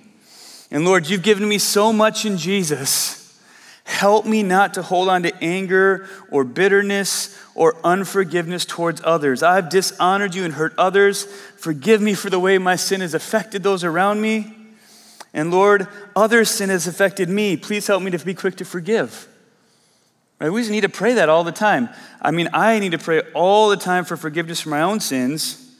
And 0.71 0.85
Lord, 0.85 1.09
you've 1.09 1.23
given 1.23 1.47
me 1.47 1.57
so 1.57 1.91
much 1.91 2.25
in 2.25 2.37
Jesus. 2.37 3.23
Help 3.83 4.25
me 4.25 4.43
not 4.43 4.73
to 4.73 4.81
hold 4.81 5.07
on 5.07 5.23
to 5.23 5.43
anger 5.43 6.07
or 6.29 6.43
bitterness 6.43 7.37
or 7.55 7.75
unforgiveness 7.85 8.65
towards 8.65 9.01
others. 9.03 9.41
I've 9.41 9.69
dishonored 9.69 10.35
you 10.35 10.43
and 10.43 10.53
hurt 10.53 10.73
others. 10.77 11.23
Forgive 11.23 12.01
me 12.01 12.13
for 12.13 12.29
the 12.29 12.39
way 12.39 12.57
my 12.57 12.75
sin 12.75 13.01
has 13.01 13.13
affected 13.13 13.63
those 13.63 13.83
around 13.85 14.19
me. 14.19 14.53
And 15.33 15.51
Lord, 15.51 15.87
other 16.15 16.43
sin 16.45 16.69
has 16.69 16.85
affected 16.85 17.29
me. 17.29 17.55
Please 17.55 17.87
help 17.87 18.03
me 18.03 18.11
to 18.11 18.19
be 18.19 18.33
quick 18.33 18.57
to 18.57 18.65
forgive. 18.65 19.27
Right? 20.39 20.49
We 20.49 20.61
just 20.61 20.71
need 20.71 20.81
to 20.81 20.89
pray 20.89 21.13
that 21.15 21.29
all 21.29 21.43
the 21.43 21.51
time. 21.51 21.89
I 22.21 22.31
mean, 22.31 22.49
I 22.53 22.79
need 22.79 22.91
to 22.91 22.97
pray 22.97 23.21
all 23.33 23.69
the 23.69 23.77
time 23.77 24.05
for 24.05 24.17
forgiveness 24.17 24.61
for 24.61 24.69
my 24.69 24.81
own 24.81 24.99
sins. 24.99 25.75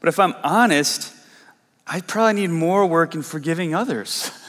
But 0.00 0.08
if 0.08 0.18
I'm 0.18 0.34
honest, 0.42 1.14
I 1.86 2.00
probably 2.00 2.40
need 2.42 2.50
more 2.50 2.86
work 2.86 3.14
in 3.14 3.22
forgiving 3.22 3.74
others. 3.74 4.30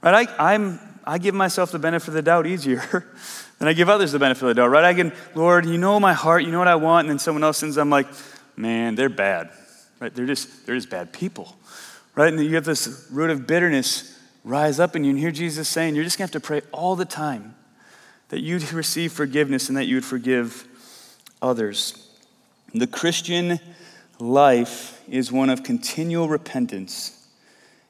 Right? 0.00 0.28
I, 0.38 0.54
I'm 0.54 0.78
I 1.08 1.16
give 1.16 1.34
myself 1.34 1.72
the 1.72 1.78
benefit 1.78 2.08
of 2.08 2.14
the 2.14 2.22
doubt 2.22 2.46
easier 2.46 2.82
than 3.58 3.66
I 3.66 3.72
give 3.72 3.88
others 3.88 4.12
the 4.12 4.18
benefit 4.18 4.42
of 4.42 4.48
the 4.48 4.54
doubt, 4.54 4.68
right? 4.68 4.84
I 4.84 4.92
can, 4.92 5.12
Lord, 5.34 5.64
you 5.64 5.78
know 5.78 5.98
my 5.98 6.12
heart, 6.12 6.44
you 6.44 6.52
know 6.52 6.58
what 6.58 6.68
I 6.68 6.74
want, 6.74 7.06
and 7.06 7.10
then 7.10 7.18
someone 7.18 7.42
else 7.42 7.56
sins, 7.56 7.78
I'm 7.78 7.88
like, 7.88 8.06
man, 8.56 8.94
they're 8.94 9.08
bad, 9.08 9.48
right? 10.00 10.14
They're 10.14 10.26
just, 10.26 10.66
they're 10.66 10.74
just 10.74 10.90
bad 10.90 11.14
people, 11.14 11.56
right? 12.14 12.30
And 12.30 12.44
you 12.44 12.56
have 12.56 12.66
this 12.66 13.08
root 13.10 13.30
of 13.30 13.46
bitterness 13.46 14.20
rise 14.44 14.78
up 14.78 14.96
in 14.96 15.04
you, 15.04 15.10
and 15.10 15.18
hear 15.18 15.30
Jesus 15.30 15.66
saying, 15.66 15.94
you're 15.94 16.04
just 16.04 16.18
gonna 16.18 16.26
have 16.26 16.32
to 16.32 16.40
pray 16.40 16.60
all 16.72 16.94
the 16.94 17.06
time 17.06 17.54
that 18.28 18.40
you'd 18.40 18.72
receive 18.72 19.12
forgiveness 19.12 19.68
and 19.68 19.76
that 19.76 19.86
you 19.86 19.96
would 19.96 20.04
forgive 20.04 20.66
others. 21.40 22.08
The 22.74 22.86
Christian 22.86 23.60
life 24.18 25.00
is 25.08 25.32
one 25.32 25.50
of 25.50 25.62
continual 25.62 26.28
repentance. 26.28 27.14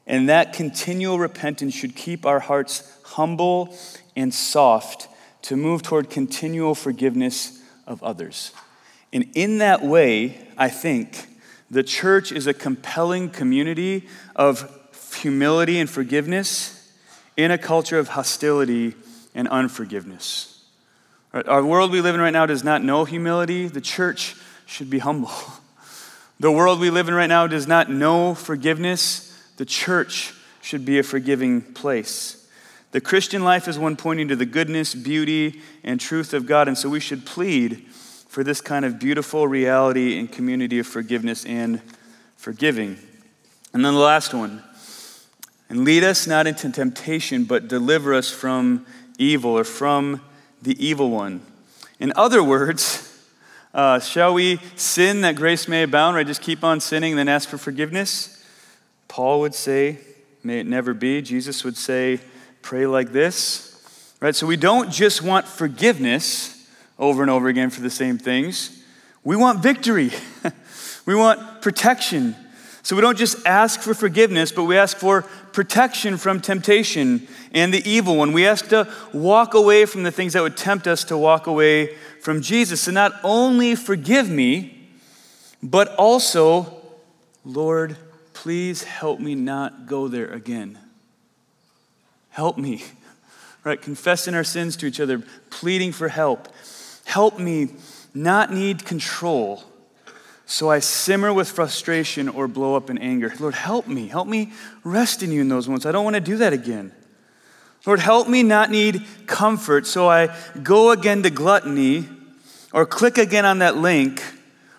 And 0.07 0.29
that 0.29 0.53
continual 0.53 1.19
repentance 1.19 1.75
should 1.75 1.95
keep 1.95 2.25
our 2.25 2.41
hearts 2.41 2.99
humble 3.05 3.77
and 4.17 4.33
soft 4.33 5.09
to 5.43 5.57
move 5.57 5.83
toward 5.83 6.11
continual 6.11 6.75
forgiveness 6.75 7.63
of 7.87 8.03
others. 8.03 8.53
And 9.13 9.27
in 9.35 9.59
that 9.59 9.83
way, 9.83 10.47
I 10.57 10.69
think 10.69 11.27
the 11.71 11.83
church 11.83 12.33
is 12.33 12.47
a 12.47 12.55
compelling 12.55 13.31
community 13.31 14.09
of 14.37 14.75
humility 15.21 15.79
and 15.79 15.89
forgiveness 15.89 16.93
in 17.37 17.51
a 17.51 17.59
culture 17.59 17.99
of 17.99 18.09
hostility 18.09 18.95
and 19.39 19.47
unforgiveness. 19.49 20.65
Our 21.33 21.65
world 21.65 21.93
we 21.93 22.01
live 22.01 22.17
in 22.17 22.21
right 22.21 22.33
now 22.33 22.45
does 22.45 22.65
not 22.65 22.83
know 22.83 23.05
humility. 23.05 23.69
The 23.69 23.81
church 23.81 24.35
should 24.67 24.91
be 24.91 24.99
humble. 24.99 25.31
The 26.41 26.53
world 26.53 26.79
we 26.79 26.89
live 26.89 27.09
in 27.09 27.15
right 27.15 27.27
now 27.27 27.49
does 27.49 27.67
not 27.67 27.91
know 27.91 28.33
forgiveness. 28.33 29.37
The 29.57 29.65
church 29.65 30.33
should 30.63 30.85
be 30.85 31.01
a 31.01 31.03
forgiving 31.03 31.61
place. 31.61 32.49
The 32.93 33.01
Christian 33.01 33.43
life 33.43 33.67
is 33.67 33.77
one 33.77 33.97
pointing 33.97 34.29
to 34.29 34.37
the 34.37 34.47
goodness, 34.47 34.95
beauty, 34.95 35.61
and 35.83 35.99
truth 35.99 36.33
of 36.33 36.47
God. 36.47 36.69
And 36.69 36.79
so 36.79 36.89
we 36.89 37.01
should 37.01 37.27
plead 37.27 37.89
for 38.29 38.45
this 38.45 38.61
kind 38.61 38.85
of 38.85 39.01
beautiful 39.01 39.49
reality 39.49 40.17
and 40.17 40.31
community 40.31 40.79
of 40.79 40.87
forgiveness 40.87 41.45
and 41.45 41.83
forgiving. 42.37 42.99
And 43.73 43.85
then 43.85 43.95
the 43.95 43.99
last 43.99 44.33
one 44.33 44.63
and 45.69 45.85
lead 45.85 46.03
us 46.03 46.27
not 46.27 46.47
into 46.47 46.71
temptation, 46.71 47.45
but 47.45 47.69
deliver 47.69 48.15
us 48.15 48.31
from 48.31 48.87
evil 49.19 49.51
or 49.59 49.65
from 49.65 50.23
the 50.63 50.83
evil 50.85 51.11
one. 51.11 51.43
In 52.01 52.13
other 52.17 52.43
words, 52.43 53.05
uh, 53.75 54.01
shall 54.01 54.35
we 54.35 54.61
sin 54.77 55.21
that 55.21 55.37
grace 55.37 55.69
may 55.69 55.83
abound, 55.83 56.17
or 56.17 56.25
just 56.25 56.41
keep 56.41 56.65
on 56.65 56.81
sinning 56.81 57.13
and 57.13 57.19
then 57.19 57.29
ask 57.29 57.49
for 57.49 57.59
forgiveness? 57.59 58.45
Paul 59.09 59.41
would 59.41 59.55
say, 59.55 59.99
may 60.43 60.61
it 60.61 60.67
never 60.67 60.95
be. 60.95 61.21
Jesus 61.23 61.65
would 61.65 61.77
say, 61.77 62.21
pray 62.63 62.87
like 62.87 63.13
this, 63.13 64.15
right? 64.21 64.35
So 64.35 64.47
we 64.47 64.57
don't 64.57 64.91
just 64.91 65.23
want 65.23 65.47
forgiveness 65.47 66.69
over 66.99 67.23
and 67.23 67.31
over 67.31 67.49
again 67.49 67.71
for 67.71 67.81
the 67.81 67.91
same 67.91 68.19
things. 68.19 68.83
We 69.25 69.37
want 69.37 69.63
victory. 69.63 70.11
we 71.07 71.15
want 71.15 71.63
protection. 71.63 72.35
So 72.89 72.97
we 72.97 73.03
don't 73.03 73.19
just 73.19 73.47
ask 73.47 73.83
for 73.83 73.93
forgiveness, 73.93 74.51
but 74.51 74.65
we 74.65 74.79
ask 74.79 74.97
for 74.97 75.21
protection 75.53 76.17
from 76.17 76.41
temptation 76.41 77.29
and 77.53 77.75
the 77.75 77.87
evil 77.87 78.17
one. 78.17 78.33
We 78.33 78.47
ask 78.47 78.67
to 78.69 78.91
walk 79.13 79.53
away 79.53 79.85
from 79.85 80.05
the 80.05 80.11
things 80.11 80.33
that 80.33 80.43
would 80.43 80.57
tempt 80.57 80.87
us 80.87 81.05
to 81.05 81.19
walk 81.19 81.47
away 81.47 81.95
from 82.23 82.41
Jesus. 82.41 82.81
So 82.81 82.91
not 82.91 83.13
only 83.23 83.75
forgive 83.75 84.31
me, 84.31 84.89
but 85.63 85.95
also, 85.97 86.81
Lord, 87.45 87.99
please 88.33 88.85
help 88.85 89.21
me 89.21 89.35
not 89.35 89.87
go 89.87 90.09
there 90.09 90.31
again. 90.31 90.79
Help 92.31 92.57
me. 92.57 92.85
Right? 93.65 93.83
Confessing 93.83 94.35
our 94.35 94.45
sins 94.45 94.77
to 94.77 94.87
each 94.87 95.01
other, 95.01 95.23
pleading 95.51 95.93
for 95.93 96.09
help. 96.09 96.49
Help 97.05 97.39
me 97.39 97.69
not 98.15 98.51
need 98.51 98.87
control 98.87 99.65
so 100.51 100.71
I 100.71 100.79
simmer 100.79 101.31
with 101.31 101.51
frustration 101.51 102.27
or 102.27 102.49
blow 102.49 102.75
up 102.75 102.89
in 102.89 102.97
anger. 102.97 103.31
Lord, 103.39 103.53
help 103.53 103.87
me. 103.87 104.09
Help 104.09 104.27
me 104.27 104.51
rest 104.83 105.23
in 105.23 105.31
you 105.31 105.43
in 105.43 105.51
those 105.51 105.69
moments. 105.69 105.85
I 105.85 105.93
don't 105.93 106.05
want 106.05 106.15
to 106.15 106.21
do 106.21 106.39
that 106.39 106.55
again. 106.55 106.91
Lord, 107.85 108.01
help 108.01 108.29
me 108.29 108.43
not 108.43 108.71
need 108.71 109.05
comfort 109.27 109.87
so 109.87 110.09
I 110.09 110.35
go 110.63 110.91
again 110.91 111.23
to 111.25 111.31
gluttony 111.31 112.09
or 112.73 112.87
click 112.87 113.19
again 113.19 113.45
on 113.45 113.59
that 113.59 113.77
link 113.77 114.23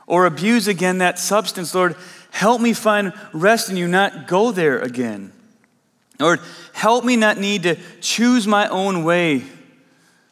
or 0.07 0.25
abuse 0.25 0.67
again 0.67 0.97
that 0.97 1.19
substance. 1.19 1.75
Lord, 1.75 1.95
help 2.31 2.59
me 2.59 2.73
find 2.73 3.13
rest 3.31 3.69
in 3.69 3.77
you, 3.77 3.87
not 3.87 4.27
go 4.27 4.51
there 4.51 4.79
again. 4.79 5.31
Lord, 6.19 6.39
help 6.73 7.05
me 7.05 7.15
not 7.15 7.37
need 7.37 7.61
to 7.63 7.75
choose 8.01 8.47
my 8.47 8.67
own 8.69 9.03
way, 9.03 9.43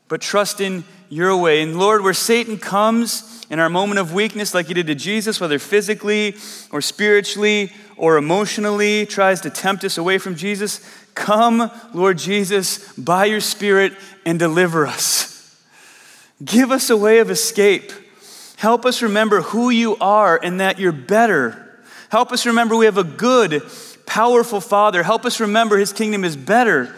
but 0.08 0.20
trust 0.20 0.62
in 0.62 0.84
your 1.10 1.36
way. 1.38 1.62
And 1.62 1.78
Lord, 1.78 2.04
where 2.04 2.14
Satan 2.14 2.58
comes 2.58 3.46
in 3.50 3.60
our 3.60 3.70
moment 3.70 4.00
of 4.00 4.14
weakness, 4.14 4.54
like 4.54 4.68
he 4.68 4.74
did 4.74 4.88
to 4.88 4.96
Jesus, 4.96 5.40
whether 5.40 5.60
physically 5.60 6.36
or 6.72 6.82
spiritually 6.82 7.72
or 7.96 8.18
emotionally, 8.18 9.06
tries 9.06 9.42
to 9.42 9.50
tempt 9.50 9.84
us 9.84 9.98
away 9.98 10.18
from 10.18 10.36
Jesus, 10.36 10.82
come, 11.16 11.72
Lord 11.94 12.18
Jesus, 12.18 12.92
by 12.94 13.26
your 13.26 13.42
Spirit 13.42 13.94
and 14.26 14.38
deliver 14.38 14.86
us. 14.86 15.64
Give 16.44 16.72
us 16.72 16.90
a 16.90 16.98
way 16.98 17.20
of 17.20 17.32
escape. 17.32 17.92
Help 18.58 18.86
us 18.86 19.02
remember 19.02 19.42
who 19.42 19.70
you 19.70 19.96
are 19.98 20.40
and 20.42 20.60
that 20.60 20.80
you're 20.80 20.92
better. 20.92 21.80
Help 22.10 22.32
us 22.32 22.46
remember 22.46 22.76
we 22.76 22.86
have 22.86 22.98
a 22.98 23.04
good 23.04 23.64
powerful 24.06 24.62
Father. 24.62 25.04
Help 25.04 25.26
us 25.26 25.40
remember 25.40 25.78
His 25.78 25.94
kingdom 25.94 26.24
is 26.24 26.36
better, 26.36 26.94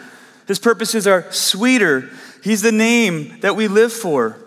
His 0.46 0.58
purposes 0.58 1.06
are 1.06 1.30
sweeter. 1.30 2.10
He's 2.42 2.62
the 2.62 2.72
name 2.72 3.40
that 3.40 3.56
we 3.56 3.68
live 3.68 3.92
for. 3.92 4.38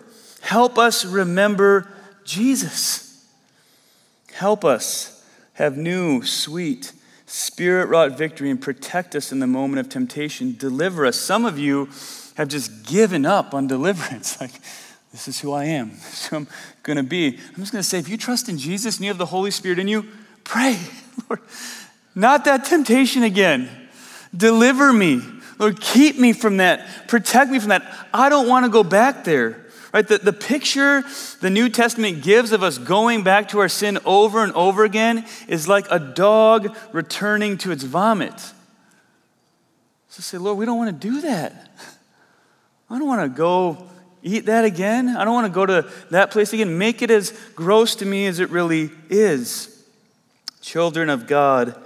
Help 0.42 0.78
us 0.78 1.06
remember 1.06 1.88
Jesus. 2.26 3.26
Help 4.34 4.66
us 4.66 5.24
have 5.54 5.78
new, 5.78 6.24
sweet, 6.24 6.92
spirit 7.26 7.88
wrought 7.88 8.18
victory 8.18 8.50
and 8.50 8.62
protect 8.62 9.16
us 9.16 9.32
in 9.32 9.40
the 9.40 9.48
moment 9.48 9.80
of 9.80 9.90
temptation. 9.90 10.56
Deliver 10.58 11.06
us. 11.06 11.20
Some 11.20 11.46
of 11.46 11.58
you 11.58 11.90
have 12.36 12.48
just 12.48 12.86
given 12.86 13.26
up 13.26 13.54
on 13.54 13.68
deliverance. 13.68 14.38
Like, 14.42 14.60
this 15.12 15.28
is 15.28 15.40
who 15.40 15.54
I 15.54 15.66
am. 15.66 15.92
This 15.96 16.24
is 16.24 16.28
who 16.28 16.36
I'm 16.38 16.48
going 16.82 16.98
to 16.98 17.04
be. 17.04 17.28
I'm 17.28 17.56
just 17.56 17.72
going 17.72 17.82
to 17.82 17.88
say, 17.88 18.00
if 18.00 18.10
you 18.10 18.18
trust 18.18 18.50
in 18.50 18.58
Jesus 18.58 18.98
and 18.98 19.06
you 19.06 19.10
have 19.10 19.20
the 19.20 19.28
Holy 19.28 19.52
Spirit 19.52 19.80
in 19.80 19.88
you, 19.88 20.06
pray. 20.44 20.80
Lord, 21.30 21.42
not 22.16 22.46
that 22.46 22.66
temptation 22.66 23.24
again. 23.24 23.70
Deliver 24.36 24.92
me. 24.92 25.22
Lord, 25.60 25.80
keep 25.80 26.18
me 26.18 26.34
from 26.34 26.58
that. 26.58 27.08
Protect 27.08 27.52
me 27.52 27.60
from 27.60 27.70
that. 27.70 28.08
I 28.14 28.30
don't 28.30 28.48
want 28.48 28.66
to 28.66 28.70
go 28.70 28.84
back 28.84 29.24
there. 29.24 29.64
Right? 29.94 30.08
The, 30.08 30.18
the 30.18 30.34
picture 30.34 31.04
the 31.42 31.52
New 31.52 31.70
Testament 31.70 32.24
gives 32.24 32.52
of 32.52 32.64
us 32.64 32.80
going 32.80 33.24
back 33.24 33.50
to 33.50 33.60
our 33.60 33.70
sin 33.70 34.00
over 34.06 34.44
and 34.44 34.52
over 34.54 34.84
again 34.84 35.26
is 35.48 35.68
like 35.68 35.86
a 35.92 36.00
dog 36.00 36.76
returning 36.92 37.60
to 37.60 37.72
its 37.72 37.84
vomit. 37.84 38.34
So 40.10 40.22
say, 40.22 40.40
Lord, 40.40 40.58
we 40.58 40.66
don't 40.66 40.78
want 40.78 41.00
to 41.00 41.08
do 41.08 41.22
that. 41.22 41.72
I 42.90 42.98
don't 42.98 43.08
want 43.08 43.22
to 43.22 43.30
go 43.30 43.88
eat 44.24 44.46
that 44.46 44.66
again. 44.66 45.10
I 45.10 45.26
don't 45.26 45.34
want 45.34 45.48
to 45.48 45.54
go 45.54 45.66
to 45.66 45.90
that 46.10 46.32
place 46.32 46.54
again. 46.54 46.78
Make 46.78 47.02
it 47.02 47.12
as 47.12 47.32
gross 47.56 47.96
to 47.96 48.06
me 48.06 48.26
as 48.26 48.40
it 48.40 48.50
really 48.50 48.90
is. 49.10 49.70
Children 50.62 51.10
of 51.10 51.28
God, 51.28 51.83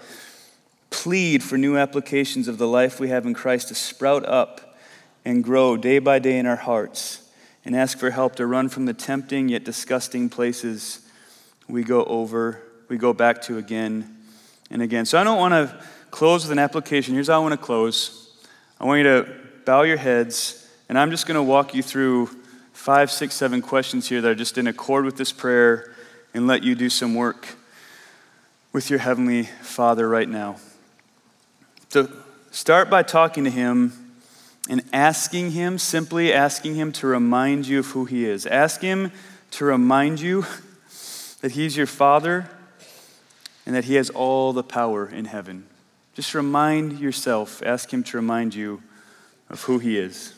plead 0.89 1.43
for 1.43 1.57
new 1.57 1.77
applications 1.77 2.47
of 2.47 2.57
the 2.57 2.67
life 2.67 2.99
we 2.99 3.09
have 3.09 3.25
in 3.25 3.33
Christ 3.33 3.67
to 3.69 3.75
sprout 3.75 4.25
up 4.25 4.77
and 5.25 5.43
grow 5.43 5.75
day 5.77 5.99
by 5.99 6.19
day 6.19 6.37
in 6.37 6.45
our 6.45 6.55
hearts, 6.55 7.29
and 7.65 7.75
ask 7.75 7.97
for 7.97 8.11
help 8.11 8.35
to 8.37 8.45
run 8.45 8.69
from 8.69 8.85
the 8.85 8.93
tempting 8.93 9.49
yet 9.49 9.65
disgusting 9.65 10.29
places 10.29 11.01
we 11.67 11.83
go 11.83 12.05
over, 12.05 12.61
we 12.87 12.97
go 12.97 13.11
back 13.11 13.41
to 13.41 13.57
again 13.57 14.17
and 14.71 14.81
again. 14.81 15.05
So 15.05 15.19
I 15.19 15.25
don't 15.25 15.37
want 15.37 15.53
to 15.53 15.83
close 16.11 16.45
with 16.45 16.51
an 16.53 16.59
application. 16.59 17.13
Here's 17.13 17.27
how 17.27 17.35
I 17.35 17.39
want 17.39 17.59
to 17.59 17.65
close. 17.65 18.31
I 18.79 18.85
want 18.85 18.99
you 18.99 19.03
to 19.03 19.35
bow 19.65 19.81
your 19.81 19.97
heads, 19.97 20.65
and 20.87 20.97
I'm 20.97 21.11
just 21.11 21.27
going 21.27 21.35
to 21.35 21.43
walk 21.43 21.73
you 21.75 21.83
through 21.83 22.29
five, 22.71 23.11
six, 23.11 23.35
seven 23.35 23.61
questions 23.61 24.07
here 24.07 24.21
that 24.21 24.29
are 24.29 24.35
just 24.35 24.57
in 24.57 24.67
accord 24.67 25.03
with 25.03 25.17
this 25.17 25.33
prayer 25.33 25.93
and 26.33 26.47
let 26.47 26.63
you 26.63 26.73
do 26.73 26.89
some 26.89 27.15
work 27.15 27.55
with 28.71 28.89
your 28.89 28.99
Heavenly 28.99 29.43
Father 29.43 30.07
right 30.07 30.29
now. 30.29 30.57
So 31.89 32.09
start 32.51 32.89
by 32.89 33.03
talking 33.03 33.45
to 33.45 33.49
Him 33.49 33.93
and 34.69 34.83
asking 34.91 35.51
Him, 35.51 35.77
simply 35.77 36.33
asking 36.33 36.75
Him 36.75 36.91
to 36.93 37.07
remind 37.07 37.65
you 37.65 37.79
of 37.79 37.87
who 37.87 38.05
He 38.05 38.25
is. 38.25 38.45
Ask 38.45 38.81
Him 38.81 39.11
to 39.51 39.65
remind 39.65 40.19
you 40.19 40.45
that 41.41 41.53
He's 41.53 41.77
your 41.77 41.87
Father 41.87 42.49
and 43.65 43.73
that 43.73 43.85
He 43.85 43.95
has 43.95 44.09
all 44.09 44.51
the 44.51 44.63
power 44.63 45.07
in 45.07 45.25
heaven. 45.25 45.65
Just 46.13 46.33
remind 46.33 46.99
yourself, 46.99 47.63
ask 47.63 47.93
Him 47.93 48.03
to 48.03 48.17
remind 48.17 48.53
you 48.53 48.81
of 49.49 49.63
who 49.63 49.79
He 49.79 49.97
is. 49.97 50.33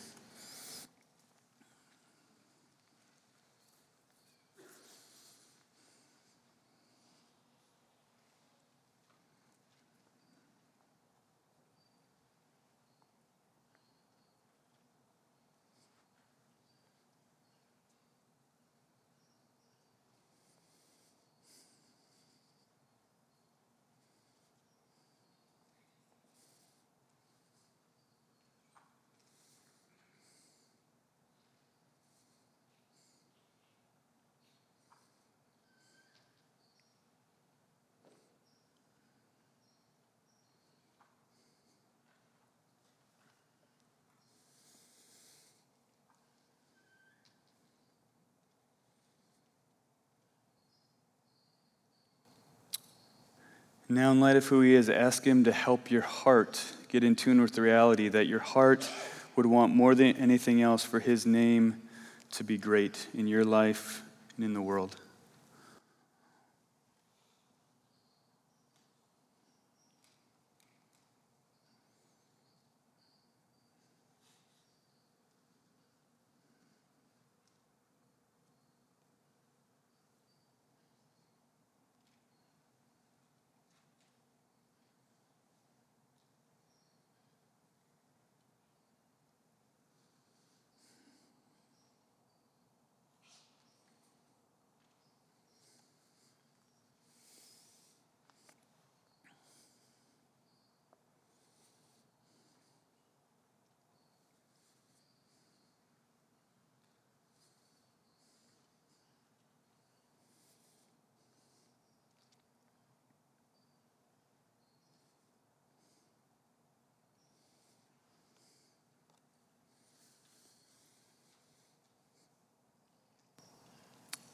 Now, 53.92 54.12
in 54.12 54.20
light 54.20 54.36
of 54.36 54.46
who 54.46 54.62
He 54.62 54.76
is, 54.76 54.88
ask 54.88 55.24
Him 55.24 55.44
to 55.46 55.52
help 55.52 55.90
your 55.90 56.04
heart 56.04 56.64
get 56.90 57.04
in 57.04 57.16
tune 57.16 57.42
with 57.42 57.54
the 57.54 57.64
reality 57.64 58.08
that 58.08 58.28
your 58.28 58.40
heart 58.40 58.88
would 59.36 59.48
want 59.48 59.76
more 59.76 59.96
than 59.96 60.16
anything 60.18 60.62
else 60.62 60.86
for 60.86 61.00
His 61.00 61.26
name 61.26 61.82
to 62.34 62.44
be 62.44 62.60
great 62.60 63.08
in 63.16 63.26
your 63.26 63.44
life 63.44 64.04
and 64.36 64.46
in 64.46 64.54
the 64.54 64.62
world. 64.62 64.96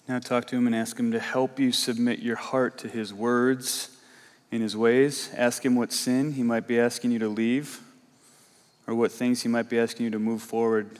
Now 0.07 0.19
talk 0.19 0.45
to 0.47 0.55
him 0.55 0.67
and 0.67 0.75
ask 0.75 0.99
him 0.99 1.11
to 1.13 1.19
help 1.19 1.59
you 1.59 1.71
submit 1.71 2.19
your 2.19 2.35
heart 2.35 2.77
to 2.79 2.87
his 2.87 3.13
words 3.13 3.89
and 4.51 4.61
his 4.61 4.77
ways. 4.77 5.31
Ask 5.35 5.65
him 5.65 5.75
what 5.75 5.91
sin 5.91 6.33
he 6.33 6.43
might 6.43 6.67
be 6.67 6.79
asking 6.79 7.11
you 7.11 7.19
to 7.19 7.27
leave 7.27 7.81
or 8.85 8.93
what 8.93 9.11
things 9.11 9.41
he 9.41 9.49
might 9.49 9.67
be 9.67 9.79
asking 9.79 10.03
you 10.03 10.11
to 10.11 10.19
move 10.19 10.43
forward 10.43 10.99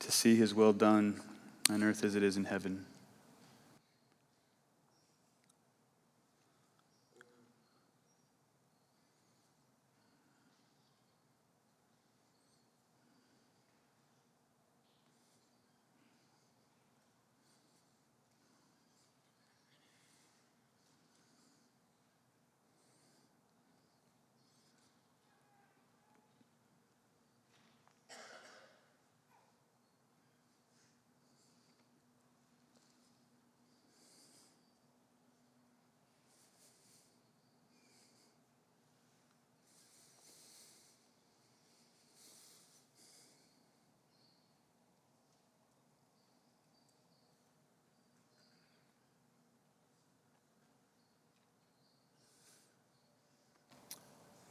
to 0.00 0.10
see 0.10 0.34
his 0.34 0.52
will 0.52 0.72
done 0.72 1.20
on 1.70 1.84
earth 1.84 2.02
as 2.02 2.16
it 2.16 2.24
is 2.24 2.36
in 2.36 2.44
heaven. 2.44 2.84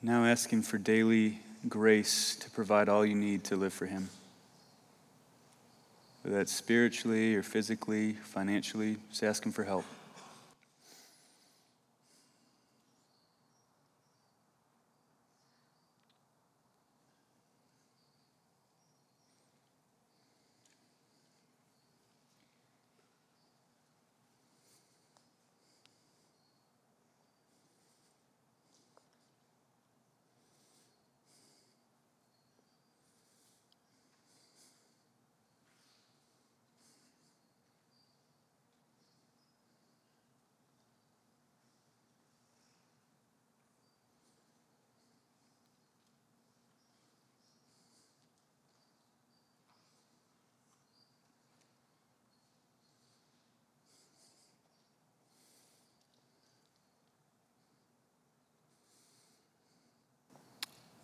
Now 0.02 0.26
ask 0.26 0.52
Him 0.52 0.62
for 0.62 0.78
daily 0.78 1.40
grace 1.68 2.36
to 2.38 2.50
provide 2.52 2.88
all 2.88 3.06
you 3.06 3.16
need 3.16 3.44
to 3.46 3.56
live 3.56 3.74
for 3.74 3.88
Him. 3.88 4.10
Whether 6.22 6.38
that's 6.38 6.52
spiritually 6.52 7.36
or 7.36 7.44
physically, 7.44 8.14
financially, 8.14 8.98
just 9.10 9.24
ask 9.24 9.46
Him 9.46 9.52
for 9.52 9.64
help. 9.64 9.86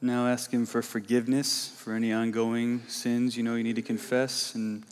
Now 0.04 0.28
ask 0.28 0.52
Him 0.52 0.66
for 0.66 0.82
forgiveness 0.82 1.70
for 1.78 1.94
any 1.94 2.12
ongoing 2.12 2.82
sins 2.90 3.38
you 3.38 3.44
know 3.44 3.56
you 3.56 3.64
need 3.64 3.78
to 3.78 3.82
confess 3.82 4.54
and 4.54 4.84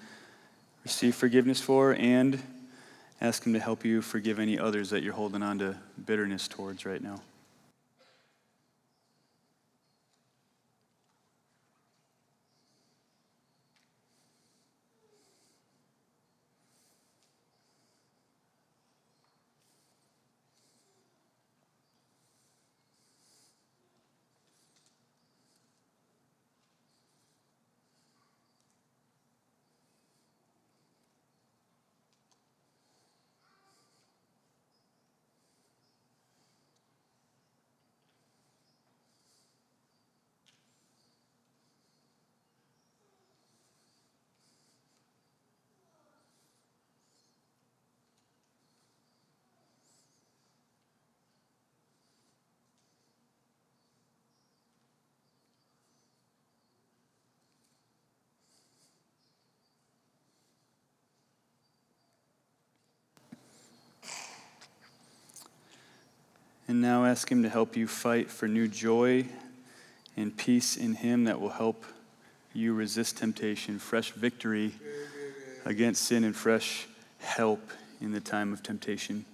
receive 0.85 1.15
forgiveness 1.15 1.59
for, 1.59 1.93
and 1.95 2.41
ask 3.19 3.45
Him 3.45 3.51
to 3.51 3.59
help 3.59 3.83
you 3.83 4.01
forgive 4.01 4.39
any 4.39 4.57
others 4.57 4.89
that 4.91 5.03
you're 5.03 5.11
holding 5.11 5.43
on 5.43 5.59
to 5.59 5.75
bitterness 6.05 6.47
towards 6.47 6.85
right 6.85 7.03
now. 7.03 7.19
And 66.71 66.81
now 66.81 67.03
ask 67.03 67.29
Him 67.29 67.43
to 67.43 67.49
help 67.49 67.75
you 67.75 67.85
fight 67.85 68.29
for 68.31 68.47
new 68.47 68.65
joy 68.65 69.25
and 70.15 70.37
peace 70.37 70.77
in 70.77 70.93
Him 70.93 71.25
that 71.25 71.41
will 71.41 71.49
help 71.49 71.83
you 72.53 72.73
resist 72.73 73.17
temptation, 73.17 73.77
fresh 73.77 74.11
victory 74.11 74.71
against 75.65 76.01
sin, 76.05 76.23
and 76.23 76.33
fresh 76.33 76.87
help 77.19 77.71
in 77.99 78.13
the 78.13 78.21
time 78.21 78.53
of 78.53 78.63
temptation. 78.63 79.25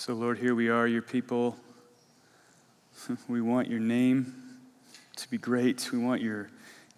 So, 0.00 0.14
Lord, 0.14 0.38
here 0.38 0.54
we 0.54 0.70
are, 0.70 0.86
your 0.86 1.02
people. 1.02 1.58
We 3.28 3.42
want 3.42 3.68
your 3.68 3.80
name 3.80 4.32
to 5.16 5.28
be 5.28 5.36
great. 5.36 5.92
We 5.92 5.98
want 5.98 6.22
your 6.22 6.48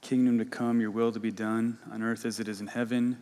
kingdom 0.03 0.39
to 0.39 0.45
come, 0.45 0.81
your 0.81 0.93
will 0.93 1.11
to 1.11 1.19
be 1.19 1.33
done 1.33 1.79
on 1.91 2.05
earth 2.05 2.25
as 2.25 2.39
it 2.39 2.47
is 2.47 2.61
in 2.61 2.69
heaven. 2.69 3.17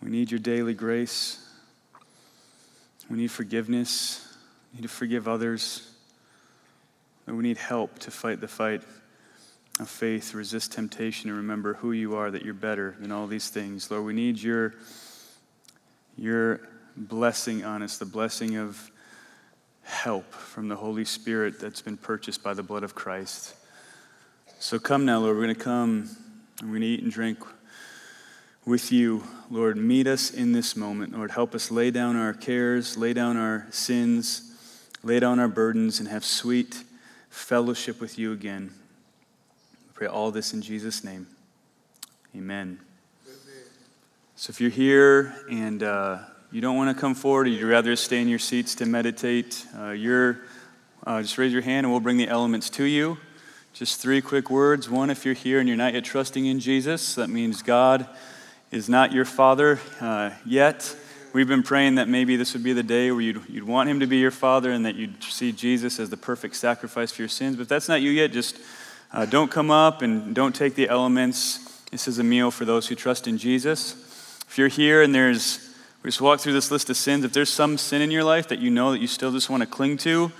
We 0.00 0.10
need 0.10 0.30
your 0.30 0.38
daily 0.38 0.74
grace. 0.74 1.44
We 3.10 3.16
need 3.16 3.32
forgiveness. 3.32 4.24
We 4.72 4.76
need 4.76 4.82
to 4.82 4.94
forgive 4.94 5.26
others. 5.26 5.90
And 7.26 7.36
we 7.36 7.42
need 7.42 7.58
help 7.58 7.98
to 7.98 8.12
fight 8.12 8.40
the 8.40 8.46
fight 8.46 8.82
of 9.80 9.88
faith, 9.88 10.34
resist 10.34 10.70
temptation, 10.70 11.30
and 11.30 11.36
remember 11.36 11.74
who 11.74 11.90
you 11.90 12.14
are, 12.14 12.30
that 12.30 12.44
you're 12.44 12.54
better 12.54 12.94
than 13.00 13.10
all 13.10 13.26
these 13.26 13.48
things. 13.48 13.90
Lord, 13.90 14.04
we 14.04 14.12
need 14.12 14.40
your, 14.40 14.74
your 16.16 16.60
blessing 16.98 17.64
on 17.64 17.82
us, 17.82 17.98
the 17.98 18.04
blessing 18.04 18.56
of 18.56 18.90
help 19.82 20.32
from 20.32 20.68
the 20.68 20.76
Holy 20.76 21.04
Spirit 21.04 21.58
that's 21.60 21.80
been 21.80 21.96
purchased 21.96 22.42
by 22.42 22.54
the 22.54 22.62
blood 22.62 22.82
of 22.82 22.94
Christ. 22.94 23.54
So 24.58 24.78
come 24.78 25.04
now, 25.04 25.20
Lord. 25.20 25.36
We're 25.36 25.44
going 25.44 25.54
to 25.54 25.60
come 25.60 26.10
and 26.60 26.68
we're 26.68 26.78
going 26.78 26.82
to 26.82 26.86
eat 26.88 27.02
and 27.02 27.12
drink 27.12 27.38
with 28.66 28.92
you. 28.92 29.22
Lord, 29.50 29.76
meet 29.76 30.06
us 30.06 30.30
in 30.30 30.52
this 30.52 30.76
moment. 30.76 31.16
Lord, 31.16 31.30
help 31.30 31.54
us 31.54 31.70
lay 31.70 31.90
down 31.90 32.16
our 32.16 32.34
cares, 32.34 32.96
lay 32.96 33.14
down 33.14 33.36
our 33.36 33.66
sins, 33.70 34.52
lay 35.02 35.20
down 35.20 35.38
our 35.38 35.48
burdens, 35.48 36.00
and 36.00 36.08
have 36.08 36.24
sweet 36.24 36.82
fellowship 37.30 38.00
with 38.00 38.18
you 38.18 38.32
again. 38.32 38.72
We 39.86 39.92
pray 39.94 40.06
all 40.08 40.30
this 40.30 40.52
in 40.52 40.60
Jesus' 40.60 41.02
name. 41.02 41.28
Amen. 42.36 42.80
So 44.36 44.50
if 44.50 44.60
you're 44.60 44.70
here 44.70 45.34
and 45.50 45.82
uh, 45.82 46.18
you 46.50 46.62
don't 46.62 46.76
want 46.76 46.94
to 46.94 46.98
come 46.98 47.14
forward, 47.14 47.46
or 47.46 47.50
you'd 47.50 47.68
rather 47.68 47.94
stay 47.94 48.22
in 48.22 48.28
your 48.28 48.38
seats 48.38 48.74
to 48.76 48.86
meditate, 48.86 49.66
uh, 49.78 49.90
you're, 49.90 50.40
uh, 51.06 51.20
just 51.20 51.36
raise 51.36 51.52
your 51.52 51.62
hand 51.62 51.84
and 51.84 51.92
we'll 51.92 52.00
bring 52.00 52.16
the 52.16 52.28
elements 52.28 52.70
to 52.70 52.84
you. 52.84 53.18
Just 53.74 54.00
three 54.00 54.22
quick 54.22 54.50
words. 54.50 54.88
One, 54.88 55.10
if 55.10 55.26
you're 55.26 55.34
here 55.34 55.60
and 55.60 55.68
you're 55.68 55.76
not 55.76 55.92
yet 55.92 56.04
trusting 56.04 56.46
in 56.46 56.58
Jesus, 56.58 57.16
that 57.16 57.28
means 57.28 57.62
God 57.62 58.08
is 58.70 58.88
not 58.88 59.12
your 59.12 59.26
father 59.26 59.78
uh, 60.00 60.30
yet. 60.46 60.96
We've 61.34 61.46
been 61.46 61.62
praying 61.62 61.96
that 61.96 62.08
maybe 62.08 62.36
this 62.36 62.54
would 62.54 62.64
be 62.64 62.72
the 62.72 62.82
day 62.82 63.12
where 63.12 63.20
you'd, 63.20 63.42
you'd 63.48 63.64
want 63.64 63.90
him 63.90 64.00
to 64.00 64.06
be 64.06 64.16
your 64.16 64.30
father 64.30 64.72
and 64.72 64.86
that 64.86 64.94
you'd 64.94 65.22
see 65.22 65.52
Jesus 65.52 66.00
as 66.00 66.08
the 66.08 66.16
perfect 66.16 66.56
sacrifice 66.56 67.12
for 67.12 67.20
your 67.20 67.28
sins. 67.28 67.56
But 67.56 67.62
if 67.62 67.68
that's 67.68 67.88
not 67.88 68.00
you 68.00 68.10
yet, 68.10 68.32
just 68.32 68.58
uh, 69.12 69.26
don't 69.26 69.50
come 69.50 69.70
up 69.70 70.00
and 70.00 70.34
don't 70.34 70.54
take 70.54 70.74
the 70.74 70.88
elements. 70.88 71.82
This 71.90 72.08
is 72.08 72.18
a 72.18 72.24
meal 72.24 72.50
for 72.50 72.64
those 72.64 72.88
who 72.88 72.94
trust 72.94 73.28
in 73.28 73.36
Jesus. 73.36 73.92
If 74.48 74.56
you're 74.56 74.68
here 74.68 75.02
and 75.02 75.14
there's 75.14 75.67
we 76.02 76.08
just 76.08 76.20
walk 76.20 76.40
through 76.40 76.52
this 76.52 76.70
list 76.70 76.90
of 76.90 76.96
sins. 76.96 77.24
If 77.24 77.32
there's 77.32 77.50
some 77.50 77.76
sin 77.76 78.02
in 78.02 78.10
your 78.10 78.22
life 78.22 78.48
that 78.48 78.60
you 78.60 78.70
know 78.70 78.92
that 78.92 79.00
you 79.00 79.08
still 79.08 79.32
just 79.32 79.50
want 79.50 79.62
to 79.62 79.66
cling 79.66 79.96
to 79.98 80.30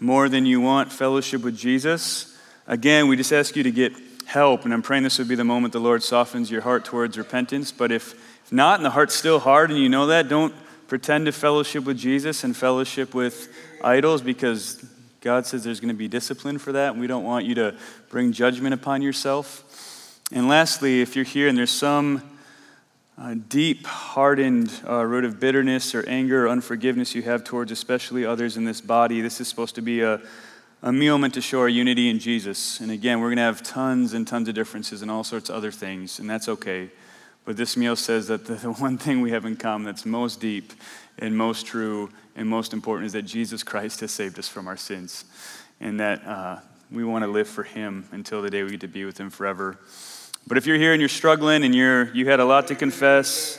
more 0.00 0.28
than 0.28 0.44
you 0.44 0.60
want 0.60 0.92
fellowship 0.92 1.42
with 1.42 1.56
Jesus, 1.56 2.36
again, 2.66 3.06
we 3.06 3.16
just 3.16 3.32
ask 3.32 3.54
you 3.54 3.62
to 3.62 3.70
get 3.70 3.92
help. 4.26 4.64
And 4.64 4.74
I'm 4.74 4.82
praying 4.82 5.04
this 5.04 5.18
would 5.18 5.28
be 5.28 5.36
the 5.36 5.44
moment 5.44 5.72
the 5.72 5.78
Lord 5.78 6.02
softens 6.02 6.50
your 6.50 6.62
heart 6.62 6.84
towards 6.84 7.16
repentance. 7.16 7.70
But 7.70 7.92
if, 7.92 8.14
if 8.44 8.52
not, 8.52 8.80
and 8.80 8.84
the 8.84 8.90
heart's 8.90 9.14
still 9.14 9.38
hard 9.38 9.70
and 9.70 9.78
you 9.78 9.88
know 9.88 10.06
that, 10.08 10.28
don't 10.28 10.52
pretend 10.88 11.26
to 11.26 11.32
fellowship 11.32 11.84
with 11.84 11.96
Jesus 11.96 12.42
and 12.42 12.56
fellowship 12.56 13.14
with 13.14 13.54
idols 13.82 14.20
because 14.20 14.84
God 15.20 15.46
says 15.46 15.62
there's 15.62 15.80
going 15.80 15.94
to 15.94 15.94
be 15.94 16.08
discipline 16.08 16.58
for 16.58 16.72
that. 16.72 16.92
And 16.92 17.00
we 17.00 17.06
don't 17.06 17.24
want 17.24 17.44
you 17.44 17.54
to 17.54 17.76
bring 18.08 18.32
judgment 18.32 18.74
upon 18.74 19.00
yourself. 19.00 20.20
And 20.32 20.48
lastly, 20.48 21.00
if 21.02 21.14
you're 21.14 21.24
here 21.24 21.46
and 21.46 21.56
there's 21.56 21.70
some 21.70 22.22
uh, 23.16 23.34
deep, 23.48 23.86
hardened 23.86 24.72
uh, 24.88 25.04
root 25.04 25.24
of 25.24 25.38
bitterness 25.38 25.94
or 25.94 26.04
anger 26.08 26.46
or 26.46 26.48
unforgiveness 26.48 27.14
you 27.14 27.22
have 27.22 27.44
towards 27.44 27.70
especially 27.70 28.24
others 28.24 28.56
in 28.56 28.64
this 28.64 28.80
body, 28.80 29.20
this 29.20 29.40
is 29.40 29.46
supposed 29.46 29.76
to 29.76 29.82
be 29.82 30.00
a, 30.00 30.20
a 30.82 30.92
meal 30.92 31.16
meant 31.16 31.34
to 31.34 31.40
show 31.40 31.60
our 31.60 31.68
unity 31.68 32.10
in 32.10 32.18
Jesus. 32.18 32.80
And 32.80 32.90
again, 32.90 33.20
we're 33.20 33.28
going 33.28 33.36
to 33.36 33.42
have 33.42 33.62
tons 33.62 34.14
and 34.14 34.26
tons 34.26 34.48
of 34.48 34.54
differences 34.54 35.00
and 35.00 35.10
all 35.10 35.22
sorts 35.22 35.48
of 35.48 35.54
other 35.54 35.70
things, 35.70 36.18
and 36.18 36.28
that's 36.28 36.48
okay. 36.48 36.90
But 37.44 37.56
this 37.56 37.76
meal 37.76 37.94
says 37.94 38.26
that 38.28 38.46
the, 38.46 38.54
the 38.54 38.72
one 38.72 38.98
thing 38.98 39.20
we 39.20 39.30
have 39.30 39.44
in 39.44 39.56
common 39.56 39.84
that's 39.84 40.04
most 40.04 40.40
deep 40.40 40.72
and 41.18 41.36
most 41.36 41.66
true 41.66 42.10
and 42.34 42.48
most 42.48 42.72
important 42.72 43.06
is 43.06 43.12
that 43.12 43.22
Jesus 43.22 43.62
Christ 43.62 44.00
has 44.00 44.10
saved 44.10 44.40
us 44.40 44.48
from 44.48 44.66
our 44.66 44.76
sins, 44.76 45.24
and 45.80 46.00
that 46.00 46.26
uh, 46.26 46.58
we 46.90 47.04
want 47.04 47.22
to 47.22 47.30
live 47.30 47.46
for 47.46 47.62
Him 47.62 48.06
until 48.10 48.42
the 48.42 48.50
day 48.50 48.64
we 48.64 48.70
get 48.70 48.80
to 48.80 48.88
be 48.88 49.04
with 49.04 49.18
Him 49.18 49.30
forever. 49.30 49.78
But 50.46 50.58
if 50.58 50.66
you're 50.66 50.76
here 50.76 50.92
and 50.92 51.00
you're 51.00 51.08
struggling 51.08 51.64
and 51.64 51.74
you're, 51.74 52.12
you 52.14 52.28
had 52.28 52.40
a 52.40 52.44
lot 52.44 52.68
to 52.68 52.74
confess, 52.74 53.58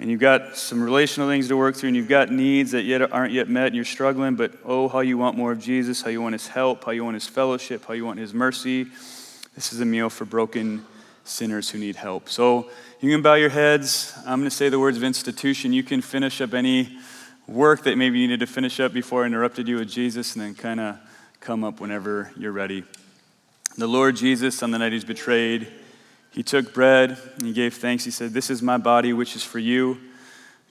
and 0.00 0.10
you've 0.10 0.20
got 0.20 0.56
some 0.56 0.82
relational 0.82 1.28
things 1.28 1.48
to 1.48 1.56
work 1.56 1.76
through, 1.76 1.88
and 1.88 1.96
you've 1.96 2.08
got 2.08 2.30
needs 2.30 2.72
that 2.72 2.82
yet 2.82 3.12
aren't 3.12 3.32
yet 3.32 3.48
met, 3.48 3.66
and 3.66 3.76
you're 3.76 3.84
struggling, 3.84 4.36
but 4.36 4.52
oh, 4.64 4.88
how 4.88 5.00
you 5.00 5.18
want 5.18 5.36
more 5.36 5.52
of 5.52 5.60
Jesus, 5.60 6.02
how 6.02 6.10
you 6.10 6.22
want 6.22 6.34
his 6.34 6.48
help, 6.48 6.84
how 6.84 6.92
you 6.92 7.04
want 7.04 7.14
his 7.14 7.26
fellowship, 7.26 7.84
how 7.86 7.94
you 7.94 8.04
want 8.04 8.18
his 8.18 8.32
mercy. 8.34 8.86
This 9.54 9.72
is 9.72 9.80
a 9.80 9.84
meal 9.84 10.08
for 10.08 10.24
broken 10.24 10.84
sinners 11.24 11.70
who 11.70 11.78
need 11.78 11.96
help. 11.96 12.28
So 12.28 12.70
you 13.00 13.10
can 13.10 13.22
bow 13.22 13.34
your 13.34 13.50
heads. 13.50 14.12
I'm 14.26 14.40
going 14.40 14.50
to 14.50 14.54
say 14.54 14.68
the 14.68 14.78
words 14.78 14.96
of 14.96 15.04
institution. 15.04 15.72
You 15.72 15.82
can 15.82 16.00
finish 16.00 16.40
up 16.40 16.54
any 16.54 16.98
work 17.46 17.84
that 17.84 17.96
maybe 17.96 18.18
you 18.18 18.28
needed 18.28 18.40
to 18.40 18.52
finish 18.52 18.78
up 18.80 18.92
before 18.92 19.24
I 19.24 19.26
interrupted 19.26 19.68
you 19.68 19.76
with 19.76 19.88
Jesus, 19.88 20.34
and 20.34 20.44
then 20.44 20.54
kind 20.54 20.80
of 20.80 20.98
come 21.40 21.64
up 21.64 21.80
whenever 21.80 22.32
you're 22.36 22.52
ready. 22.52 22.84
The 23.76 23.86
Lord 23.86 24.16
Jesus, 24.16 24.62
on 24.62 24.70
the 24.70 24.78
night 24.78 24.92
he's 24.92 25.04
betrayed, 25.04 25.68
he 26.30 26.42
took 26.42 26.72
bread 26.72 27.18
and 27.36 27.46
he 27.46 27.52
gave 27.52 27.74
thanks. 27.74 28.04
He 28.04 28.10
said, 28.10 28.32
This 28.32 28.50
is 28.50 28.62
my 28.62 28.76
body, 28.76 29.12
which 29.12 29.34
is 29.34 29.42
for 29.44 29.58
you. 29.58 29.98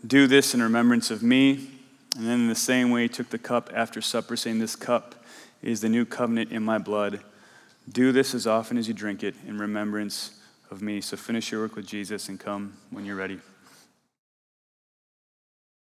Do 0.05 0.27
this 0.27 0.53
in 0.53 0.61
remembrance 0.61 1.11
of 1.11 1.23
me. 1.23 1.69
And 2.15 2.25
then, 2.25 2.41
in 2.41 2.47
the 2.47 2.55
same 2.55 2.89
way, 2.89 3.03
he 3.03 3.09
took 3.09 3.29
the 3.29 3.37
cup 3.37 3.69
after 3.73 4.01
supper, 4.01 4.35
saying, 4.35 4.59
This 4.59 4.75
cup 4.75 5.15
is 5.61 5.81
the 5.81 5.89
new 5.89 6.05
covenant 6.05 6.51
in 6.51 6.63
my 6.63 6.77
blood. 6.77 7.21
Do 7.91 8.11
this 8.11 8.33
as 8.33 8.47
often 8.47 8.77
as 8.77 8.87
you 8.87 8.93
drink 8.93 9.23
it 9.23 9.35
in 9.47 9.57
remembrance 9.57 10.39
of 10.71 10.81
me. 10.81 11.01
So 11.01 11.17
finish 11.17 11.51
your 11.51 11.61
work 11.61 11.75
with 11.75 11.87
Jesus 11.87 12.29
and 12.29 12.39
come 12.39 12.73
when 12.91 13.05
you're 13.05 13.15
ready. 13.15 13.39